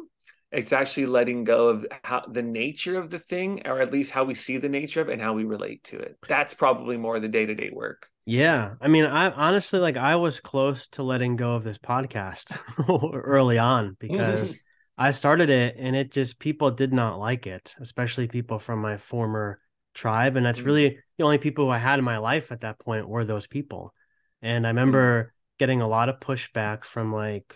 it's 0.51 0.71
actually 0.71 1.05
letting 1.05 1.43
go 1.43 1.69
of 1.69 1.85
how 2.03 2.21
the 2.21 2.41
nature 2.41 2.97
of 2.97 3.09
the 3.09 3.19
thing 3.19 3.61
or 3.65 3.81
at 3.81 3.91
least 3.91 4.11
how 4.11 4.23
we 4.23 4.33
see 4.33 4.57
the 4.57 4.69
nature 4.69 5.01
of 5.01 5.09
it 5.09 5.13
and 5.13 5.21
how 5.21 5.33
we 5.33 5.43
relate 5.43 5.83
to 5.85 5.97
it. 5.97 6.17
That's 6.27 6.53
probably 6.53 6.97
more 6.97 7.19
the 7.19 7.27
day-to-day 7.27 7.71
work. 7.73 8.07
Yeah. 8.25 8.75
I 8.81 8.87
mean, 8.87 9.05
I 9.05 9.29
honestly 9.31 9.79
like 9.79 9.97
I 9.97 10.15
was 10.15 10.39
close 10.39 10.87
to 10.89 11.03
letting 11.03 11.35
go 11.35 11.55
of 11.55 11.63
this 11.63 11.77
podcast 11.77 12.57
early 13.13 13.57
on 13.57 13.97
because 13.99 14.55
I 14.97 15.11
started 15.11 15.49
it 15.49 15.75
and 15.77 15.95
it 15.95 16.11
just 16.11 16.39
people 16.39 16.71
did 16.71 16.93
not 16.93 17.19
like 17.19 17.45
it, 17.45 17.75
especially 17.79 18.27
people 18.27 18.59
from 18.59 18.79
my 18.79 18.97
former 18.97 19.59
tribe. 19.93 20.37
And 20.37 20.45
that's 20.45 20.59
mm. 20.59 20.65
really 20.65 20.99
the 21.17 21.23
only 21.23 21.37
people 21.37 21.69
I 21.69 21.77
had 21.77 21.99
in 21.99 22.05
my 22.05 22.19
life 22.19 22.51
at 22.51 22.61
that 22.61 22.79
point 22.79 23.07
were 23.07 23.25
those 23.25 23.47
people. 23.47 23.93
And 24.41 24.65
I 24.65 24.69
mm. 24.69 24.73
remember 24.73 25.23
mm. 25.23 25.29
getting 25.59 25.81
a 25.81 25.87
lot 25.87 26.09
of 26.09 26.19
pushback 26.19 26.85
from 26.85 27.13
like 27.13 27.53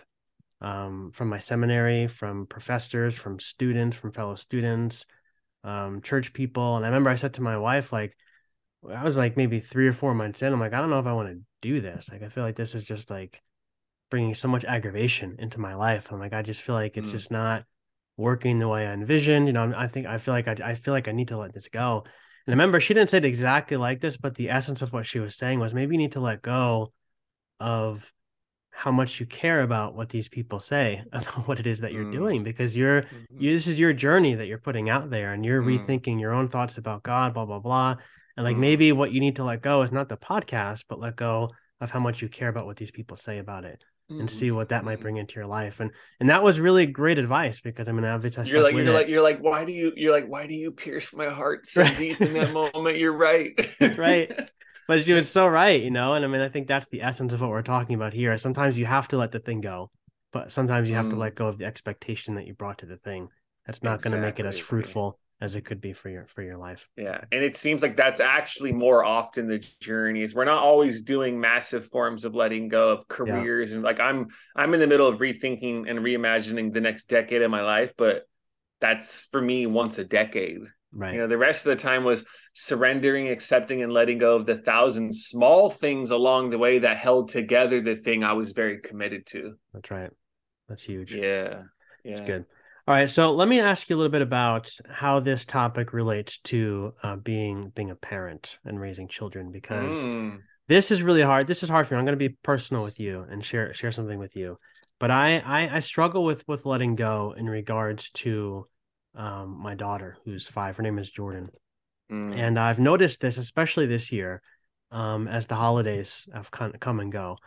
um, 0.62 1.10
from 1.12 1.28
my 1.28 1.40
seminary, 1.40 2.06
from 2.06 2.46
professors, 2.46 3.14
from 3.14 3.38
students, 3.40 3.96
from 3.96 4.12
fellow 4.12 4.36
students, 4.36 5.04
um, 5.64 6.00
church 6.00 6.32
people. 6.32 6.76
And 6.76 6.86
I 6.86 6.88
remember 6.88 7.10
I 7.10 7.16
said 7.16 7.34
to 7.34 7.42
my 7.42 7.58
wife, 7.58 7.92
like, 7.92 8.16
I 8.88 9.04
was 9.04 9.16
like 9.16 9.36
maybe 9.36 9.60
three 9.60 9.88
or 9.88 9.92
four 9.92 10.14
months 10.14 10.40
in. 10.40 10.52
I'm 10.52 10.60
like, 10.60 10.72
I 10.72 10.80
don't 10.80 10.90
know 10.90 11.00
if 11.00 11.06
I 11.06 11.12
want 11.12 11.28
to 11.28 11.40
do 11.60 11.80
this. 11.80 12.08
Like, 12.10 12.22
I 12.22 12.28
feel 12.28 12.44
like 12.44 12.56
this 12.56 12.74
is 12.74 12.84
just 12.84 13.10
like 13.10 13.42
bringing 14.10 14.34
so 14.34 14.48
much 14.48 14.64
aggravation 14.64 15.36
into 15.38 15.60
my 15.60 15.74
life. 15.74 16.10
I'm 16.10 16.20
like, 16.20 16.32
I 16.32 16.42
just 16.42 16.62
feel 16.62 16.74
like 16.76 16.96
it's 16.96 17.08
mm. 17.08 17.12
just 17.12 17.30
not 17.30 17.64
working 18.16 18.58
the 18.58 18.68
way 18.68 18.86
I 18.86 18.92
envisioned. 18.92 19.46
You 19.48 19.52
know, 19.52 19.72
I 19.76 19.88
think 19.88 20.06
I 20.06 20.18
feel 20.18 20.34
like 20.34 20.48
I, 20.48 20.56
I 20.64 20.74
feel 20.74 20.94
like 20.94 21.08
I 21.08 21.12
need 21.12 21.28
to 21.28 21.38
let 21.38 21.52
this 21.52 21.68
go. 21.68 22.04
And 22.46 22.52
I 22.52 22.54
remember 22.54 22.80
she 22.80 22.94
didn't 22.94 23.10
say 23.10 23.18
it 23.18 23.24
exactly 23.24 23.76
like 23.76 24.00
this, 24.00 24.16
but 24.16 24.34
the 24.34 24.50
essence 24.50 24.82
of 24.82 24.92
what 24.92 25.06
she 25.06 25.18
was 25.18 25.36
saying 25.36 25.60
was 25.60 25.74
maybe 25.74 25.94
you 25.94 25.98
need 25.98 26.12
to 26.12 26.20
let 26.20 26.42
go 26.42 26.92
of 27.60 28.12
how 28.72 28.90
much 28.90 29.20
you 29.20 29.26
care 29.26 29.62
about 29.62 29.94
what 29.94 30.08
these 30.08 30.28
people 30.28 30.58
say 30.58 31.02
about 31.12 31.46
what 31.46 31.60
it 31.60 31.66
is 31.66 31.80
that 31.80 31.92
you're 31.92 32.06
mm. 32.06 32.12
doing 32.12 32.42
because 32.42 32.76
you're 32.76 33.02
mm-hmm. 33.02 33.40
you, 33.40 33.54
this 33.54 33.66
is 33.66 33.78
your 33.78 33.92
journey 33.92 34.34
that 34.34 34.46
you're 34.46 34.58
putting 34.58 34.90
out 34.90 35.10
there 35.10 35.32
and 35.32 35.44
you're 35.44 35.62
mm. 35.62 35.78
rethinking 35.78 36.18
your 36.18 36.32
own 36.32 36.48
thoughts 36.48 36.78
about 36.78 37.02
God, 37.02 37.34
blah 37.34 37.44
blah 37.44 37.60
blah. 37.60 37.96
And 38.36 38.44
like 38.44 38.56
mm. 38.56 38.60
maybe 38.60 38.92
what 38.92 39.12
you 39.12 39.20
need 39.20 39.36
to 39.36 39.44
let 39.44 39.62
go 39.62 39.82
is 39.82 39.92
not 39.92 40.08
the 40.08 40.16
podcast, 40.16 40.84
but 40.88 40.98
let 40.98 41.16
go 41.16 41.50
of 41.80 41.90
how 41.90 42.00
much 42.00 42.22
you 42.22 42.28
care 42.28 42.48
about 42.48 42.66
what 42.66 42.76
these 42.76 42.90
people 42.90 43.16
say 43.16 43.38
about 43.38 43.64
it 43.64 43.82
and 44.20 44.30
see 44.30 44.50
what 44.50 44.68
that 44.70 44.84
might 44.84 44.94
mm-hmm. 44.94 45.02
bring 45.02 45.16
into 45.16 45.36
your 45.36 45.46
life. 45.46 45.80
And 45.80 45.90
and 46.20 46.28
that 46.28 46.42
was 46.42 46.60
really 46.60 46.86
great 46.86 47.18
advice 47.18 47.60
because 47.60 47.88
I 47.88 47.92
mean 47.92 48.04
obviously 48.04 48.46
you're 48.48 48.62
like 48.62 48.74
you're 48.74 48.86
it. 48.86 48.90
like 48.90 49.08
you're 49.08 49.22
like 49.22 49.40
why 49.40 49.64
do 49.64 49.72
you 49.72 49.92
you're 49.96 50.12
like 50.12 50.26
why 50.26 50.46
do 50.46 50.54
you 50.54 50.70
pierce 50.70 51.14
my 51.14 51.28
heart 51.28 51.66
so 51.66 51.84
deep 51.94 52.20
in 52.20 52.32
that 52.34 52.52
moment? 52.52 52.98
You're 52.98 53.16
right. 53.16 53.52
That's 53.78 53.98
right. 53.98 54.50
But 54.88 55.04
she 55.04 55.12
was 55.12 55.30
so 55.30 55.46
right, 55.46 55.82
you 55.82 55.90
know. 55.90 56.14
And 56.14 56.24
I 56.24 56.28
mean, 56.28 56.40
I 56.40 56.48
think 56.48 56.66
that's 56.66 56.88
the 56.88 57.02
essence 57.02 57.32
of 57.32 57.40
what 57.40 57.50
we're 57.50 57.62
talking 57.62 57.94
about 57.94 58.12
here. 58.12 58.36
Sometimes 58.38 58.76
you 58.78 58.86
have 58.86 59.08
to 59.08 59.16
let 59.16 59.32
the 59.32 59.38
thing 59.38 59.60
go, 59.60 59.90
but 60.32 60.50
sometimes 60.50 60.88
you 60.88 60.96
have 60.96 61.06
mm. 61.06 61.10
to 61.10 61.16
let 61.16 61.34
go 61.34 61.46
of 61.46 61.58
the 61.58 61.64
expectation 61.64 62.34
that 62.34 62.46
you 62.46 62.54
brought 62.54 62.78
to 62.78 62.86
the 62.86 62.96
thing. 62.96 63.28
That's 63.66 63.82
not 63.82 63.96
exactly. 63.96 64.10
going 64.10 64.22
to 64.22 64.28
make 64.28 64.40
it 64.40 64.46
as 64.46 64.58
fruitful 64.58 65.18
as 65.42 65.56
it 65.56 65.64
could 65.64 65.80
be 65.80 65.92
for 65.92 66.08
your 66.08 66.26
for 66.28 66.40
your 66.40 66.56
life. 66.56 66.88
Yeah, 66.96 67.20
and 67.32 67.42
it 67.42 67.56
seems 67.56 67.82
like 67.82 67.96
that's 67.96 68.20
actually 68.20 68.72
more 68.72 69.04
often 69.04 69.48
the 69.48 69.58
journey 69.80 70.22
is 70.22 70.34
we're 70.34 70.44
not 70.44 70.62
always 70.62 71.02
doing 71.02 71.40
massive 71.40 71.88
forms 71.88 72.24
of 72.24 72.36
letting 72.36 72.68
go 72.68 72.90
of 72.90 73.08
careers 73.08 73.70
yeah. 73.70 73.76
and 73.76 73.84
like 73.84 73.98
I'm 73.98 74.28
I'm 74.54 74.72
in 74.72 74.78
the 74.78 74.86
middle 74.86 75.08
of 75.08 75.18
rethinking 75.18 75.90
and 75.90 75.98
reimagining 75.98 76.72
the 76.72 76.80
next 76.80 77.08
decade 77.08 77.42
of 77.42 77.50
my 77.50 77.62
life, 77.62 77.92
but 77.98 78.22
that's 78.80 79.26
for 79.26 79.42
me 79.42 79.66
once 79.66 79.98
a 79.98 80.04
decade. 80.04 80.62
Right. 80.94 81.14
You 81.14 81.20
know, 81.20 81.26
the 81.26 81.38
rest 81.38 81.66
of 81.66 81.70
the 81.70 81.82
time 81.82 82.04
was 82.04 82.24
surrendering, 82.52 83.28
accepting, 83.28 83.82
and 83.82 83.92
letting 83.92 84.18
go 84.18 84.36
of 84.36 84.46
the 84.46 84.58
thousand 84.58 85.14
small 85.16 85.70
things 85.70 86.10
along 86.10 86.50
the 86.50 86.58
way 86.58 86.80
that 86.80 86.98
held 86.98 87.30
together 87.30 87.80
the 87.80 87.96
thing 87.96 88.24
I 88.24 88.34
was 88.34 88.52
very 88.52 88.80
committed 88.80 89.26
to. 89.28 89.54
That's 89.72 89.90
right. 89.90 90.10
That's 90.68 90.82
huge. 90.82 91.14
Yeah. 91.14 91.62
Yeah. 92.04 92.16
That's 92.16 92.20
good. 92.20 92.44
All 92.88 92.94
right, 92.96 93.08
so 93.08 93.32
let 93.32 93.46
me 93.46 93.60
ask 93.60 93.88
you 93.88 93.94
a 93.94 93.98
little 93.98 94.10
bit 94.10 94.22
about 94.22 94.68
how 94.90 95.20
this 95.20 95.44
topic 95.44 95.92
relates 95.92 96.38
to 96.38 96.92
uh, 97.04 97.14
being 97.14 97.70
being 97.76 97.92
a 97.92 97.94
parent 97.94 98.58
and 98.64 98.80
raising 98.80 99.06
children, 99.06 99.52
because 99.52 100.04
mm. 100.04 100.38
this 100.66 100.90
is 100.90 101.00
really 101.00 101.22
hard. 101.22 101.46
This 101.46 101.62
is 101.62 101.68
hard 101.68 101.86
for 101.86 101.94
me. 101.94 101.98
I'm 102.00 102.04
going 102.04 102.18
to 102.18 102.28
be 102.28 102.36
personal 102.42 102.82
with 102.82 102.98
you 102.98 103.24
and 103.30 103.44
share 103.44 103.72
share 103.72 103.92
something 103.92 104.18
with 104.18 104.34
you, 104.34 104.58
but 104.98 105.12
I 105.12 105.38
I, 105.38 105.76
I 105.76 105.78
struggle 105.78 106.24
with 106.24 106.42
with 106.48 106.66
letting 106.66 106.96
go 106.96 107.36
in 107.38 107.48
regards 107.48 108.10
to 108.10 108.66
um, 109.14 109.58
my 109.60 109.74
daughter, 109.74 110.16
who's 110.24 110.48
five. 110.48 110.76
Her 110.76 110.82
name 110.82 110.98
is 110.98 111.10
Jordan, 111.10 111.50
mm. 112.10 112.34
and 112.36 112.58
I've 112.58 112.78
noticed 112.78 113.20
this, 113.20 113.38
especially 113.38 113.86
this 113.86 114.12
year, 114.12 114.42
um, 114.90 115.28
as 115.28 115.46
the 115.46 115.54
holidays 115.54 116.28
have 116.32 116.50
come, 116.50 116.72
come 116.72 117.00
and 117.00 117.12
go. 117.12 117.38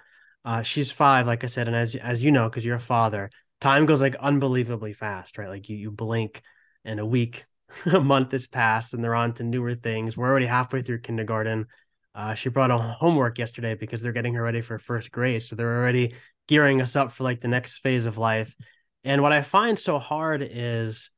Uh, 0.43 0.61
she's 0.61 0.91
five, 0.91 1.26
like 1.26 1.43
I 1.43 1.47
said, 1.47 1.68
and 1.68 1.76
as 1.76 1.95
as 1.95 2.24
you 2.24 2.32
know, 2.32 2.49
because 2.49 2.63
you're 2.63 2.76
a 2.76 2.80
father 2.80 3.30
time 3.61 3.86
goes 3.86 4.01
like 4.01 4.16
unbelievably 4.16 4.93
fast, 4.93 5.38
right? 5.38 5.49
Like 5.49 5.70
you, 5.70 5.78
you 5.78 5.91
blink 5.91 6.41
and 6.84 6.99
a 6.99 7.05
week, 7.05 7.45
a 7.91 7.99
month 7.99 8.32
has 8.32 8.47
passed 8.47 8.93
and 8.93 9.03
they're 9.03 9.16
on 9.16 9.34
to 9.34 9.43
newer 9.43 9.74
things. 9.74 10.18
We're 10.18 10.30
already 10.30 10.45
halfway 10.45 10.82
through 10.82 10.99
kindergarten. 10.99 11.68
Uh, 12.13 12.34
she 12.34 12.49
brought 12.49 12.72
a 12.72 12.78
homework 12.78 13.38
yesterday 13.38 13.76
because 13.76 14.01
they're 14.01 14.13
getting 14.13 14.36
her 14.36 14.43
ready 14.43 14.61
for 14.61 14.80
first 14.80 15.11
grade. 15.11 15.43
So 15.43 15.55
they're 15.55 15.80
already 15.82 16.16
gearing 16.47 16.80
us 16.80 16.95
up 16.95 17.11
for 17.11 17.24
like 17.24 17.41
the 17.41 17.47
next 17.47 17.80
phase 17.80 18.05
of 18.05 18.18
life. 18.18 18.55
And 19.03 19.22
what 19.22 19.34
I 19.34 19.41
find 19.41 19.78
so 19.78 19.99
hard 19.99 20.41
is 20.41 21.09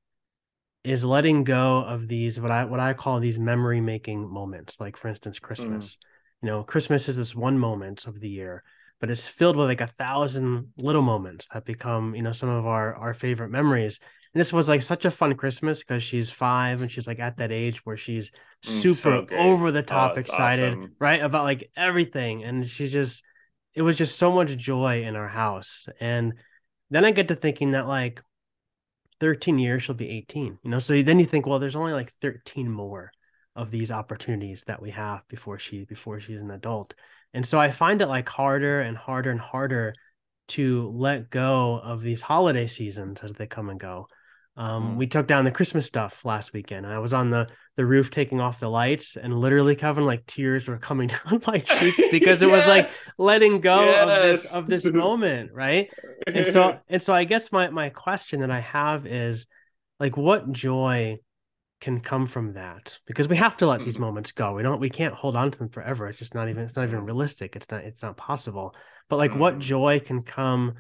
is 0.84 1.04
letting 1.04 1.44
go 1.44 1.80
of 1.80 2.08
these 2.08 2.40
what 2.40 2.52
I 2.52 2.66
what 2.66 2.80
I 2.80 2.94
call 2.94 3.20
these 3.20 3.40
memory 3.40 3.82
making 3.82 4.30
moments. 4.30 4.80
Like 4.80 4.98
for 4.98 5.08
instance, 5.08 5.40
Christmas. 5.40 5.94
Mm. 5.94 5.98
You 6.44 6.50
know, 6.50 6.64
Christmas 6.64 7.10
is 7.10 7.18
this 7.18 7.36
one 7.36 7.58
moment 7.58 8.06
of 8.06 8.20
the 8.20 8.30
year 8.30 8.64
but 9.00 9.10
it's 9.10 9.28
filled 9.28 9.56
with 9.56 9.68
like 9.68 9.82
a 9.82 9.88
thousand 9.88 10.72
little 10.78 11.02
moments 11.02 11.48
that 11.54 11.66
become 11.66 12.16
you 12.16 12.22
know 12.22 12.32
some 12.32 12.50
of 12.50 12.66
our 12.66 12.96
our 12.96 13.14
favorite 13.14 13.50
memories 13.50 14.00
and 14.34 14.40
this 14.42 14.54
was 14.54 14.68
like 14.68 14.82
such 14.82 15.06
a 15.06 15.12
fun 15.12 15.36
christmas 15.36 15.80
because 15.80 16.04
she's 16.04 16.32
five 16.32 16.82
and 16.82 16.92
she's 16.92 17.08
like 17.08 17.20
at 17.20 17.38
that 17.38 17.52
age 17.52 17.86
where 17.86 17.98
she's 17.98 18.32
mm, 18.32 18.70
super 18.70 19.26
so 19.30 19.36
over 19.36 19.72
the 19.72 19.84
top 19.84 20.14
oh, 20.16 20.20
excited 20.20 20.74
awesome. 20.74 20.96
right 21.00 21.22
about 21.22 21.44
like 21.44 21.70
everything 21.76 22.44
and 22.44 22.68
she's 22.68 22.92
just 22.92 23.24
it 23.76 23.82
was 23.82 23.96
just 23.96 24.18
so 24.18 24.32
much 24.32 24.56
joy 24.58 25.04
in 25.04 25.16
our 25.16 25.28
house 25.28 25.88
and 26.00 26.34
then 26.90 27.06
i 27.06 27.12
get 27.12 27.28
to 27.28 27.36
thinking 27.36 27.72
that 27.72 27.88
like 27.88 28.22
13 29.20 29.59
years 29.59 29.84
she'll 29.84 29.95
be 29.95 30.09
18 30.09 30.59
you 30.63 30.70
know 30.70 30.80
so 30.80 31.01
then 31.01 31.20
you 31.20 31.26
think 31.26 31.45
well 31.45 31.59
there's 31.59 31.76
only 31.76 31.93
like 31.93 32.11
13 32.22 32.70
more 32.70 33.11
of 33.55 33.72
these 33.72 33.91
opportunities 33.91 34.63
that 34.68 34.82
we 34.82 34.91
have 34.91 35.28
before 35.28 35.57
she 35.57 35.86
before 35.86 36.20
she's 36.20 36.39
an 36.39 36.51
adult 36.51 36.93
and 37.34 37.45
so 37.45 37.59
I 37.59 37.72
find 37.72 38.01
it 38.01 38.07
like 38.07 38.30
harder 38.30 38.82
and 38.82 38.97
harder 38.97 39.32
and 39.32 39.39
harder 39.39 39.93
to 40.49 40.89
let 40.95 41.30
go 41.30 41.80
of 41.80 42.01
these 42.01 42.22
holiday 42.22 42.68
seasons 42.68 43.20
as 43.22 43.34
they 43.34 43.47
come 43.47 43.70
and 43.70 43.80
go. 43.80 44.07
Um, 44.55 44.93
Mm. 44.93 44.97
we 44.97 45.07
took 45.07 45.28
down 45.28 45.45
the 45.45 45.51
Christmas 45.51 45.86
stuff 45.86 46.24
last 46.26 46.53
weekend, 46.53 46.86
and 46.86 46.95
I 46.95 46.99
was 46.99 47.13
on 47.13 47.30
the 47.30 47.47
the 47.78 47.86
roof 47.86 48.12
taking 48.12 48.42
off 48.42 48.60
the 48.60 48.70
lights, 48.70 49.16
and 49.16 49.34
literally, 49.40 49.76
Kevin, 49.76 50.06
like 50.06 50.26
tears 50.26 50.68
were 50.68 50.78
coming 50.78 51.08
down 51.26 51.42
my 51.48 51.60
cheeks 51.60 51.98
because 52.12 52.42
it 52.42 52.50
was 52.50 52.68
like 52.68 52.88
letting 53.18 53.62
go 53.62 53.96
of 53.96 54.22
this 54.22 54.54
of 54.54 54.68
this 54.68 54.84
moment, 54.86 55.52
right? 55.54 55.90
And 56.28 56.46
so 56.46 56.80
and 56.90 57.02
so 57.02 57.14
I 57.14 57.24
guess 57.24 57.52
my 57.52 57.70
my 57.70 57.90
question 57.90 58.42
that 58.42 58.52
I 58.52 58.60
have 58.60 59.06
is 59.08 59.48
like 60.00 60.18
what 60.18 60.52
joy 60.52 61.18
can 61.80 62.00
come 62.00 62.26
from 62.26 62.54
that? 62.54 62.98
Because 63.06 63.28
we 63.28 63.36
have 63.36 63.56
to 63.58 63.68
let 63.68 63.84
these 63.84 63.98
Mhm. 63.98 64.02
moments 64.02 64.32
go. 64.32 64.54
We 64.54 64.64
don't 64.64 64.80
we 64.80 64.90
can't 64.90 65.14
hold 65.14 65.36
on 65.36 65.52
to 65.52 65.58
them 65.58 65.70
forever. 65.70 66.08
It's 66.08 66.18
just 66.20 66.34
not 66.34 66.50
even 66.50 66.64
it's 66.64 66.76
not 66.76 66.88
even 66.88 67.02
Mhm. 67.02 67.06
realistic. 67.06 67.56
It's 67.56 67.70
not 67.70 67.84
it's 67.84 68.02
not 68.02 68.18
possible. 68.18 68.76
But 69.10 69.18
like 69.18 69.36
what 69.36 69.56
Mhm. 69.56 69.62
joy 69.62 70.00
can 70.00 70.24
come 70.24 70.74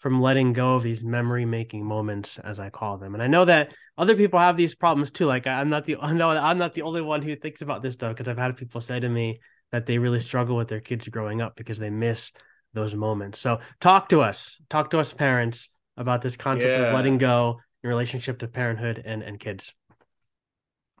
from 0.00 0.20
letting 0.20 0.52
go 0.54 0.74
of 0.74 0.82
these 0.82 1.04
memory 1.04 1.44
making 1.44 1.84
moments 1.84 2.38
as 2.38 2.58
I 2.58 2.70
call 2.70 2.96
them. 2.96 3.12
And 3.14 3.22
I 3.22 3.26
know 3.26 3.44
that 3.44 3.72
other 3.98 4.16
people 4.16 4.40
have 4.40 4.56
these 4.56 4.74
problems 4.74 5.10
too. 5.10 5.26
Like 5.26 5.46
I'm 5.46 5.68
not 5.68 5.84
the 5.84 5.96
I 6.00 6.12
know 6.12 6.30
I'm 6.30 6.58
not 6.58 6.74
the 6.74 6.82
only 6.82 7.02
one 7.02 7.22
who 7.22 7.36
thinks 7.36 7.60
about 7.62 7.82
this 7.82 7.96
though 7.96 8.08
because 8.08 8.26
I've 8.26 8.38
had 8.38 8.56
people 8.56 8.80
say 8.80 8.98
to 8.98 9.08
me 9.08 9.40
that 9.72 9.86
they 9.86 9.98
really 9.98 10.20
struggle 10.20 10.56
with 10.56 10.68
their 10.68 10.80
kids 10.80 11.06
growing 11.08 11.40
up 11.40 11.54
because 11.54 11.78
they 11.78 11.90
miss 11.90 12.32
those 12.72 12.94
moments. 12.94 13.38
So 13.38 13.60
talk 13.80 14.08
to 14.08 14.20
us, 14.20 14.56
talk 14.68 14.90
to 14.90 14.98
us 14.98 15.12
parents 15.12 15.68
about 15.96 16.22
this 16.22 16.36
concept 16.36 16.70
Yeah. 16.72 16.88
of 16.88 16.94
letting 16.94 17.18
go 17.18 17.60
in 17.84 17.88
relationship 17.88 18.38
to 18.40 18.48
parenthood 18.48 19.02
and, 19.04 19.22
and 19.22 19.38
kids. 19.38 19.74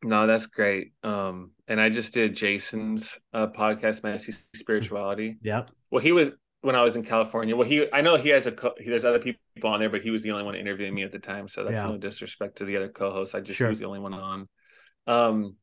No, 0.02 0.26
that's 0.26 0.46
great. 0.46 0.92
Um, 1.02 1.52
and 1.68 1.80
I 1.80 1.90
just 1.90 2.14
did 2.14 2.34
Jason's 2.34 3.18
uh, 3.32 3.48
podcast, 3.48 4.02
Messy 4.02 4.32
Spirituality. 4.54 5.36
Yep. 5.42 5.70
Well, 5.90 6.02
he 6.02 6.12
was 6.12 6.32
when 6.62 6.76
I 6.76 6.82
was 6.82 6.96
in 6.96 7.04
California. 7.04 7.56
Well, 7.56 7.66
he 7.66 7.86
I 7.92 8.00
know 8.00 8.16
he 8.16 8.28
has 8.30 8.46
a 8.46 8.52
co- 8.52 8.74
he, 8.78 8.90
there's 8.90 9.04
other 9.04 9.18
people 9.18 9.40
on 9.64 9.80
there, 9.80 9.88
but 9.90 10.02
he 10.02 10.10
was 10.10 10.22
the 10.22 10.30
only 10.32 10.44
one 10.44 10.54
interviewing 10.54 10.94
me 10.94 11.02
at 11.02 11.12
the 11.12 11.18
time. 11.18 11.48
So 11.48 11.64
that's 11.64 11.84
Yeah. 11.84 11.90
no 11.90 11.96
disrespect 11.98 12.58
to 12.58 12.64
the 12.64 12.76
other 12.76 12.88
co-hosts. 12.88 13.34
I 13.34 13.40
just 13.40 13.58
Sure. 13.58 13.68
he 13.68 13.70
was 13.70 13.78
the 13.78 13.86
only 13.86 14.00
one 14.00 14.14
on. 14.14 14.48
Um, 15.06 15.56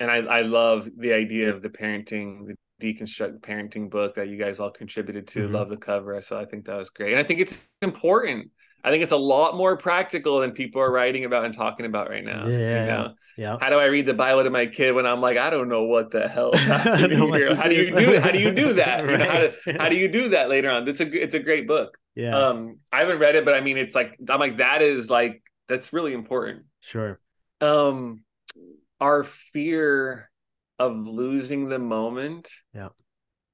and 0.00 0.10
I 0.10 0.16
I 0.18 0.40
love 0.42 0.88
the 0.96 1.12
idea 1.12 1.54
of 1.54 1.62
the 1.62 1.68
parenting, 1.68 2.46
the 2.46 2.54
deconstruct 2.80 3.40
parenting 3.40 3.88
book 3.90 4.14
that 4.16 4.28
you 4.28 4.36
guys 4.36 4.60
all 4.60 4.70
contributed 4.70 5.26
to. 5.28 5.48
Mhm. 5.48 5.52
Love 5.52 5.68
the 5.70 5.76
cover, 5.76 6.20
so 6.20 6.38
I 6.38 6.44
think 6.44 6.66
that 6.66 6.76
was 6.76 6.90
great, 6.90 7.12
and 7.12 7.20
I 7.20 7.24
think 7.24 7.40
it's 7.40 7.74
important. 7.82 8.50
I 8.86 8.90
think 8.90 9.02
it's 9.02 9.12
a 9.12 9.16
lot 9.16 9.56
more 9.56 9.76
practical 9.76 10.40
than 10.40 10.52
people 10.52 10.80
are 10.80 10.90
writing 10.90 11.24
about 11.24 11.44
and 11.44 11.52
talking 11.52 11.84
about 11.86 12.08
right 12.08 12.24
now. 12.24 12.46
Yeah, 12.46 12.80
you 12.80 12.86
know? 12.86 13.14
Yep. 13.36 13.60
How 13.60 13.68
do 13.70 13.78
I 13.78 13.86
read 13.86 14.06
the 14.06 14.14
Bible 14.14 14.44
to 14.44 14.50
my 14.50 14.66
kid 14.66 14.92
when 14.92 15.04
I'm 15.06 15.20
like, 15.20 15.36
I 15.36 15.50
don't 15.50 15.68
know 15.68 15.82
what 15.84 16.10
the 16.12 16.28
hell 16.28 16.52
is 16.52 16.60
I 16.70 16.84
don't 16.84 16.96
happening 16.96 17.32
here? 17.34 17.54
How 17.54 17.68
do 17.68 17.74
you 17.74 17.90
do 17.90 18.20
how 18.20 18.30
do 18.30 18.38
you 18.38 18.50
do 18.52 18.72
that? 18.74 19.04
You 19.04 19.16
know, 19.18 19.24
how, 19.28 19.40
do, 19.40 19.78
how 19.78 19.88
do 19.90 19.96
you 19.96 20.08
do 20.08 20.28
that 20.30 20.48
later 20.48 20.70
on? 20.70 20.88
It's 20.88 21.00
a 21.00 21.22
it's 21.22 21.34
a 21.34 21.40
great 21.40 21.66
book. 21.68 21.98
Yeah. 22.14 22.34
Um, 22.34 22.78
I 22.92 23.00
haven't 23.00 23.18
read 23.18 23.34
it, 23.34 23.44
but 23.44 23.54
I 23.54 23.60
mean, 23.60 23.76
it's 23.76 23.94
like 23.94 24.16
I'm 24.28 24.40
like 24.40 24.58
that 24.58 24.80
is 24.82 25.10
like 25.10 25.42
that's 25.68 25.92
really 25.92 26.14
important. 26.14 26.64
sure. 26.80 27.18
Um, 27.60 28.22
our 29.00 29.24
fear 29.24 30.30
of 30.78 30.96
losing 31.06 31.68
the 31.68 31.78
moment, 31.80 32.48
Yeah. 32.72 32.90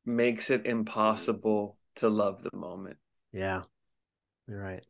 makes 0.05 0.51
it 0.51 0.67
impossible 0.67 1.79
to 1.97 2.09
love 2.09 2.43
the 2.43 2.57
moment. 2.57 2.99
Yeah. 3.33 3.63
You're 4.47 4.61
right. 4.61 4.85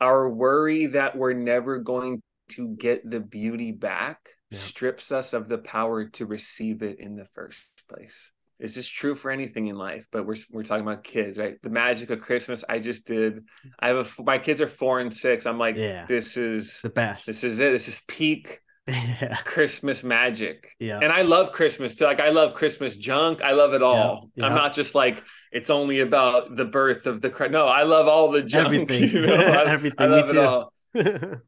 Our 0.00 0.28
worry 0.28 0.86
that 0.86 1.16
we're 1.16 1.32
never 1.34 1.78
going 1.78 2.22
to 2.50 2.68
get 2.76 3.08
the 3.08 3.20
beauty 3.20 3.72
back 3.72 4.18
Yeah. 4.50 4.58
strips 4.58 5.12
us 5.12 5.32
of 5.34 5.48
the 5.48 5.58
power 5.58 6.06
to 6.06 6.26
receive 6.26 6.82
it 6.82 6.98
in 7.00 7.16
the 7.16 7.26
first 7.34 7.84
place. 7.88 8.32
This 8.58 8.76
is 8.76 8.88
true 8.88 9.14
for 9.14 9.30
anything 9.30 9.68
in 9.68 9.76
life, 9.76 10.06
but 10.12 10.26
we're 10.26 10.36
we're 10.50 10.64
talking 10.64 10.84
about 10.86 11.02
kids, 11.04 11.38
right? 11.38 11.56
The 11.62 11.70
magic 11.70 12.10
of 12.10 12.20
Christmas. 12.20 12.62
I 12.68 12.78
just 12.78 13.06
did. 13.06 13.44
I 13.78 13.88
have 13.88 14.18
a 14.18 14.22
my 14.22 14.38
kids 14.38 14.60
are 14.60 14.68
four 14.68 15.00
and 15.00 15.12
six. 15.14 15.46
I'm 15.46 15.58
like, 15.58 15.76
Yeah. 15.76 16.04
this 16.06 16.36
is 16.36 16.80
The 16.82 16.90
best. 16.90 17.26
this 17.26 17.42
is 17.42 17.60
it. 17.60 17.72
This 17.72 17.88
is 17.88 18.02
peak 18.06 18.60
yeah. 18.86 19.36
Christmas 19.44 20.04
magic. 20.04 20.68
Yeah. 20.78 20.98
And 21.02 21.10
I 21.12 21.22
love 21.22 21.52
Christmas 21.52 21.94
too. 21.94 22.04
Like 22.04 22.20
I 22.20 22.30
love 22.30 22.52
Christmas 22.54 22.96
junk. 22.98 23.40
I 23.40 23.52
love 23.52 23.72
it 23.72 23.82
all. 23.82 24.28
Yeah, 24.34 24.46
I'm 24.46 24.54
not 24.54 24.74
just 24.74 24.94
like 24.94 25.22
it's 25.52 25.70
only 25.70 26.00
about 26.00 26.54
the 26.54 26.64
birth 26.64 27.06
of 27.06 27.20
the 27.20 27.30
Christ. 27.30 27.52
No, 27.52 27.66
I 27.66 27.82
love 27.82 28.08
all 28.08 28.30
the 28.30 28.42
junk. 28.42 28.66
Everything. 28.74 29.10
You 29.10 29.26
know? 29.26 29.34
I, 29.34 29.64
Everything. 29.70 29.96
I 29.98 30.06
love 30.06 30.30
it 30.30 30.38
all. 30.38 30.72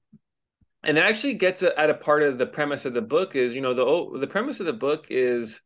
And 0.85 0.99
it 0.99 1.05
actually 1.05 1.35
gets 1.35 1.63
at 1.63 1.91
a 1.91 1.95
part 1.95 2.25
of 2.25 2.39
the 2.39 2.47
premise 2.47 2.85
of 2.85 2.93
the 2.93 3.03
book 3.03 3.37
is, 3.37 3.55
you 3.55 3.61
know, 3.61 3.73
the 3.73 3.83
oh, 3.83 4.19
the 4.19 4.27
premise 4.27 4.59
of 4.59 4.67
the 4.67 4.73
book 4.73 5.07
is, 5.11 5.61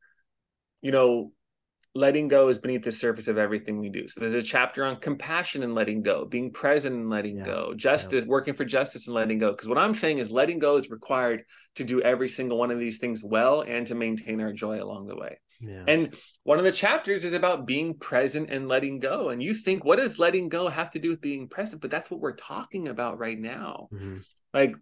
you 0.82 0.90
know, 0.92 1.32
letting 1.96 2.28
go 2.28 2.48
is 2.48 2.58
beneath 2.58 2.82
the 2.82 2.92
surface 2.92 3.26
of 3.26 3.38
everything 3.38 3.80
we 3.80 3.88
do. 3.88 4.06
So 4.06 4.20
there's 4.20 4.34
a 4.34 4.42
chapter 4.42 4.84
on 4.84 4.96
compassion 4.96 5.62
and 5.62 5.74
letting 5.74 6.02
go, 6.02 6.26
being 6.26 6.52
present 6.52 6.94
and 6.94 7.08
letting 7.08 7.38
Yeah, 7.38 7.44
go, 7.44 7.74
justice, 7.74 8.24
working 8.24 8.54
for 8.54 8.64
justice 8.66 9.06
and 9.06 9.14
letting 9.14 9.38
go. 9.38 9.50
Because 9.52 9.66
what 9.68 9.78
I'm 9.78 9.94
saying 9.94 10.18
is 10.18 10.30
letting 10.30 10.58
go 10.58 10.76
is 10.76 10.90
required 10.90 11.44
to 11.76 11.84
do 11.84 12.02
every 12.02 12.28
single 12.28 12.58
one 12.58 12.70
of 12.70 12.78
these 12.78 12.98
things 12.98 13.24
well 13.24 13.62
and 13.62 13.86
to 13.86 13.94
maintain 13.94 14.40
our 14.40 14.52
joy 14.52 14.82
along 14.82 15.06
the 15.06 15.16
way. 15.16 15.40
yeah. 15.60 15.84
And 15.88 16.14
one 16.42 16.58
of 16.58 16.64
the 16.64 16.72
chapters 16.72 17.24
is 17.24 17.32
about 17.34 17.66
being 17.66 17.94
present 17.94 18.50
and 18.50 18.68
letting 18.68 19.00
go. 19.00 19.30
And 19.30 19.42
you 19.42 19.54
think, 19.54 19.84
what 19.84 19.96
does 19.96 20.18
letting 20.18 20.50
go 20.50 20.68
have 20.68 20.90
to 20.92 20.98
do 20.98 21.10
with 21.10 21.22
being 21.22 21.48
present? 21.48 21.80
But 21.80 21.90
that's 21.90 22.10
what 22.10 22.20
we're 22.20 22.36
talking 22.36 22.88
about 22.88 23.18
right 23.18 23.38
now. 23.38 23.88
Mhm. 23.92 24.22
Like, 24.52 24.74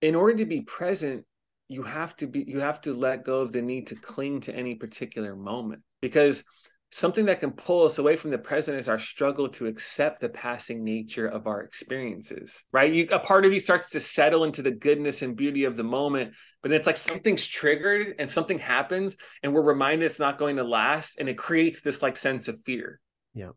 in 0.00 0.14
order 0.14 0.38
to 0.38 0.46
be 0.46 0.62
present, 0.62 1.26
you 1.68 1.82
have 1.82 2.16
to 2.16 2.26
be 2.26 2.44
you 2.46 2.60
have 2.60 2.80
to 2.80 2.94
let 2.94 3.24
go 3.24 3.40
of 3.40 3.52
the 3.52 3.62
need 3.62 3.88
to 3.88 3.94
cling 3.96 4.40
to 4.40 4.54
any 4.54 4.74
particular 4.74 5.34
moment 5.34 5.82
because 6.00 6.44
something 6.92 7.26
that 7.26 7.40
can 7.40 7.50
pull 7.50 7.84
us 7.84 7.98
away 7.98 8.14
from 8.14 8.30
the 8.30 8.38
present 8.38 8.78
is 8.78 8.88
our 8.88 8.98
struggle 8.98 9.48
to 9.48 9.66
accept 9.66 10.20
the 10.20 10.28
passing 10.28 10.84
nature 10.84 11.26
of 11.26 11.48
our 11.48 11.62
experiences 11.62 12.62
right 12.72 12.92
you 12.92 13.08
a 13.10 13.18
part 13.18 13.44
of 13.44 13.52
you 13.52 13.58
starts 13.58 13.90
to 13.90 14.00
settle 14.00 14.44
into 14.44 14.62
the 14.62 14.70
goodness 14.70 15.22
and 15.22 15.36
beauty 15.36 15.64
of 15.64 15.76
the 15.76 15.82
moment 15.82 16.32
but 16.62 16.70
it's 16.70 16.86
like 16.86 16.96
something's 16.96 17.46
triggered 17.46 18.14
and 18.18 18.30
something 18.30 18.58
happens 18.58 19.16
and 19.42 19.52
we're 19.52 19.62
reminded 19.62 20.06
it's 20.06 20.20
not 20.20 20.38
going 20.38 20.56
to 20.56 20.64
last 20.64 21.18
and 21.18 21.28
it 21.28 21.36
creates 21.36 21.80
this 21.80 22.02
like 22.02 22.16
sense 22.16 22.46
of 22.46 22.60
fear 22.64 23.00
Yeah. 23.34 23.50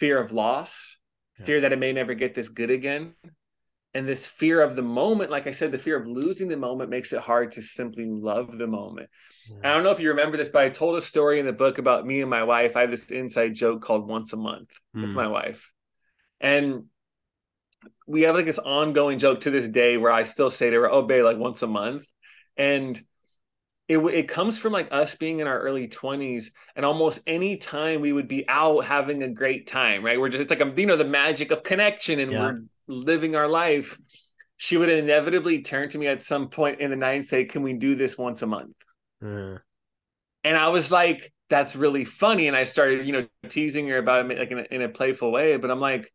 fear 0.00 0.20
of 0.20 0.32
loss 0.32 0.96
Yeah. 1.38 1.46
fear 1.46 1.60
that 1.60 1.72
it 1.72 1.78
may 1.78 1.92
never 1.92 2.14
get 2.14 2.34
this 2.34 2.48
good 2.48 2.70
again 2.70 3.14
and 3.98 4.08
this 4.08 4.26
fear 4.26 4.62
of 4.62 4.76
the 4.76 4.82
moment 4.82 5.30
like 5.30 5.46
i 5.46 5.50
said 5.50 5.72
the 5.72 5.78
fear 5.78 6.00
of 6.00 6.06
losing 6.06 6.48
the 6.48 6.56
moment 6.56 6.90
makes 6.90 7.12
it 7.12 7.20
hard 7.20 7.52
to 7.52 7.62
simply 7.62 8.06
love 8.06 8.56
the 8.58 8.66
moment 8.66 9.08
I 9.62 9.72
don't 9.74 9.82
know 9.82 9.90
if 9.90 9.98
you 9.98 10.10
remember 10.10 10.36
this, 10.36 10.50
but 10.50 10.62
I 10.62 10.68
told 10.68 10.96
a 10.96 11.00
story 11.00 11.40
in 11.40 11.46
the 11.46 11.52
book 11.52 11.78
about 11.78 12.06
me 12.06 12.20
and 12.20 12.30
my 12.30 12.44
wife. 12.44 12.76
I 12.76 12.82
have 12.82 12.90
this 12.92 13.10
inside 13.10 13.54
joke 13.54 13.82
called 13.82 14.06
Once 14.06 14.32
a 14.32 14.36
Month 14.36 14.70
with 14.94 15.10
Mm. 15.10 15.16
my 15.16 15.26
wife. 15.26 15.72
And 16.40 16.84
we 18.06 18.22
have 18.22 18.34
like 18.34 18.46
this 18.46 18.58
ongoing 18.58 19.18
joke 19.18 19.40
to 19.40 19.50
this 19.50 19.68
day 19.68 19.96
where 19.96 20.12
I 20.12 20.22
still 20.22 20.50
say 20.50 20.70
to 20.70 20.76
her, 20.76 20.90
Oh, 20.90 21.02
babe, 21.02 21.24
like 21.24 21.38
once 21.38 21.62
a 21.62 21.66
month. 21.66 22.04
And 22.56 23.02
it, 23.88 23.98
it 23.98 24.28
comes 24.28 24.58
from 24.58 24.72
like 24.72 24.88
us 24.92 25.14
being 25.14 25.40
in 25.40 25.46
our 25.46 25.58
early 25.58 25.88
20s 25.88 26.52
and 26.76 26.84
almost 26.86 27.20
any 27.26 27.56
time 27.56 28.00
we 28.00 28.12
would 28.12 28.28
be 28.28 28.48
out 28.48 28.84
having 28.84 29.22
a 29.22 29.28
great 29.28 29.66
time, 29.66 30.04
right? 30.04 30.20
We're 30.20 30.28
just, 30.28 30.42
it's 30.42 30.50
like, 30.50 30.60
a, 30.60 30.72
you 30.80 30.86
know, 30.86 30.96
the 30.96 31.04
magic 31.04 31.50
of 31.50 31.62
connection 31.62 32.20
and 32.20 32.32
Yeah. 32.32 32.38
we're 32.38 32.62
living 32.88 33.36
our 33.36 33.48
life. 33.48 33.98
She 34.56 34.76
would 34.76 34.88
inevitably 34.88 35.62
turn 35.62 35.88
to 35.90 35.98
me 35.98 36.08
at 36.08 36.20
some 36.22 36.48
point 36.48 36.80
in 36.80 36.90
the 36.90 36.96
night 36.96 37.12
and 37.16 37.26
say, 37.26 37.44
Can 37.44 37.62
we 37.62 37.74
do 37.74 37.94
this 37.94 38.18
once 38.18 38.42
a 38.42 38.46
month? 38.46 38.74
Uh, 39.24 39.58
And 40.44 40.56
I 40.56 40.68
was 40.68 40.90
like, 40.90 41.32
that's 41.50 41.76
really 41.76 42.04
funny. 42.04 42.46
And 42.48 42.56
I 42.56 42.64
started, 42.64 43.06
you 43.06 43.12
know, 43.12 43.26
teasing 43.48 43.88
her 43.88 43.98
about 43.98 44.30
it 44.30 44.38
like 44.38 44.50
in 44.50 44.58
a, 44.58 44.66
in 44.70 44.82
a 44.82 44.88
playful 44.88 45.30
way. 45.32 45.56
But 45.56 45.70
I'm 45.70 45.80
like, 45.80 46.12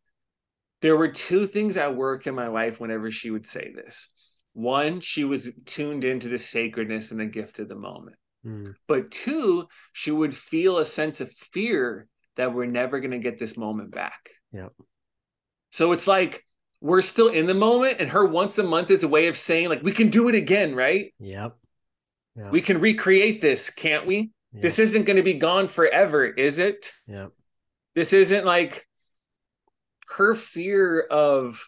there 0.82 0.96
were 0.96 1.08
two 1.08 1.46
things 1.46 1.76
at 1.76 1.96
work 1.96 2.26
in 2.26 2.34
my 2.34 2.48
life 2.48 2.78
whenever 2.80 3.10
she 3.10 3.30
would 3.30 3.46
say 3.46 3.72
this. 3.74 4.08
One, 4.52 5.00
she 5.00 5.24
was 5.24 5.52
tuned 5.66 6.04
into 6.04 6.28
the 6.28 6.38
sacredness 6.38 7.10
and 7.10 7.18
the 7.18 7.26
gift 7.26 7.58
of 7.58 7.68
the 7.68 7.74
moment. 7.74 8.16
mm, 8.46 8.74
But 8.86 9.10
two, 9.10 9.66
she 9.92 10.10
would 10.10 10.36
feel 10.36 10.78
a 10.78 10.84
sense 10.84 11.20
of 11.20 11.32
fear 11.32 12.06
that 12.36 12.54
we're 12.54 12.66
never 12.66 13.00
going 13.00 13.10
to 13.10 13.18
get 13.18 13.38
this 13.38 13.56
moment 13.56 13.90
back. 13.90 14.30
Yep. 14.52 14.72
So 15.72 15.92
it's 15.92 16.06
like 16.06 16.44
we're 16.84 17.00
still 17.00 17.28
in 17.28 17.46
the 17.46 17.54
moment, 17.54 17.96
and 17.98 18.10
her 18.10 18.26
once 18.26 18.58
a 18.58 18.62
month 18.62 18.90
is 18.90 19.04
a 19.04 19.08
way 19.08 19.28
of 19.28 19.38
saying, 19.38 19.70
like, 19.70 19.82
we 19.82 19.90
can 19.90 20.10
do 20.10 20.28
it 20.28 20.34
again, 20.34 20.74
right? 20.74 21.14
Yep. 21.18 21.56
Yeah. 22.36 22.50
We 22.50 22.60
can 22.60 22.78
recreate 22.78 23.40
this, 23.40 23.70
can't 23.70 24.06
we? 24.06 24.32
Yep. 24.52 24.62
This 24.62 24.78
isn't 24.78 25.04
going 25.04 25.16
to 25.16 25.22
be 25.22 25.32
gone 25.32 25.66
forever, 25.66 26.26
is 26.26 26.58
it? 26.58 26.92
Yep. 27.06 27.32
This 27.94 28.12
isn't 28.12 28.44
like 28.44 28.86
her 30.08 30.34
fear 30.34 31.00
of 31.00 31.66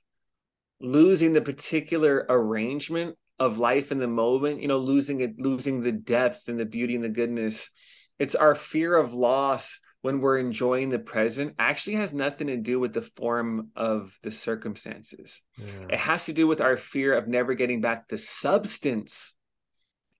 losing 0.82 1.32
the 1.32 1.40
particular 1.40 2.26
arrangement 2.28 3.16
of 3.38 3.56
life 3.56 3.92
in 3.92 3.98
the 3.98 4.06
moment, 4.06 4.60
you 4.60 4.68
know, 4.68 4.76
losing 4.76 5.20
it, 5.20 5.40
losing 5.40 5.80
the 5.80 5.92
depth 5.92 6.48
and 6.48 6.60
the 6.60 6.66
beauty 6.66 6.94
and 6.94 7.04
the 7.04 7.08
goodness. 7.08 7.70
It's 8.18 8.34
our 8.34 8.54
fear 8.54 8.94
of 8.94 9.14
loss 9.14 9.80
when 10.06 10.20
we're 10.20 10.38
enjoying 10.38 10.88
the 10.88 11.00
present 11.00 11.52
actually 11.58 11.96
has 11.96 12.14
nothing 12.14 12.46
to 12.46 12.56
do 12.56 12.78
with 12.78 12.92
the 12.92 13.02
form 13.02 13.72
of 13.74 14.16
the 14.22 14.30
circumstances. 14.30 15.42
It 15.90 15.98
has 15.98 16.26
to 16.26 16.32
do 16.32 16.46
with 16.46 16.60
our 16.60 16.76
fear 16.76 17.12
of 17.12 17.26
never 17.26 17.54
getting 17.54 17.80
back 17.80 18.06
the 18.06 18.16
substance 18.16 19.34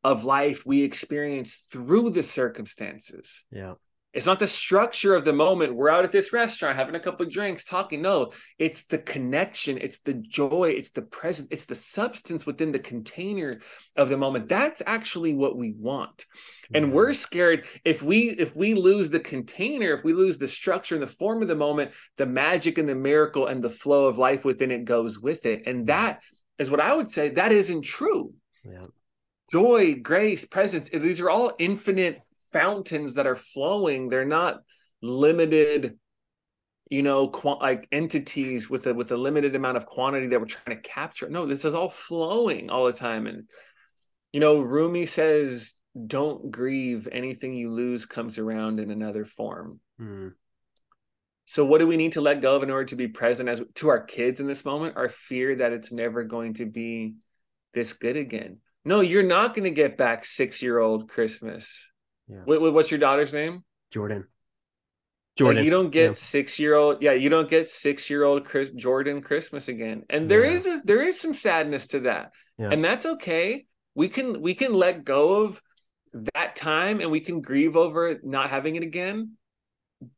of 0.02 0.24
life 0.24 0.66
we 0.66 0.82
experience 0.82 1.54
through 1.70 2.10
the 2.10 2.24
circumstances. 2.24 3.44
Yeah. 3.52 3.74
It's 4.16 4.24
not 4.24 4.38
the 4.38 4.46
structure 4.46 5.14
of 5.14 5.26
the 5.26 5.34
moment. 5.34 5.74
We're 5.74 5.90
out 5.90 6.04
at 6.04 6.10
this 6.10 6.32
restaurant 6.32 6.74
having 6.74 6.94
a 6.94 7.00
couple 7.00 7.26
of 7.26 7.30
drinks, 7.30 7.64
talking. 7.64 8.00
No, 8.00 8.32
it's 8.58 8.84
the 8.86 8.96
connection, 8.96 9.76
it's 9.76 9.98
the 9.98 10.14
joy, 10.14 10.72
it's 10.74 10.88
the 10.88 11.02
present, 11.02 11.48
it's 11.50 11.66
the 11.66 11.74
substance 11.74 12.46
within 12.46 12.72
the 12.72 12.78
container 12.78 13.60
of 13.94 14.08
the 14.08 14.16
moment. 14.16 14.48
That's 14.48 14.82
actually 14.86 15.34
what 15.34 15.58
we 15.58 15.74
want. 15.76 16.24
And 16.72 16.94
we're 16.94 17.12
scared 17.12 17.66
if 17.84 18.02
we 18.02 18.30
if 18.30 18.56
we 18.56 18.72
lose 18.72 19.10
the 19.10 19.20
container, 19.20 19.92
if 19.92 20.02
we 20.02 20.14
lose 20.14 20.38
the 20.38 20.48
structure 20.48 20.94
and 20.94 21.02
the 21.02 21.06
form 21.06 21.42
of 21.42 21.48
the 21.48 21.54
moment, 21.54 21.90
the 22.16 22.26
magic 22.26 22.78
and 22.78 22.88
the 22.88 22.94
miracle 22.94 23.46
and 23.46 23.62
the 23.62 23.68
flow 23.68 24.06
of 24.06 24.16
life 24.16 24.46
within 24.46 24.70
it 24.70 24.86
goes 24.86 25.20
with 25.20 25.44
it. 25.44 25.66
And 25.66 25.88
that 25.88 26.22
is 26.58 26.70
what 26.70 26.80
I 26.80 26.94
would 26.94 27.10
say 27.10 27.28
that 27.28 27.52
isn't 27.52 27.82
true. 27.82 28.32
Yeah. 28.64 28.86
Joy, 29.52 29.96
grace, 29.96 30.46
presence, 30.46 30.88
these 30.88 31.20
are 31.20 31.28
all 31.28 31.52
infinite 31.58 32.22
fountains 32.52 33.14
that 33.14 33.26
are 33.26 33.36
flowing 33.36 34.08
they're 34.08 34.24
not 34.24 34.60
limited 35.02 35.98
you 36.88 37.02
know 37.02 37.28
qu- 37.28 37.58
like 37.60 37.88
entities 37.90 38.70
with 38.70 38.86
a 38.86 38.94
with 38.94 39.10
a 39.12 39.16
limited 39.16 39.54
amount 39.54 39.76
of 39.76 39.86
quantity 39.86 40.28
that 40.28 40.40
we're 40.40 40.46
trying 40.46 40.76
to 40.76 40.88
capture. 40.88 41.28
No 41.28 41.46
this 41.46 41.64
is 41.64 41.74
all 41.74 41.90
flowing 41.90 42.70
all 42.70 42.86
the 42.86 42.92
time. 42.92 43.26
And 43.26 43.48
you 44.32 44.40
know 44.40 44.60
rumi 44.60 45.06
says 45.06 45.80
don't 46.06 46.50
grieve. 46.50 47.08
Anything 47.10 47.54
you 47.54 47.72
lose 47.72 48.04
comes 48.06 48.38
around 48.38 48.80
in 48.80 48.90
another 48.90 49.24
form. 49.24 49.80
Mm. 50.00 50.34
so 51.46 51.64
what 51.64 51.78
do 51.78 51.86
we 51.86 51.96
need 51.96 52.12
to 52.12 52.20
let 52.20 52.42
go 52.42 52.54
of 52.54 52.62
in 52.62 52.70
order 52.70 52.84
to 52.84 52.96
be 52.96 53.08
present 53.08 53.48
as 53.48 53.62
to 53.76 53.88
our 53.88 54.00
kids 54.00 54.40
in 54.40 54.46
this 54.46 54.64
moment? 54.64 54.96
Our 54.96 55.08
fear 55.08 55.56
that 55.56 55.72
it's 55.72 55.90
never 55.90 56.22
going 56.22 56.54
to 56.54 56.66
be 56.66 57.14
this 57.72 57.94
good 57.94 58.16
again. 58.16 58.58
No 58.84 59.00
you're 59.00 59.22
not 59.22 59.54
going 59.54 59.64
to 59.64 59.70
get 59.70 59.96
back 59.96 60.24
six 60.24 60.62
year 60.62 60.78
old 60.78 61.08
christmas 61.08 61.90
Yeah. 62.28 62.42
Wait, 62.46 62.60
wait, 62.60 62.72
what's 62.72 62.90
your 62.90 63.00
daughter's 63.00 63.32
name 63.32 63.64
Jordan. 63.92 64.24
Jordan. 65.36 65.56
Jordan. 65.56 65.64
you 65.64 65.70
don't 65.70 65.90
get 65.90 66.06
Yeah. 66.06 66.12
six 66.12 66.58
year 66.58 66.74
old. 66.74 67.02
Yeah, 67.02 67.12
you 67.12 67.28
don't 67.28 67.48
get 67.48 67.68
six 67.68 68.08
year 68.10 68.24
old 68.24 68.44
Chris 68.44 68.70
Jordan 68.70 69.20
Christmas 69.22 69.68
again. 69.68 70.04
And 70.10 70.30
there 70.30 70.44
Yeah. 70.44 70.52
is 70.52 70.66
a, 70.66 70.80
there 70.84 71.06
is 71.06 71.20
some 71.20 71.34
sadness 71.34 71.88
to 71.88 72.00
that, 72.00 72.32
Yeah. 72.58 72.70
and 72.70 72.82
that's 72.82 73.06
okay. 73.06 73.66
We 73.94 74.08
can 74.08 74.40
we 74.40 74.54
can 74.54 74.72
let 74.74 75.04
go 75.04 75.44
of 75.44 75.62
that 76.34 76.56
time, 76.56 77.00
and 77.00 77.10
we 77.10 77.20
can 77.20 77.40
grieve 77.42 77.76
over 77.76 78.18
not 78.22 78.50
having 78.50 78.76
it 78.76 78.82
again. 78.82 79.36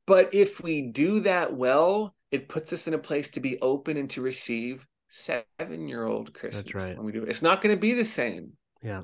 But 0.06 0.34
if 0.34 0.60
we 0.60 0.82
do 0.82 1.20
that 1.20 1.54
well, 1.54 2.14
it 2.30 2.48
puts 2.48 2.72
us 2.72 2.86
in 2.88 2.94
a 2.94 2.98
place 2.98 3.30
to 3.30 3.40
be 3.40 3.58
open 3.60 3.96
and 3.96 4.08
to 4.10 4.22
receive 4.22 4.86
seven 5.08 5.88
year 5.88 6.04
old 6.04 6.34
Christmas 6.34 6.74
right. 6.74 6.96
when 6.96 7.06
we 7.06 7.12
do 7.12 7.22
it. 7.22 7.28
It's 7.28 7.42
not 7.42 7.60
going 7.60 7.74
to 7.74 7.80
be 7.80 7.94
the 7.94 8.04
same 8.04 8.52
Yeah. 8.82 9.02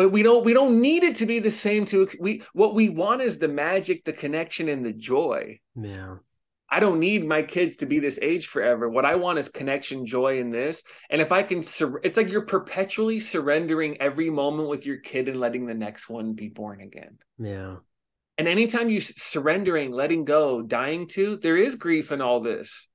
But 0.00 0.12
we 0.12 0.22
don't 0.22 0.46
we 0.46 0.54
don't 0.54 0.80
need 0.80 1.02
it 1.04 1.16
to 1.16 1.26
be 1.26 1.40
the 1.40 1.50
same 1.50 1.84
to 1.84 2.08
we 2.18 2.42
what 2.54 2.74
we 2.74 2.88
want 2.88 3.20
is 3.20 3.36
the 3.36 3.48
magic 3.48 4.02
the 4.06 4.14
connection 4.14 4.70
and 4.70 4.82
the 4.82 4.94
joy. 4.94 5.60
Yeah. 5.76 6.14
i 6.70 6.80
don't 6.80 7.00
need 7.00 7.26
my 7.26 7.42
kids 7.42 7.76
to 7.76 7.86
be 7.86 7.98
this 7.98 8.18
age 8.22 8.46
forever. 8.46 8.88
What 8.88 9.04
i 9.04 9.16
want 9.16 9.38
is 9.38 9.50
connection 9.50 10.06
joy 10.06 10.38
in 10.38 10.48
this. 10.50 10.82
And 11.10 11.20
if 11.20 11.32
i 11.32 11.42
can 11.42 11.62
sur- 11.62 12.00
it's 12.02 12.16
like 12.16 12.30
you're 12.30 12.46
perpetually 12.56 13.20
surrendering 13.20 14.00
every 14.00 14.30
moment 14.30 14.70
with 14.70 14.86
your 14.86 14.96
kid 14.96 15.28
and 15.28 15.38
letting 15.38 15.66
the 15.66 15.74
next 15.86 16.08
one 16.08 16.32
be 16.32 16.48
born 16.48 16.80
again. 16.80 17.18
Yeah. 17.38 17.76
and 18.38 18.48
anytime 18.48 18.88
you 18.88 19.00
surrendering 19.00 19.90
letting 19.92 20.24
go 20.24 20.62
dying 20.62 21.08
to 21.08 21.36
there 21.36 21.58
is 21.58 21.74
grief 21.76 22.10
in 22.10 22.22
all 22.22 22.40
this. 22.40 22.88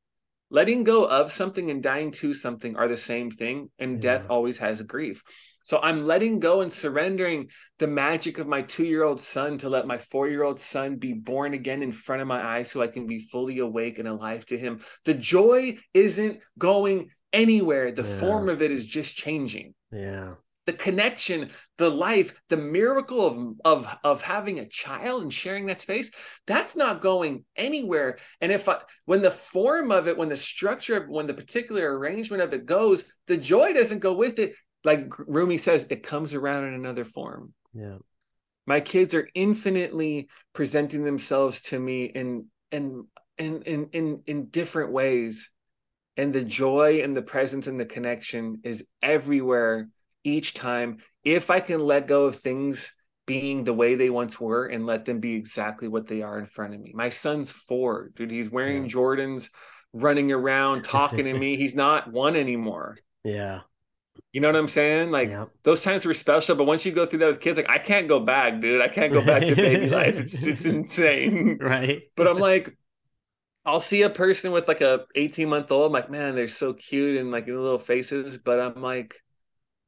Letting 0.50 0.84
go 0.84 1.06
of 1.06 1.32
something 1.32 1.70
and 1.70 1.84
dying 1.84 2.10
to 2.22 2.34
something 2.34 2.78
are 2.78 2.88
the 2.88 2.98
same 3.12 3.30
thing 3.30 3.70
and 3.78 4.02
death 4.02 4.26
always 4.28 4.58
has 4.58 4.82
grief 4.82 5.22
so 5.66 5.80
i'm 5.82 6.06
letting 6.06 6.40
go 6.40 6.62
and 6.62 6.72
surrendering 6.72 7.50
the 7.80 7.88
magic 7.88 8.38
of 8.38 8.48
my 8.48 8.62
two-year-old 8.62 9.20
son 9.20 9.58
to 9.58 9.68
let 9.68 9.88
my 9.88 9.98
four-year-old 9.98 10.60
son 10.60 10.96
be 10.96 11.14
born 11.14 11.54
again 11.54 11.82
in 11.82 11.92
front 11.92 12.22
of 12.22 12.28
my 12.28 12.42
eyes 12.54 12.70
so 12.70 12.82
i 12.82 12.88
can 12.88 13.08
be 13.08 13.20
fully 13.32 13.58
awake 13.60 13.98
and 14.00 14.08
alive 14.08 14.46
to 14.46 14.58
him 14.58 14.80
the 15.04 15.14
joy 15.14 15.76
isn't 15.94 16.40
going 16.58 17.10
anywhere 17.34 17.92
the 17.92 18.04
Yeah. 18.04 18.20
form 18.20 18.48
of 18.48 18.62
it 18.62 18.72
is 18.72 18.86
just 18.86 19.16
changing 19.16 19.74
Yeah. 19.92 20.36
the 20.68 20.74
connection, 20.74 21.52
the 21.78 21.92
life, 21.92 22.34
the 22.50 22.58
miracle 22.58 23.22
of, 23.28 23.36
of 23.64 23.98
of 24.04 24.22
having 24.24 24.58
a 24.60 24.68
child 24.84 25.22
and 25.22 25.32
sharing 25.32 25.68
that 25.68 25.80
space, 25.80 26.10
that's 26.48 26.76
not 26.76 27.02
going 27.02 27.46
anywhere. 27.56 28.18
And 28.42 28.52
if 28.52 28.68
I, 28.68 28.78
when 29.06 29.22
the 29.22 29.30
form 29.30 29.92
of 29.92 30.08
it, 30.08 30.18
when 30.18 30.30
the 30.30 30.38
structure, 30.54 30.98
of 30.98 31.08
when 31.08 31.28
the 31.28 31.36
particular 31.44 31.86
arrangement 31.98 32.42
of 32.42 32.52
it 32.54 32.66
goes, 32.66 33.00
the 33.28 33.38
joy 33.38 33.74
doesn't 33.74 34.00
go 34.08 34.14
with 34.14 34.40
it. 34.40 34.56
Like 34.86 35.12
Rumi 35.20 35.58
says, 35.58 35.88
it 35.90 36.04
comes 36.04 36.34
around 36.34 36.66
in 36.66 36.74
another 36.76 37.04
form. 37.04 37.54
Yeah. 37.74 37.98
My 38.66 38.80
kids 38.80 39.14
are 39.14 39.28
infinitely 39.36 40.30
presenting 40.54 41.04
themselves 41.04 41.62
to 41.64 41.80
me 41.80 42.06
in 42.06 42.46
in 42.72 43.06
in 43.38 43.62
in 43.64 43.90
in, 43.92 44.22
in 44.26 44.46
different 44.46 44.92
ways. 44.94 45.50
And 46.18 46.32
the 46.34 46.44
joy 46.44 47.02
and 47.04 47.18
the 47.18 47.22
presence 47.22 47.68
and 47.68 47.78
the 47.78 47.86
connection 47.86 48.62
is 48.64 48.86
everywhere 49.02 49.90
each 50.24 50.54
time. 50.54 51.00
If 51.26 51.50
I 51.50 51.60
can 51.60 51.82
let 51.82 52.08
go 52.08 52.26
of 52.26 52.38
things 52.38 52.94
being 53.26 53.64
the 53.64 53.74
way 53.74 53.96
they 53.96 54.10
once 54.10 54.40
were 54.40 54.68
and 54.68 54.86
let 54.86 55.04
them 55.04 55.20
be 55.20 55.34
exactly 55.34 55.88
what 55.88 56.08
they 56.08 56.22
are 56.22 56.40
in 56.40 56.46
front 56.46 56.74
of 56.76 56.80
me. 56.80 56.94
My 56.96 57.10
son's 57.10 57.52
four, 57.52 58.12
dude. 58.16 58.32
He's 58.32 58.50
wearing 58.50 58.84
Yeah. 58.84 58.90
Jordans, 58.90 59.50
running 59.94 60.32
around, 60.32 60.84
talking 60.84 61.26
to 61.26 61.34
me. 61.38 61.58
He's 61.58 61.76
not 61.76 62.12
one 62.12 62.36
anymore. 62.36 62.98
Yeah. 63.24 63.62
You 64.32 64.42
know 64.42 64.50
what 64.50 64.58
I'm 64.58 64.68
saying? 64.68 65.12
Like 65.12 65.30
yeah. 65.30 65.46
those 65.64 65.84
times 65.84 66.06
were 66.06 66.14
special, 66.14 66.56
but 66.56 66.66
once 66.66 66.86
you 66.86 66.92
go 66.92 67.06
through 67.06 67.20
that 67.20 67.28
with 67.28 67.40
kids, 67.40 67.58
like 67.58 67.70
I 67.70 67.78
can't 67.78 68.08
go 68.08 68.20
back, 68.20 68.60
dude. 68.60 68.82
I 68.82 68.90
can't 68.90 69.14
go 69.14 69.22
back 69.22 69.44
to 69.44 69.56
baby 69.56 69.90
life. 69.90 70.18
It's 70.18 70.46
it's 70.46 70.66
insane. 70.66 71.58
Right. 71.62 72.04
But 72.16 72.28
I'm 72.28 72.38
like, 72.40 72.78
I'll 73.66 73.80
see 73.80 74.02
a 74.02 74.10
person 74.10 74.52
with 74.52 74.68
like 74.68 74.82
a 74.82 75.06
18 75.16 75.48
month 75.50 75.72
old. 75.72 75.88
I'm 75.88 75.92
like, 75.94 76.12
man, 76.12 76.36
they're 76.36 76.48
so 76.48 76.74
cute 76.74 77.18
and 77.18 77.32
like 77.32 77.46
the 77.46 77.54
little 77.54 77.80
faces. 77.80 78.38
But 78.38 78.60
I'm 78.60 78.82
like, 78.82 79.16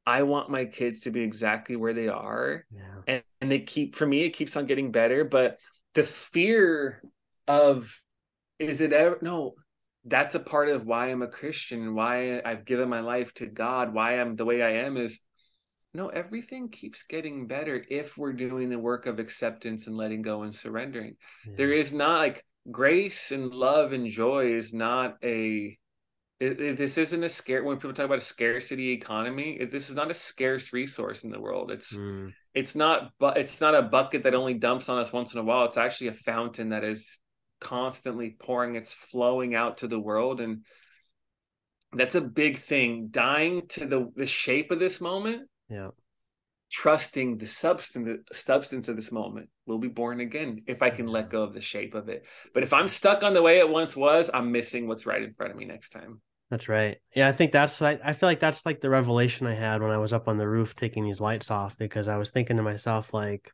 I 0.06 0.22
want 0.22 0.48
my 0.50 0.64
kids 0.64 1.00
to 1.00 1.10
be 1.10 1.20
exactly 1.20 1.76
where 1.76 1.92
they 1.92 2.08
are. 2.08 2.64
Yeah. 2.74 3.02
And, 3.06 3.22
and 3.42 3.50
they 3.52 3.60
keep, 3.60 3.94
for 3.94 4.06
me, 4.06 4.22
it 4.22 4.30
keeps 4.30 4.56
on 4.56 4.64
getting 4.64 4.90
better. 4.90 5.24
But 5.24 5.58
the 5.94 6.02
fear 6.02 7.02
of, 7.46 7.94
is 8.58 8.80
it 8.80 8.94
ever, 8.94 9.18
no, 9.20 9.54
that's 10.08 10.34
a 10.34 10.40
part 10.40 10.68
of 10.68 10.86
why 10.86 11.06
I'm 11.10 11.22
a 11.22 11.28
Christian 11.28 11.82
and 11.82 11.94
why 11.94 12.40
I've 12.44 12.64
given 12.64 12.88
my 12.88 13.00
life 13.00 13.32
to 13.34 13.46
God, 13.46 13.92
why 13.94 14.20
I'm 14.20 14.36
the 14.36 14.44
way 14.44 14.62
I 14.62 14.84
am 14.86 14.96
is 14.96 15.20
no, 15.94 16.08
everything 16.08 16.68
keeps 16.68 17.02
getting 17.04 17.46
better 17.46 17.82
if 17.88 18.16
we're 18.18 18.32
doing 18.34 18.68
the 18.68 18.78
work 18.78 19.06
of 19.06 19.18
acceptance 19.18 19.86
and 19.86 19.96
letting 19.96 20.22
go 20.22 20.42
and 20.42 20.54
surrendering. 20.54 21.16
yeah. 21.46 21.54
There 21.56 21.72
is 21.72 21.92
not 21.92 22.18
like 22.18 22.44
grace 22.70 23.32
and 23.32 23.50
love 23.52 23.92
and 23.92 24.08
joy 24.08 24.54
is 24.54 24.74
not 24.74 25.16
a 25.24 25.76
it, 26.40 26.60
it- 26.60 26.76
this 26.76 26.98
isn't 26.98 27.24
a 27.24 27.28
scare 27.28 27.64
when 27.64 27.78
people 27.78 27.92
talk 27.94 28.04
about 28.06 28.18
a 28.18 28.20
scarcity 28.20 28.90
economy 28.92 29.56
it, 29.58 29.72
this 29.72 29.90
is 29.90 29.96
not 29.96 30.10
a 30.10 30.14
scarce 30.14 30.72
resource 30.72 31.24
in 31.24 31.30
the 31.30 31.40
world 31.40 31.70
it's 31.70 31.96
Mm. 31.96 32.32
it's 32.54 32.76
not 32.76 33.10
but 33.18 33.38
it's 33.38 33.60
not 33.60 33.74
a 33.74 33.82
bucket 33.82 34.22
that 34.24 34.34
only 34.34 34.54
dumps 34.54 34.88
on 34.88 34.98
us 34.98 35.12
once 35.12 35.32
in 35.34 35.40
a 35.40 35.42
while 35.42 35.64
it's 35.64 35.76
actually 35.78 36.08
a 36.08 36.12
fountain 36.12 36.68
that 36.70 36.84
is 36.84 37.17
constantly 37.60 38.36
pouring 38.38 38.74
it's 38.76 38.94
flowing 38.94 39.54
out 39.54 39.78
to 39.78 39.88
the 39.88 39.98
world 39.98 40.40
and 40.40 40.64
that's 41.92 42.14
a 42.14 42.20
big 42.20 42.58
thing 42.58 43.08
dying 43.10 43.66
to 43.68 43.86
the 43.86 44.10
the 44.14 44.26
shape 44.26 44.70
of 44.70 44.78
this 44.78 45.00
moment 45.00 45.48
Yeah. 45.68 45.90
trusting 46.70 47.38
the 47.38 47.46
substance 47.46 48.20
substance 48.32 48.88
of 48.88 48.96
this 48.96 49.10
moment 49.10 49.48
will 49.66 49.78
be 49.78 49.88
born 49.88 50.20
again 50.20 50.62
if 50.66 50.82
I 50.82 50.90
can 50.90 51.06
Yeah. 51.06 51.12
let 51.14 51.30
go 51.30 51.42
of 51.42 51.54
the 51.54 51.60
shape 51.60 51.94
of 51.94 52.08
it. 52.08 52.26
But 52.52 52.62
if 52.62 52.72
I'm 52.72 52.88
stuck 52.88 53.22
on 53.22 53.34
the 53.34 53.42
way 53.42 53.58
it 53.58 53.68
once 53.68 53.96
was, 53.96 54.30
I'm 54.32 54.52
missing 54.52 54.86
what's 54.86 55.06
right 55.06 55.22
in 55.22 55.32
front 55.34 55.52
of 55.52 55.58
me 55.58 55.64
next 55.64 55.90
time. 55.90 56.20
That's 56.50 56.68
right. 56.68 56.98
Yeah, 57.14 57.28
I 57.28 57.32
think 57.32 57.52
that's 57.52 57.80
like 57.80 58.00
I 58.04 58.12
feel 58.12 58.28
like 58.28 58.40
that's 58.40 58.64
like 58.64 58.80
the 58.80 58.90
revelation 58.90 59.46
I 59.46 59.54
had 59.54 59.82
when 59.82 59.90
I 59.90 59.98
was 59.98 60.12
up 60.12 60.28
on 60.28 60.36
the 60.38 60.48
roof 60.48 60.74
taking 60.76 61.04
these 61.04 61.20
lights 61.20 61.50
off 61.50 61.76
because 61.76 62.08
I 62.08 62.16
was 62.16 62.30
thinking 62.30 62.56
to 62.56 62.62
myself 62.62 63.12
like 63.12 63.52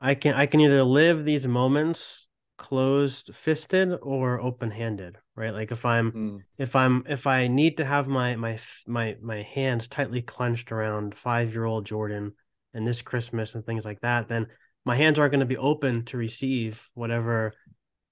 I 0.00 0.14
can 0.14 0.34
I 0.34 0.46
can 0.46 0.60
either 0.60 0.82
live 0.82 1.24
these 1.24 1.46
moments 1.46 2.28
closed 2.56 3.34
fisted 3.34 3.98
or 4.02 4.40
open 4.40 4.70
handed, 4.70 5.18
right? 5.36 5.52
Like 5.52 5.72
if 5.72 5.84
I'm 5.84 6.14
Mm, 6.14 6.44
if 6.58 6.76
I'm 6.76 7.04
if 7.08 7.26
I 7.26 7.48
need 7.48 7.76
to 7.78 7.84
have 7.84 8.06
my 8.06 8.36
my 8.36 8.58
my 8.86 9.16
my 9.20 9.42
hands 9.42 9.88
tightly 9.88 10.22
clenched 10.22 10.70
around 10.72 11.14
5-year-old 11.14 11.86
Jordan 11.86 12.32
and 12.72 12.86
this 12.86 13.02
Christmas 13.02 13.54
and 13.54 13.64
things 13.64 13.84
like 13.84 14.00
that, 14.00 14.28
then 14.28 14.46
my 14.84 14.94
hands 14.96 15.18
aren't 15.18 15.32
going 15.32 15.40
to 15.40 15.46
be 15.46 15.56
open 15.56 16.04
to 16.06 16.16
receive 16.16 16.88
whatever 16.94 17.54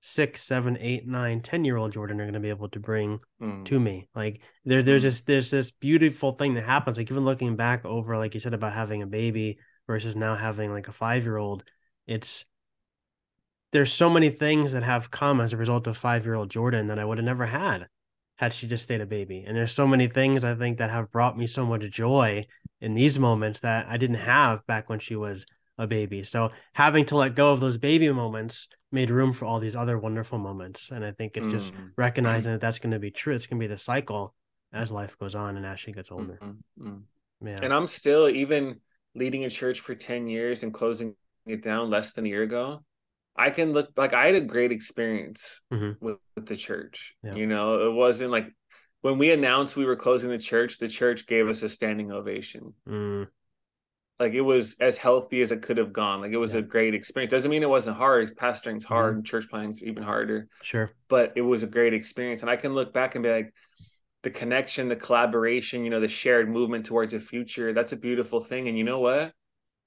six, 0.00 0.42
seven, 0.42 0.76
eight, 0.80 1.06
nine, 1.06 1.40
ten 1.40 1.64
year 1.64 1.76
old 1.76 1.92
Jordan 1.92 2.20
are 2.20 2.24
going 2.24 2.34
to 2.34 2.40
be 2.40 2.50
able 2.50 2.68
to 2.70 2.80
bring 2.80 3.20
mm, 3.40 3.64
to 3.66 3.78
me. 3.78 4.08
Like 4.14 4.40
there, 4.64 4.82
there's 4.82 5.02
Mhm. 5.02 5.04
this, 5.04 5.20
there's 5.22 5.50
this 5.50 5.70
beautiful 5.70 6.32
thing 6.32 6.54
that 6.54 6.64
happens. 6.64 6.98
Like 6.98 7.10
even 7.10 7.24
looking 7.24 7.56
back 7.56 7.84
over, 7.84 8.18
like 8.18 8.34
you 8.34 8.40
said 8.40 8.54
about 8.54 8.72
having 8.72 9.02
a 9.02 9.06
baby 9.06 9.58
versus 9.86 10.16
now 10.16 10.34
having 10.34 10.72
like 10.72 10.88
a 10.88 10.92
five 10.92 11.22
year 11.24 11.36
old, 11.36 11.64
it's 12.06 12.44
there's 13.72 13.92
so 13.92 14.08
many 14.10 14.30
things 14.30 14.72
that 14.72 14.82
have 14.82 15.10
come 15.10 15.40
as 15.40 15.52
a 15.52 15.56
result 15.56 15.86
of 15.86 15.96
five 15.96 16.24
year 16.24 16.34
old 16.34 16.50
Jordan 16.50 16.88
that 16.88 16.98
I 16.98 17.04
would 17.04 17.18
have 17.18 17.24
never 17.24 17.46
had 17.46 17.88
had 18.36 18.52
she 18.52 18.66
just 18.66 18.84
stayed 18.84 19.00
a 19.00 19.06
baby. 19.06 19.44
And 19.46 19.56
there's 19.56 19.72
so 19.72 19.86
many 19.86 20.08
things 20.08 20.44
I 20.44 20.54
think 20.54 20.78
that 20.78 20.90
have 20.90 21.10
brought 21.12 21.38
me 21.38 21.46
so 21.46 21.64
much 21.64 21.82
joy 21.90 22.46
in 22.80 22.94
these 22.94 23.18
moments 23.18 23.60
that 23.60 23.86
I 23.88 23.96
didn't 23.96 24.16
have 24.16 24.66
back 24.66 24.88
when 24.88 24.98
she 24.98 25.16
was 25.16 25.46
a 25.78 25.86
baby. 25.86 26.24
So 26.24 26.50
having 26.74 27.06
to 27.06 27.16
let 27.16 27.34
go 27.34 27.52
of 27.52 27.60
those 27.60 27.78
baby 27.78 28.10
moments 28.10 28.68
made 28.90 29.10
room 29.10 29.32
for 29.32 29.44
all 29.44 29.60
these 29.60 29.76
other 29.76 29.98
wonderful 29.98 30.38
moments. 30.38 30.90
And 30.90 31.04
I 31.04 31.12
think 31.12 31.36
it's 31.36 31.46
just 31.46 31.72
Mm. 31.72 31.92
recognizing 31.96 32.52
that 32.52 32.60
that's 32.60 32.78
going 32.78 32.92
to 32.92 32.98
be 32.98 33.10
true. 33.10 33.34
It's 33.34 33.46
going 33.46 33.58
to 33.60 33.64
be 33.64 33.72
the 33.72 33.78
cycle 33.78 34.34
as 34.72 34.90
life 34.90 35.16
goes 35.18 35.34
on 35.34 35.56
and 35.56 35.64
as 35.64 35.80
she 35.80 35.92
gets 35.92 36.10
older. 36.10 36.38
Mm, 36.42 36.58
mm. 36.80 37.02
Yeah. 37.44 37.58
And 37.62 37.72
I'm 37.72 37.86
still 37.86 38.28
even 38.28 38.80
leading 39.14 39.44
a 39.44 39.50
church 39.50 39.80
for 39.80 39.94
10 39.94 40.26
years 40.26 40.62
and 40.62 40.72
closing 40.72 41.14
it 41.46 41.62
down 41.62 41.90
less 41.90 42.12
than 42.12 42.26
a 42.26 42.28
year 42.28 42.42
ago. 42.42 42.82
I 43.36 43.50
can 43.50 43.72
look 43.72 43.90
like 43.96 44.12
I 44.12 44.26
had 44.26 44.34
a 44.34 44.40
great 44.42 44.72
experience 44.72 45.62
Mhm. 45.72 45.96
with, 46.00 46.18
with 46.36 46.46
the 46.46 46.56
church. 46.56 47.14
Yeah. 47.22 47.34
You 47.34 47.46
know, 47.46 47.88
it 47.88 47.92
wasn't 47.92 48.30
like 48.30 48.46
when 49.00 49.18
we 49.18 49.30
announced 49.32 49.76
we 49.76 49.84
were 49.86 49.96
closing 49.96 50.30
the 50.30 50.38
church, 50.38 50.78
the 50.78 50.88
church 50.88 51.26
gave 51.26 51.48
us 51.48 51.62
a 51.62 51.68
standing 51.68 52.12
ovation. 52.12 52.74
Mm, 52.88 53.28
Like 54.20 54.34
it 54.34 54.42
was 54.42 54.76
as 54.78 54.98
healthy 54.98 55.40
as 55.40 55.50
it 55.50 55.62
could 55.62 55.78
have 55.78 55.92
gone. 55.92 56.20
Like 56.20 56.30
it 56.32 56.36
was 56.36 56.52
Yeah. 56.54 56.60
a 56.60 56.62
great 56.62 56.94
experience. 56.94 57.30
Doesn't 57.32 57.50
mean 57.50 57.62
it 57.64 57.68
wasn't 57.68 57.96
hard. 57.96 58.30
Pastoring's 58.36 58.84
hard 58.84 59.16
and 59.16 59.26
church 59.26 59.48
planning's 59.48 59.82
even 59.82 60.02
harder. 60.02 60.46
sure. 60.62 60.92
but 61.08 61.32
it 61.34 61.40
was 61.42 61.62
a 61.62 61.66
great 61.66 61.94
experience. 61.94 62.42
And 62.42 62.50
I 62.50 62.56
can 62.56 62.74
look 62.74 62.92
back 62.92 63.14
and 63.16 63.22
be 63.24 63.30
like, 63.30 63.52
the 64.22 64.30
connection, 64.30 64.88
the 64.88 64.94
collaboration, 64.96 65.82
you 65.84 65.90
know, 65.90 65.98
the 66.00 66.06
shared 66.06 66.48
movement 66.48 66.86
towards 66.86 67.12
a 67.14 67.18
future, 67.18 67.72
that's 67.72 67.92
a 67.92 67.96
beautiful 67.96 68.40
thing. 68.40 68.68
And 68.68 68.78
you 68.78 68.84
know 68.84 69.00
what? 69.00 69.32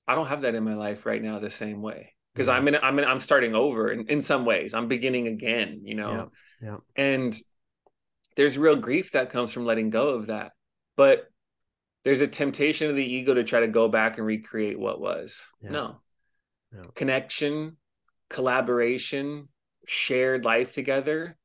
I 0.08 0.16
don't 0.16 0.28
have 0.28 0.42
that 0.42 0.56
in 0.56 0.64
my 0.66 0.74
life 0.74 1.06
right 1.06 1.22
now 1.24 1.40
the 1.40 1.50
same 1.50 1.82
way. 1.82 2.15
Because 2.36 2.50
Yeah. 2.50 2.56
I'm 2.56 2.68
in 2.68 2.76
I'm 2.76 3.00
in 3.00 3.06
I'm 3.06 3.22
starting 3.22 3.56
over 3.56 3.92
in, 3.92 4.08
in 4.10 4.22
some 4.22 4.44
ways. 4.46 4.74
I'm 4.74 4.90
beginning 4.90 5.28
again, 5.28 5.82
you 5.86 5.96
know. 5.96 6.30
Yeah. 6.62 6.68
Yeah. 6.70 6.78
And 6.96 7.36
there's 8.36 8.58
real 8.58 8.76
grief 8.76 9.14
that 9.14 9.30
comes 9.30 9.54
from 9.54 9.66
letting 9.66 9.90
go 9.90 10.10
of 10.10 10.28
that. 10.28 10.52
But 10.98 11.26
there's 12.04 12.22
a 12.22 12.28
temptation 12.28 12.90
of 12.90 12.96
the 12.96 13.06
ego 13.06 13.34
to 13.34 13.44
try 13.44 13.62
to 13.62 13.68
go 13.68 13.88
back 13.88 14.18
and 14.18 14.28
recreate 14.28 14.78
what 14.78 15.00
was. 15.00 15.46
Yeah. 15.62 15.70
No. 15.72 16.02
Yeah. 16.74 16.84
Connection, 16.94 17.78
collaboration, 18.30 19.48
shared 19.88 20.44
life 20.44 20.74
together. 20.74 21.38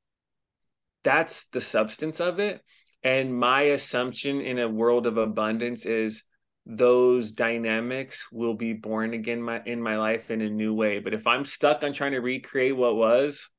That's 1.04 1.48
the 1.48 1.60
substance 1.60 2.20
of 2.20 2.40
it. 2.40 2.60
And 3.02 3.34
my 3.34 3.62
assumption 3.62 4.40
in 4.40 4.58
a 4.58 4.68
world 4.68 5.06
of 5.06 5.16
abundance 5.16 5.86
is 5.86 6.24
those 6.72 7.32
dynamics 7.32 8.28
will 8.30 8.54
be 8.54 8.72
born 8.72 9.12
again 9.12 9.42
my, 9.42 9.60
in 9.66 9.82
my 9.82 9.98
life 9.98 10.30
in 10.30 10.40
a 10.40 10.48
new 10.48 10.72
way. 10.72 11.00
But 11.00 11.14
if 11.14 11.26
I'm 11.26 11.44
stuck 11.44 11.82
on 11.82 11.92
trying 11.92 12.12
to 12.12 12.20
recreate 12.20 12.76
what 12.76 12.94
was, 12.94 13.50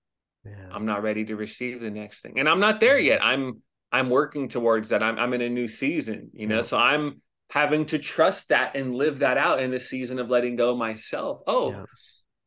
Yeah. 0.46 0.70
I'm 0.72 0.86
not 0.86 1.04
ready 1.04 1.26
to 1.26 1.36
receive 1.36 1.82
the 1.82 1.92
next 1.92 2.22
thing. 2.22 2.40
And 2.40 2.48
I'm 2.48 2.62
not 2.62 2.80
there 2.80 2.98
mm-hmm. 2.98 3.08
yet. 3.08 3.24
I'm 3.24 3.62
I'm 3.92 4.10
working 4.10 4.48
towards 4.48 4.90
that. 4.90 5.04
I'm 5.04 5.20
I'm 5.20 5.34
in 5.34 5.42
a 5.42 5.50
new 5.50 5.68
season, 5.68 6.30
you 6.34 6.48
know. 6.48 6.58
Yeah. 6.58 6.62
So 6.62 6.78
I'm 6.78 7.22
having 7.50 7.86
to 7.88 8.00
trust 8.00 8.48
that 8.50 8.78
and 8.78 8.96
live 8.96 9.20
that 9.20 9.38
out 9.38 9.62
in 9.62 9.72
the 9.72 9.80
season 9.80 10.18
of 10.18 10.30
letting 10.30 10.56
go 10.56 10.74
myself. 10.76 11.42
Oh, 11.48 11.72
Yeah. 11.72 11.86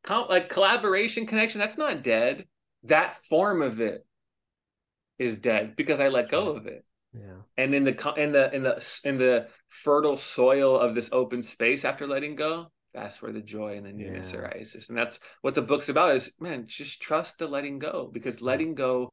com- 0.02 0.28
like 0.30 0.48
collaboration 0.48 1.26
connection, 1.26 1.58
that's 1.60 1.76
not 1.76 2.02
dead. 2.02 2.46
That 2.84 3.22
form 3.28 3.60
of 3.60 3.80
it 3.80 4.06
is 5.18 5.38
dead 5.38 5.76
because 5.76 6.00
I 6.00 6.08
let 6.08 6.30
go 6.30 6.56
of 6.56 6.66
it. 6.66 6.84
Yeah. 7.14 7.42
And 7.56 7.74
in 7.74 7.84
the 7.84 8.14
in 8.16 8.32
the 8.32 8.54
in 8.54 8.62
the 8.62 9.00
in 9.04 9.18
the 9.18 9.48
fertile 9.68 10.16
soil 10.16 10.78
of 10.78 10.94
this 10.94 11.10
open 11.12 11.42
space 11.42 11.84
after 11.84 12.06
letting 12.06 12.34
go, 12.34 12.72
that's 12.92 13.22
where 13.22 13.32
the 13.32 13.40
joy 13.40 13.76
and 13.76 13.86
the 13.86 13.92
newness 13.92 14.32
Yeah. 14.32 14.40
arises. 14.40 14.88
And 14.88 14.98
that's 14.98 15.20
what 15.42 15.54
the 15.54 15.62
book's 15.62 15.88
about 15.88 16.14
is 16.14 16.34
man, 16.40 16.66
just 16.66 17.00
trust 17.00 17.38
the 17.38 17.46
letting 17.46 17.78
go 17.78 18.10
because 18.12 18.42
letting 18.42 18.74
go 18.74 19.10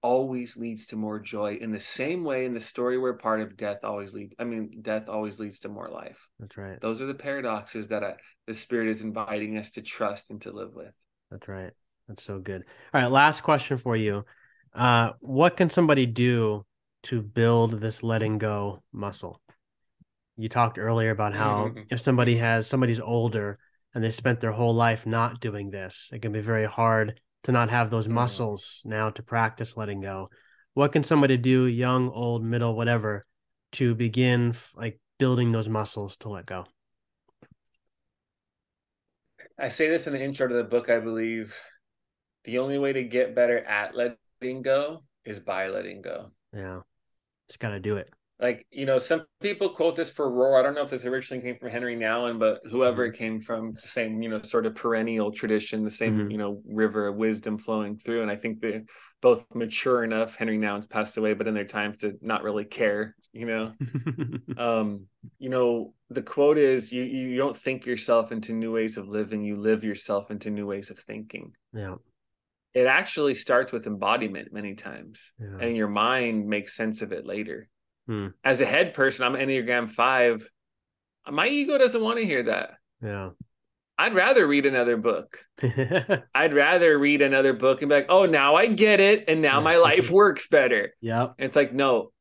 always 0.00 0.56
leads 0.56 0.86
to 0.86 0.96
more 0.96 1.18
joy 1.18 1.58
in 1.60 1.72
the 1.72 1.80
same 1.80 2.22
way 2.22 2.44
in 2.44 2.54
the 2.54 2.60
story 2.60 2.96
we're 2.98 3.14
part 3.16 3.40
of 3.40 3.56
death 3.56 3.78
always 3.82 4.14
leads 4.14 4.34
I 4.38 4.44
mean 4.44 4.78
death 4.80 5.08
always 5.08 5.40
leads 5.40 5.60
to 5.60 5.68
more 5.68 5.88
life. 5.88 6.28
That's 6.38 6.56
right. 6.56 6.80
Those 6.80 7.02
are 7.02 7.06
the 7.06 7.14
paradoxes 7.14 7.88
that 7.88 8.04
I, 8.04 8.14
the 8.46 8.54
spirit 8.54 8.88
is 8.88 9.02
inviting 9.02 9.58
us 9.58 9.72
to 9.72 9.82
trust 9.82 10.30
and 10.30 10.40
to 10.42 10.52
live 10.52 10.74
with. 10.74 10.94
That's 11.30 11.48
right. 11.48 11.72
That's 12.06 12.22
so 12.22 12.38
good. 12.38 12.64
All 12.94 13.00
right. 13.00 13.10
Last 13.10 13.42
question 13.42 13.76
for 13.76 13.96
you. 13.96 14.24
Uh, 14.72 15.12
what 15.20 15.56
can 15.56 15.68
somebody 15.68 16.06
do 16.06 16.64
to 17.04 17.22
build 17.22 17.80
this 17.80 18.02
letting 18.02 18.38
go 18.38 18.82
muscle? 18.92 19.40
You 20.36 20.48
talked 20.48 20.78
earlier 20.78 21.10
about 21.10 21.34
how 21.34 21.68
Mhm. 21.68 21.86
if 21.90 22.00
somebody 22.00 22.36
has 22.36 22.66
somebody's 22.66 23.00
older 23.00 23.58
and 23.94 24.04
they 24.04 24.10
spent 24.10 24.40
their 24.40 24.52
whole 24.52 24.74
life 24.74 25.06
not 25.06 25.40
doing 25.40 25.70
this, 25.70 26.10
it 26.12 26.22
can 26.22 26.32
be 26.32 26.40
very 26.40 26.66
hard 26.66 27.20
to 27.44 27.52
not 27.52 27.70
have 27.70 27.90
those 27.90 28.08
Mhm. 28.08 28.14
muscles 28.14 28.82
now 28.84 29.10
to 29.10 29.22
practice 29.22 29.76
letting 29.76 30.00
go. 30.00 30.30
What 30.74 30.92
can 30.92 31.02
somebody 31.02 31.36
do, 31.36 31.64
young, 31.64 32.08
old, 32.10 32.44
middle, 32.44 32.76
whatever, 32.76 33.26
to 33.72 33.94
begin 33.94 34.50
f- 34.50 34.72
like 34.76 35.00
building 35.18 35.50
those 35.52 35.68
muscles 35.68 36.16
to 36.18 36.28
let 36.28 36.46
go? 36.46 36.66
I 39.58 39.68
say 39.68 39.88
this 39.88 40.06
in 40.06 40.12
the 40.12 40.22
intro 40.22 40.46
to 40.46 40.54
the 40.54 40.64
book, 40.64 40.88
I 40.88 41.00
believe 41.00 41.56
the 42.44 42.58
only 42.58 42.78
way 42.78 42.92
to 42.92 43.02
get 43.02 43.34
better 43.34 43.58
at 43.58 43.94
letting 43.94 44.62
go 44.62 45.04
is 45.24 45.40
by 45.40 45.68
letting 45.68 46.00
go. 46.02 46.30
Yeah. 46.52 46.82
Just 47.48 47.60
got 47.60 47.70
to 47.70 47.80
do 47.80 47.96
it. 47.96 48.10
Like, 48.40 48.66
you 48.70 48.86
know, 48.86 49.00
some 49.00 49.24
people 49.40 49.70
quote 49.70 49.96
this 49.96 50.10
for 50.10 50.30
Rohr. 50.30 50.60
I 50.60 50.62
don't 50.62 50.74
know 50.74 50.82
if 50.82 50.90
this 50.90 51.04
originally 51.04 51.42
came 51.42 51.56
from 51.58 51.70
Henri 51.70 51.96
Nouwen, 51.96 52.38
but 52.38 52.60
whoever 52.70 53.04
it 53.04 53.16
came 53.18 53.40
from, 53.40 53.70
it's 53.70 53.82
the 53.82 53.88
same, 53.88 54.22
you 54.22 54.28
know, 54.28 54.40
sort 54.42 54.64
of 54.64 54.76
perennial 54.76 55.32
tradition, 55.32 55.82
the 55.82 55.90
same, 55.90 56.28
Mhm. 56.28 56.30
you 56.30 56.38
know, 56.38 56.62
river 56.64 57.08
of 57.08 57.16
wisdom 57.16 57.58
flowing 57.58 57.98
through. 57.98 58.22
And 58.22 58.30
I 58.30 58.36
think 58.36 58.60
they're 58.60 58.84
both 59.20 59.52
mature 59.56 60.04
enough. 60.04 60.36
Henri 60.40 60.56
Nouwen's 60.56 60.86
passed 60.86 61.16
away, 61.16 61.34
but 61.34 61.48
in 61.48 61.54
their 61.54 61.64
times 61.64 62.02
to 62.02 62.16
not 62.22 62.44
really 62.44 62.64
care, 62.64 63.16
you 63.32 63.46
know. 63.46 63.72
um 64.56 65.06
you 65.40 65.48
know 65.48 65.94
the 66.10 66.22
quote 66.22 66.58
is 66.58 66.92
you 66.92 67.02
you 67.02 67.36
don't 67.36 67.56
think 67.56 67.86
yourself 67.86 68.30
into 68.30 68.52
new 68.52 68.72
ways 68.72 68.96
of 68.96 69.08
living 69.08 69.42
you 69.42 69.56
live 69.56 69.82
yourself 69.84 70.30
into 70.30 70.48
new 70.50 70.66
ways 70.66 70.90
of 70.90 70.98
thinking 70.98 71.52
yeah. 71.74 71.96
It 72.74 72.86
actually 72.86 73.34
starts 73.34 73.72
with 73.72 73.86
embodiment 73.86 74.52
many 74.52 74.74
times 74.74 75.32
Yeah. 75.40 75.58
and 75.60 75.76
your 75.76 75.88
mind 75.88 76.46
makes 76.46 76.74
sense 76.76 77.02
of 77.02 77.12
it 77.12 77.26
later. 77.26 77.68
Hmm. 78.06 78.28
as 78.42 78.62
a 78.62 78.64
head 78.66 78.94
person 78.94 79.26
i'm 79.26 79.34
enneagram 79.34 79.90
5 79.90 80.48
my 81.30 81.46
ego 81.46 81.76
doesn't 81.76 82.02
want 82.02 82.18
to 82.18 82.24
hear 82.24 82.42
that. 82.44 82.70
Yeah. 83.02 83.30
i'd 83.98 84.14
rather 84.14 84.46
read 84.46 84.64
another 84.64 84.96
book. 84.96 85.44
I'd 86.34 86.54
rather 86.54 86.98
read 86.98 87.20
another 87.20 87.52
book 87.52 87.82
and 87.82 87.88
be 87.90 87.96
like 87.96 88.06
oh 88.08 88.24
now 88.26 88.54
i 88.54 88.66
get 88.66 89.00
it 89.00 89.24
and 89.28 89.42
now 89.42 89.60
my 89.60 89.76
life 89.76 90.10
works 90.10 90.46
better. 90.46 90.94
Yeah 91.02 91.28
it's 91.38 91.56
like 91.56 91.72
no. 91.74 92.12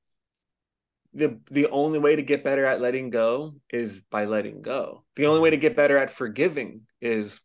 The 1.13 1.39
the 1.49 1.67
only 1.67 1.99
way 1.99 2.15
to 2.17 2.21
get 2.21 2.43
better 2.43 2.65
at 2.65 2.81
letting 2.81 3.09
go 3.09 3.55
is 3.71 4.01
by 4.11 4.25
letting 4.25 4.61
go. 4.61 5.03
The 5.15 5.25
only 5.27 5.39
way 5.39 5.49
to 5.51 5.57
get 5.57 5.75
better 5.75 5.97
at 5.97 6.09
forgiving 6.11 6.81
is 7.01 7.39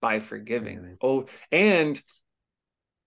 by 0.00 0.20
forgiving. 0.20 0.76
Forgiving. 0.78 0.96
oh 1.02 1.26
and 1.50 2.00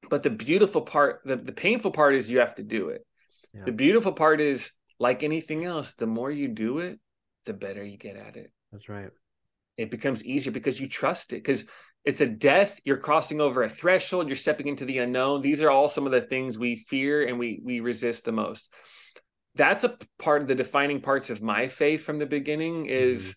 but 0.10 0.24
the 0.24 0.30
beautiful 0.30 0.82
part 0.82 1.22
the, 1.26 1.36
the 1.36 1.51
painful 1.51 1.91
part 1.91 2.16
is 2.16 2.30
you 2.30 2.39
have 2.39 2.56
to 2.56 2.64
do 2.64 2.89
it. 2.89 3.06
Yeah. 3.53 3.64
the 3.66 3.72
beautiful 3.72 4.12
part 4.12 4.41
is 4.41 4.72
like 4.99 5.24
anything 5.24 5.64
else 5.64 5.93
the 5.93 6.08
more 6.08 6.30
you 6.30 6.49
do 6.49 6.80
it 6.80 6.99
the 7.45 7.53
better 7.53 7.84
you 7.84 7.97
get 7.97 8.16
at 8.16 8.36
it. 8.36 8.51
That's 8.72 8.89
right. 8.89 9.10
it 9.78 9.91
becomes 9.91 10.26
easier 10.26 10.51
because 10.51 10.80
you 10.80 10.88
trust 10.88 11.32
it 11.34 11.38
because 11.38 11.66
it's 12.03 12.22
a 12.22 12.28
death. 12.28 12.80
You're 12.86 12.97
crossing 12.97 13.41
over 13.41 13.64
a 13.64 13.70
threshold. 13.70 14.28
You're 14.28 14.36
stepping 14.36 14.68
into 14.68 14.86
the 14.86 14.99
unknown. 14.99 15.41
These 15.41 15.62
are 15.62 15.72
all 15.72 15.88
some 15.88 16.06
of 16.06 16.12
the 16.12 16.22
things 16.22 16.58
we 16.58 16.76
fear 16.76 17.28
and 17.28 17.39
we 17.39 17.60
we 17.64 17.80
resist 17.80 18.26
the 18.26 18.32
most. 18.32 18.72
That's 19.56 19.86
a 19.86 19.97
part 20.20 20.41
of 20.41 20.47
the 20.47 20.56
defining 20.56 21.01
parts 21.01 21.30
of 21.30 21.41
my 21.41 21.68
faith 21.68 22.03
from 22.03 22.20
the 22.20 22.26
beginning 22.26 22.88
is 22.88 23.24
mm-hmm. 23.24 23.32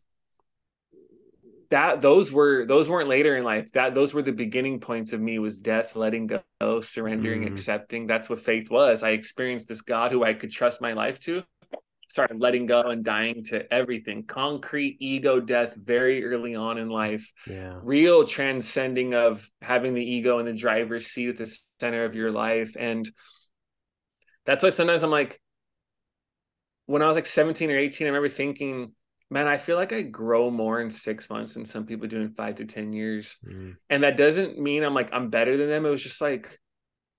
That 1.70 2.00
those 2.00 2.32
were 2.32 2.64
those 2.66 2.88
weren't 2.88 3.08
later 3.08 3.36
in 3.36 3.44
life. 3.44 3.70
That 3.72 3.94
those 3.94 4.14
were 4.14 4.22
the 4.22 4.32
beginning 4.32 4.80
points 4.80 5.12
of 5.12 5.20
me 5.20 5.38
was 5.38 5.58
death 5.58 5.96
letting 5.96 6.26
go 6.60 6.80
surrendering 6.80 7.42
Mhm. 7.42 7.48
accepting. 7.48 8.06
That's 8.06 8.30
what 8.30 8.40
faith 8.40 8.70
was. 8.70 9.02
I 9.02 9.10
experienced 9.10 9.68
this 9.68 9.82
god 9.82 10.12
who 10.12 10.24
i 10.24 10.32
could 10.34 10.50
trust 10.50 10.80
my 10.80 10.92
life 10.94 11.18
to. 11.20 11.42
Started 12.10 12.40
letting 12.40 12.64
go 12.64 12.80
and 12.80 13.04
dying 13.04 13.44
to 13.50 13.70
everything. 13.72 14.24
Concrete 14.24 14.96
ego 14.98 15.40
death 15.40 15.74
very 15.74 16.24
early 16.24 16.54
on 16.54 16.78
in 16.78 16.88
life. 16.88 17.30
Yeah. 17.46 17.78
real 17.82 18.24
transcending 18.24 19.12
of 19.14 19.46
having 19.60 19.92
the 19.92 20.02
ego 20.04 20.38
in 20.38 20.46
the 20.46 20.54
driver's 20.54 21.06
seat 21.06 21.28
at 21.28 21.36
the 21.36 21.58
center 21.80 22.04
of 22.06 22.14
your 22.14 22.30
life. 22.30 22.76
And 22.78 23.06
that's 24.46 24.62
why 24.62 24.70
sometimes 24.70 25.02
i'm 25.02 25.10
like 25.10 25.38
when 26.86 27.02
i 27.02 27.06
was 27.06 27.16
like 27.16 27.26
17 27.26 27.70
or 27.70 27.76
18 27.76 28.06
i 28.06 28.08
remember 28.08 28.30
thinking 28.30 28.92
man 29.30 29.46
i 29.46 29.56
feel 29.58 29.76
like 29.76 29.92
i 29.92 30.02
grow 30.02 30.50
more 30.50 30.80
in 30.80 30.90
six 30.90 31.28
months 31.28 31.54
than 31.54 31.64
some 31.64 31.84
people 31.86 32.06
do 32.08 32.20
in 32.20 32.30
five 32.34 32.54
to 32.56 32.64
ten 32.64 32.92
years. 32.92 33.36
Mm. 33.46 33.76
and 33.90 34.02
that 34.02 34.16
doesn't 34.16 34.58
mean 34.58 34.82
i'm 34.82 34.94
like 34.94 35.10
i'm 35.12 35.30
better 35.30 35.56
than 35.56 35.68
them. 35.68 35.84
It 35.86 35.90
was 35.90 36.02
just 36.02 36.20
like 36.20 36.58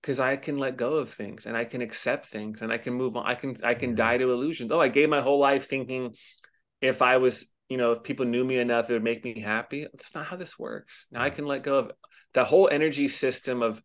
because 0.01 0.19
i 0.19 0.35
can 0.37 0.57
let 0.57 0.77
go 0.77 0.93
of 0.95 1.11
things 1.13 1.45
and 1.45 1.55
i 1.57 1.65
can 1.65 1.81
accept 1.81 2.25
things 2.27 2.61
and 2.61 2.71
i 2.71 2.77
can 2.77 2.93
move 2.93 3.15
on. 3.17 3.25
I 3.25 3.35
can 3.35 3.55
i 3.63 3.73
can 3.73 3.91
Yeah. 3.91 3.95
die 3.97 4.17
to 4.17 4.31
illusions. 4.31 4.71
Oh 4.71 4.79
i 4.79 4.87
gave 4.87 5.09
my 5.09 5.21
whole 5.21 5.39
life 5.39 5.67
thinking 5.69 6.15
if 6.81 7.01
i 7.01 7.17
was 7.17 7.51
you 7.69 7.77
know 7.77 7.91
if 7.93 8.03
people 8.03 8.25
knew 8.25 8.43
me 8.43 8.57
enough 8.57 8.89
it 8.89 8.93
would 8.93 9.03
make 9.03 9.23
me 9.23 9.39
happy. 9.39 9.83
That's 9.93 10.15
not 10.15 10.25
how 10.25 10.35
this 10.37 10.57
works. 10.57 11.05
Now 11.11 11.21
i 11.21 11.29
can 11.29 11.45
let 11.45 11.63
go 11.63 11.75
of 11.79 11.91
the 12.33 12.43
whole 12.43 12.69
energy 12.69 13.07
system 13.07 13.61
of 13.61 13.81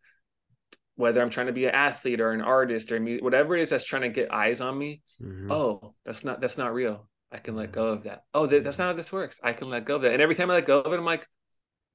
whether 0.96 1.20
i'm 1.20 1.30
trying 1.30 1.48
to 1.48 1.52
be 1.52 1.64
an 1.66 1.74
athlete 1.74 2.20
or 2.20 2.30
an 2.32 2.40
artist 2.40 2.92
or 2.92 2.98
whatever 3.20 3.56
it 3.56 3.62
is 3.62 3.70
that's 3.70 3.84
trying 3.84 4.02
to 4.02 4.08
get 4.20 4.32
eyes 4.32 4.60
on 4.60 4.78
me. 4.78 5.02
Mhm. 5.20 5.50
oh 5.50 5.94
that's 6.06 6.24
not 6.24 6.40
that's 6.40 6.56
not 6.56 6.72
real 6.72 7.08
I 7.34 7.38
can 7.38 7.56
let 7.56 7.72
go 7.72 7.88
of 7.88 8.04
that. 8.04 8.22
Oh, 8.32 8.46
that, 8.46 8.62
that's 8.62 8.78
not 8.78 8.86
how 8.86 8.92
this 8.92 9.12
works. 9.12 9.40
I 9.42 9.52
can 9.52 9.68
let 9.68 9.84
go 9.84 9.96
of 9.96 10.02
that. 10.02 10.12
And 10.12 10.22
every 10.22 10.36
time 10.36 10.50
I 10.52 10.54
let 10.54 10.66
go 10.66 10.80
of 10.80 10.92
it, 10.92 10.96
I'm 10.96 11.04
like, 11.04 11.26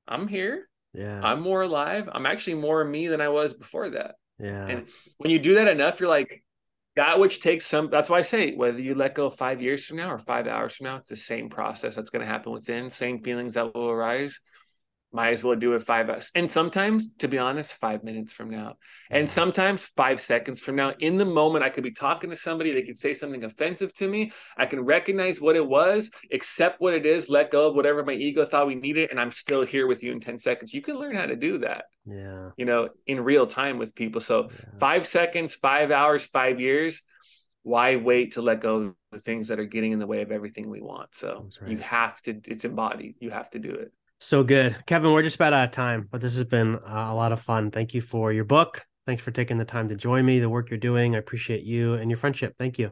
I'm 0.06 0.28
here. 0.28 0.68
Yeah. 0.94 1.22
I'm 1.24 1.40
more 1.40 1.62
alive. 1.62 2.10
I'm 2.12 2.26
actually 2.26 2.56
more 2.56 2.84
me 2.84 3.08
than 3.08 3.22
I 3.22 3.30
was 3.30 3.54
before 3.54 3.92
that. 3.92 4.16
yeah. 4.38 4.68
And 4.68 4.88
when 5.18 5.32
you 5.32 5.40
do 5.40 5.54
that 5.56 5.70
enough, 5.70 6.02
you're 6.02 6.10
like, 6.10 6.44
that 6.98 7.20
which 7.20 7.40
takes 7.40 7.66
some. 7.66 7.90
That's 7.90 8.10
why 8.10 8.18
I 8.18 8.24
say, 8.24 8.54
whether 8.56 8.82
you 8.82 8.96
let 8.96 9.16
go 9.16 9.30
five 9.30 9.62
years 9.62 9.86
from 9.86 9.98
now 9.98 10.12
or 10.12 10.20
five 10.20 10.46
hours 10.46 10.76
from 10.76 10.88
now, 10.88 10.98
it's 10.98 11.08
the 11.08 11.16
same 11.16 11.50
process 11.50 11.96
that's 11.96 12.10
going 12.10 12.26
to 12.26 12.32
happen 12.32 12.52
within, 12.52 12.90
same 12.90 13.22
feelings 13.22 13.54
that 13.54 13.74
will 13.74 13.90
arise. 13.90 14.42
Might 15.12 15.32
as 15.32 15.43
well 15.43 15.55
do 15.55 15.74
it 15.74 15.82
five 15.82 16.07
us 16.10 16.32
And 16.36 16.51
sometimes, 16.51 17.16
to 17.16 17.28
be 17.28 17.39
honest, 17.39 17.74
five 17.74 18.03
minutes 18.03 18.32
from 18.32 18.51
now. 18.51 18.76
And 19.10 19.26
Mhm. 19.28 19.32
sometimes 19.32 19.84
five 19.97 20.22
seconds 20.22 20.60
from 20.60 20.76
now. 20.76 20.93
In 20.99 21.18
the 21.18 21.26
moment, 21.26 21.64
I 21.64 21.70
could 21.70 21.84
be 21.84 21.91
talking 21.91 22.30
to 22.30 22.36
somebody, 22.36 22.72
they 22.74 22.84
could 22.84 22.99
say 22.99 23.14
something 23.16 23.43
offensive 23.43 23.91
to 23.95 24.07
me. 24.07 24.32
I 24.55 24.68
can 24.68 24.82
recognize 24.82 25.41
what 25.41 25.55
it 25.55 25.66
was, 25.66 26.12
accept 26.32 26.80
what 26.80 26.93
it 26.93 27.07
is, 27.07 27.28
let 27.28 27.49
go 27.49 27.68
of 27.68 27.76
whatever 27.76 28.05
my 28.05 28.14
ego 28.14 28.45
thought 28.45 28.68
we 28.68 28.76
needed, 28.76 29.10
and 29.10 29.20
I'm 29.20 29.32
still 29.32 29.66
here 29.66 29.88
with 29.88 30.03
you 30.03 30.12
in 30.12 30.20
10 30.20 30.38
seconds. 30.38 30.74
You 30.74 30.82
can 30.82 30.97
learn 30.97 31.16
how 31.16 31.26
to 31.26 31.36
do 31.36 31.57
that, 31.60 31.86
yeah. 32.05 32.51
you 32.55 32.66
know, 32.66 32.89
in 33.07 33.20
real 33.22 33.47
time 33.47 33.80
with 33.80 33.95
people. 33.95 34.22
So 34.22 34.49
yeah. 34.51 34.78
five 34.80 35.07
seconds, 35.07 35.55
five 35.55 35.89
hours, 35.89 36.28
five 36.28 36.60
years. 36.60 37.01
Why 37.64 37.97
wait 37.97 38.34
to 38.34 38.41
let 38.41 38.62
go 38.62 38.76
of 38.78 38.95
the 39.12 39.20
things 39.20 39.49
that 39.49 39.60
are 39.60 39.66
getting 39.66 39.91
in 39.91 39.99
the 39.99 40.07
way 40.07 40.22
of 40.22 40.32
everything 40.32 40.70
we 40.70 40.82
want? 40.82 41.14
So 41.14 41.49
right. 41.62 41.72
you 41.72 41.78
have 41.80 42.22
to, 42.22 42.39
it's 42.45 42.64
embodied. 42.64 43.16
You 43.20 43.32
have 43.32 43.49
to 43.51 43.60
do 43.60 43.72
it. 43.72 43.91
So 44.20 44.43
good. 44.43 44.76
Kevin, 44.86 45.13
we're 45.13 45.24
just 45.24 45.38
about 45.38 45.53
out 45.53 45.65
of 45.65 45.72
time, 45.72 46.07
but 46.11 46.20
this 46.20 46.36
has 46.36 46.43
been 46.43 46.78
a 46.86 47.15
lot 47.15 47.32
of 47.32 47.41
fun. 47.41 47.72
Thank 47.72 47.93
you 47.93 48.01
for 48.01 48.34
your 48.34 48.43
book. 48.43 48.86
Thanks 49.05 49.24
for 49.24 49.32
taking 49.32 49.57
the 49.57 49.65
time 49.65 49.88
to 49.88 49.95
join 49.95 50.26
me, 50.26 50.39
the 50.39 50.49
work 50.49 50.70
you're 50.70 50.78
doing. 50.78 51.15
I 51.15 51.20
appreciate 51.20 51.63
you 51.63 51.93
and 51.93 52.11
your 52.11 52.17
friendship. 52.17 52.55
Thank 52.59 52.78
you. 52.78 52.91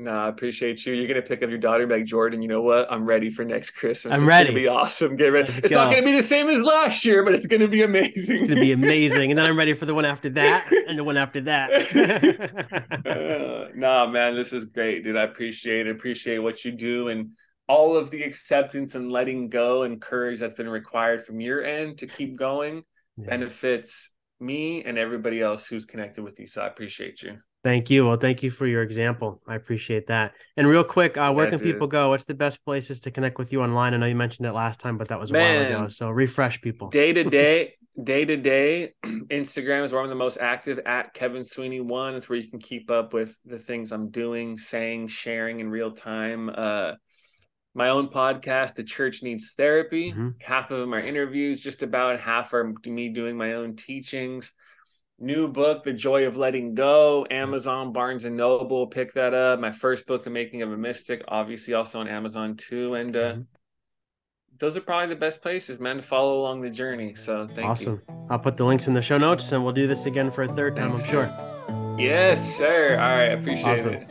No, 0.00 0.12
I 0.12 0.28
appreciate 0.28 0.84
you. 0.86 0.94
You're 0.94 1.06
gonna 1.06 1.22
pick 1.22 1.42
up 1.42 1.50
your 1.50 1.58
daughter 1.58 1.86
back, 1.86 2.06
Jordan. 2.06 2.40
You 2.40 2.48
know 2.48 2.62
what? 2.62 2.90
I'm 2.90 3.04
ready 3.04 3.28
for 3.28 3.44
next 3.44 3.72
Christmas. 3.72 4.14
I'm 4.14 4.22
it's 4.22 4.28
ready. 4.28 4.48
gonna 4.48 4.60
be 4.60 4.66
awesome. 4.66 5.14
Get 5.14 5.26
ready. 5.26 5.48
Let's 5.48 5.58
it's 5.58 5.72
not 5.72 5.90
gonna 5.90 6.04
be 6.04 6.12
the 6.12 6.22
same 6.22 6.48
as 6.48 6.58
last 6.60 7.04
year, 7.04 7.22
but 7.22 7.34
it's 7.34 7.46
gonna 7.46 7.68
be 7.68 7.82
amazing. 7.82 8.44
It's 8.44 8.48
to 8.48 8.54
be 8.54 8.72
amazing. 8.82 9.30
And 9.30 9.38
then 9.38 9.44
I'm 9.44 9.58
ready 9.58 9.74
for 9.74 9.84
the 9.84 9.94
one 9.94 10.06
after 10.06 10.30
that 10.30 10.72
and 10.88 10.98
the 10.98 11.04
one 11.04 11.18
after 11.18 11.42
that. 11.42 11.70
uh, 13.06 13.68
nah, 13.76 14.06
man, 14.06 14.34
this 14.34 14.54
is 14.54 14.64
great, 14.64 15.04
dude. 15.04 15.16
I 15.16 15.24
appreciate 15.24 15.86
it. 15.86 15.90
Appreciate 15.90 16.38
what 16.38 16.64
you 16.64 16.72
do 16.72 17.08
and 17.08 17.32
all 17.70 17.96
of 17.96 18.10
the 18.10 18.22
acceptance 18.22 18.96
and 18.96 19.12
letting 19.12 19.48
go 19.48 19.84
and 19.84 20.00
courage 20.00 20.40
that's 20.40 20.54
been 20.54 20.68
required 20.68 21.24
from 21.24 21.40
your 21.40 21.62
end 21.62 21.98
to 21.98 22.06
keep 22.06 22.36
going 22.36 22.82
Yeah. 23.16 23.30
benefits 23.34 23.90
me 24.40 24.82
and 24.84 24.98
everybody 24.98 25.40
else 25.40 25.66
who's 25.68 25.86
connected 25.86 26.22
with 26.24 26.40
you. 26.40 26.46
So 26.46 26.62
I 26.62 26.66
appreciate 26.66 27.22
you. 27.22 27.38
Thank 27.62 27.90
you. 27.90 28.06
Well, 28.06 28.16
thank 28.16 28.42
you 28.42 28.50
for 28.50 28.66
your 28.66 28.82
example. 28.82 29.42
I 29.46 29.54
appreciate 29.54 30.06
that. 30.06 30.32
And 30.56 30.66
real 30.66 30.82
quick, 30.82 31.18
uh, 31.18 31.30
where 31.32 31.44
Yeah, 31.44 31.50
can 31.50 31.58
dude. 31.58 31.74
people 31.74 31.88
go? 31.88 32.08
What's 32.08 32.24
the 32.24 32.34
best 32.34 32.64
places 32.64 33.00
to 33.00 33.10
connect 33.10 33.38
with 33.38 33.52
you 33.52 33.62
online? 33.62 33.92
I 33.94 33.98
know 33.98 34.06
you 34.06 34.16
mentioned 34.16 34.46
it 34.46 34.52
last 34.52 34.80
time, 34.80 34.96
but 34.96 35.08
that 35.08 35.20
was 35.20 35.30
a 35.30 35.34
while 35.34 35.60
ago. 35.66 35.88
So 35.88 36.08
refresh 36.10 36.60
people. 36.62 36.88
Day 36.88 37.12
to 37.12 37.22
day, 37.24 37.74
day 38.02 38.24
to 38.24 38.36
day, 38.38 38.94
Instagram 39.04 39.84
is 39.84 39.92
where 39.92 40.02
I'm 40.02 40.08
the 40.08 40.14
most 40.14 40.38
active 40.40 40.78
at 40.86 41.12
Kevin 41.12 41.44
Sweeney 41.44 41.82
one. 41.82 42.14
It's 42.14 42.28
where 42.30 42.38
you 42.38 42.48
can 42.50 42.60
keep 42.60 42.90
up 42.90 43.12
with 43.12 43.36
the 43.44 43.58
things 43.58 43.92
I'm 43.92 44.08
doing, 44.10 44.56
saying, 44.56 45.08
sharing 45.08 45.60
in 45.60 45.68
real 45.68 45.92
time. 45.92 46.48
Uh, 46.48 46.92
my 47.74 47.88
own 47.90 48.08
podcast, 48.08 48.74
The 48.74 48.82
Church 48.84 49.22
Needs 49.22 49.52
Therapy. 49.56 50.12
Mhm. 50.12 50.34
Half 50.40 50.70
of 50.70 50.80
them 50.80 50.92
are 50.94 50.98
interviews, 51.00 51.62
just 51.62 51.82
about 51.82 52.18
half 52.20 52.52
are 52.52 52.72
me 52.86 53.08
doing 53.10 53.36
my 53.36 53.54
own 53.54 53.76
teachings. 53.76 54.52
New 55.18 55.48
book, 55.48 55.84
The 55.84 55.92
Joy 55.92 56.26
of 56.26 56.36
Letting 56.36 56.74
Go, 56.74 57.26
Amazon, 57.30 57.92
Barnes 57.92 58.24
and 58.24 58.36
Noble, 58.36 58.86
pick 58.86 59.12
that 59.14 59.34
up. 59.34 59.60
My 59.60 59.70
first 59.70 60.06
book, 60.06 60.24
The 60.24 60.30
Making 60.30 60.62
of 60.62 60.72
a 60.72 60.76
Mystic, 60.76 61.22
obviously 61.28 61.74
also 61.74 62.00
on 62.00 62.08
Amazon 62.08 62.56
too. 62.56 62.94
And 62.94 63.14
uh, 63.14 63.34
Mhm. 63.34 63.46
those 64.58 64.76
are 64.76 64.80
probably 64.80 65.08
the 65.14 65.20
best 65.20 65.42
places, 65.42 65.78
man, 65.78 65.96
to 65.96 66.02
follow 66.02 66.40
along 66.40 66.62
the 66.62 66.70
journey. 66.70 67.14
So 67.14 67.46
thank 67.46 67.68
awesome. 67.68 68.00
I'll 68.30 68.38
put 68.38 68.56
the 68.56 68.64
links 68.64 68.88
in 68.88 68.94
the 68.94 69.02
show 69.02 69.18
notes 69.18 69.52
and 69.52 69.62
we'll 69.62 69.74
do 69.74 69.86
this 69.86 70.06
again 70.06 70.30
for 70.30 70.42
a 70.42 70.48
third 70.48 70.74
time, 70.74 70.88
Thanks, 70.90 71.04
I'm 71.04 71.10
sure. 71.10 71.96
Yes, 71.98 72.56
sir. 72.56 72.92
All 72.98 73.08
right. 73.16 73.38
Appreciate 73.38 73.66
Awesome. 73.72 73.94
it. 73.94 74.10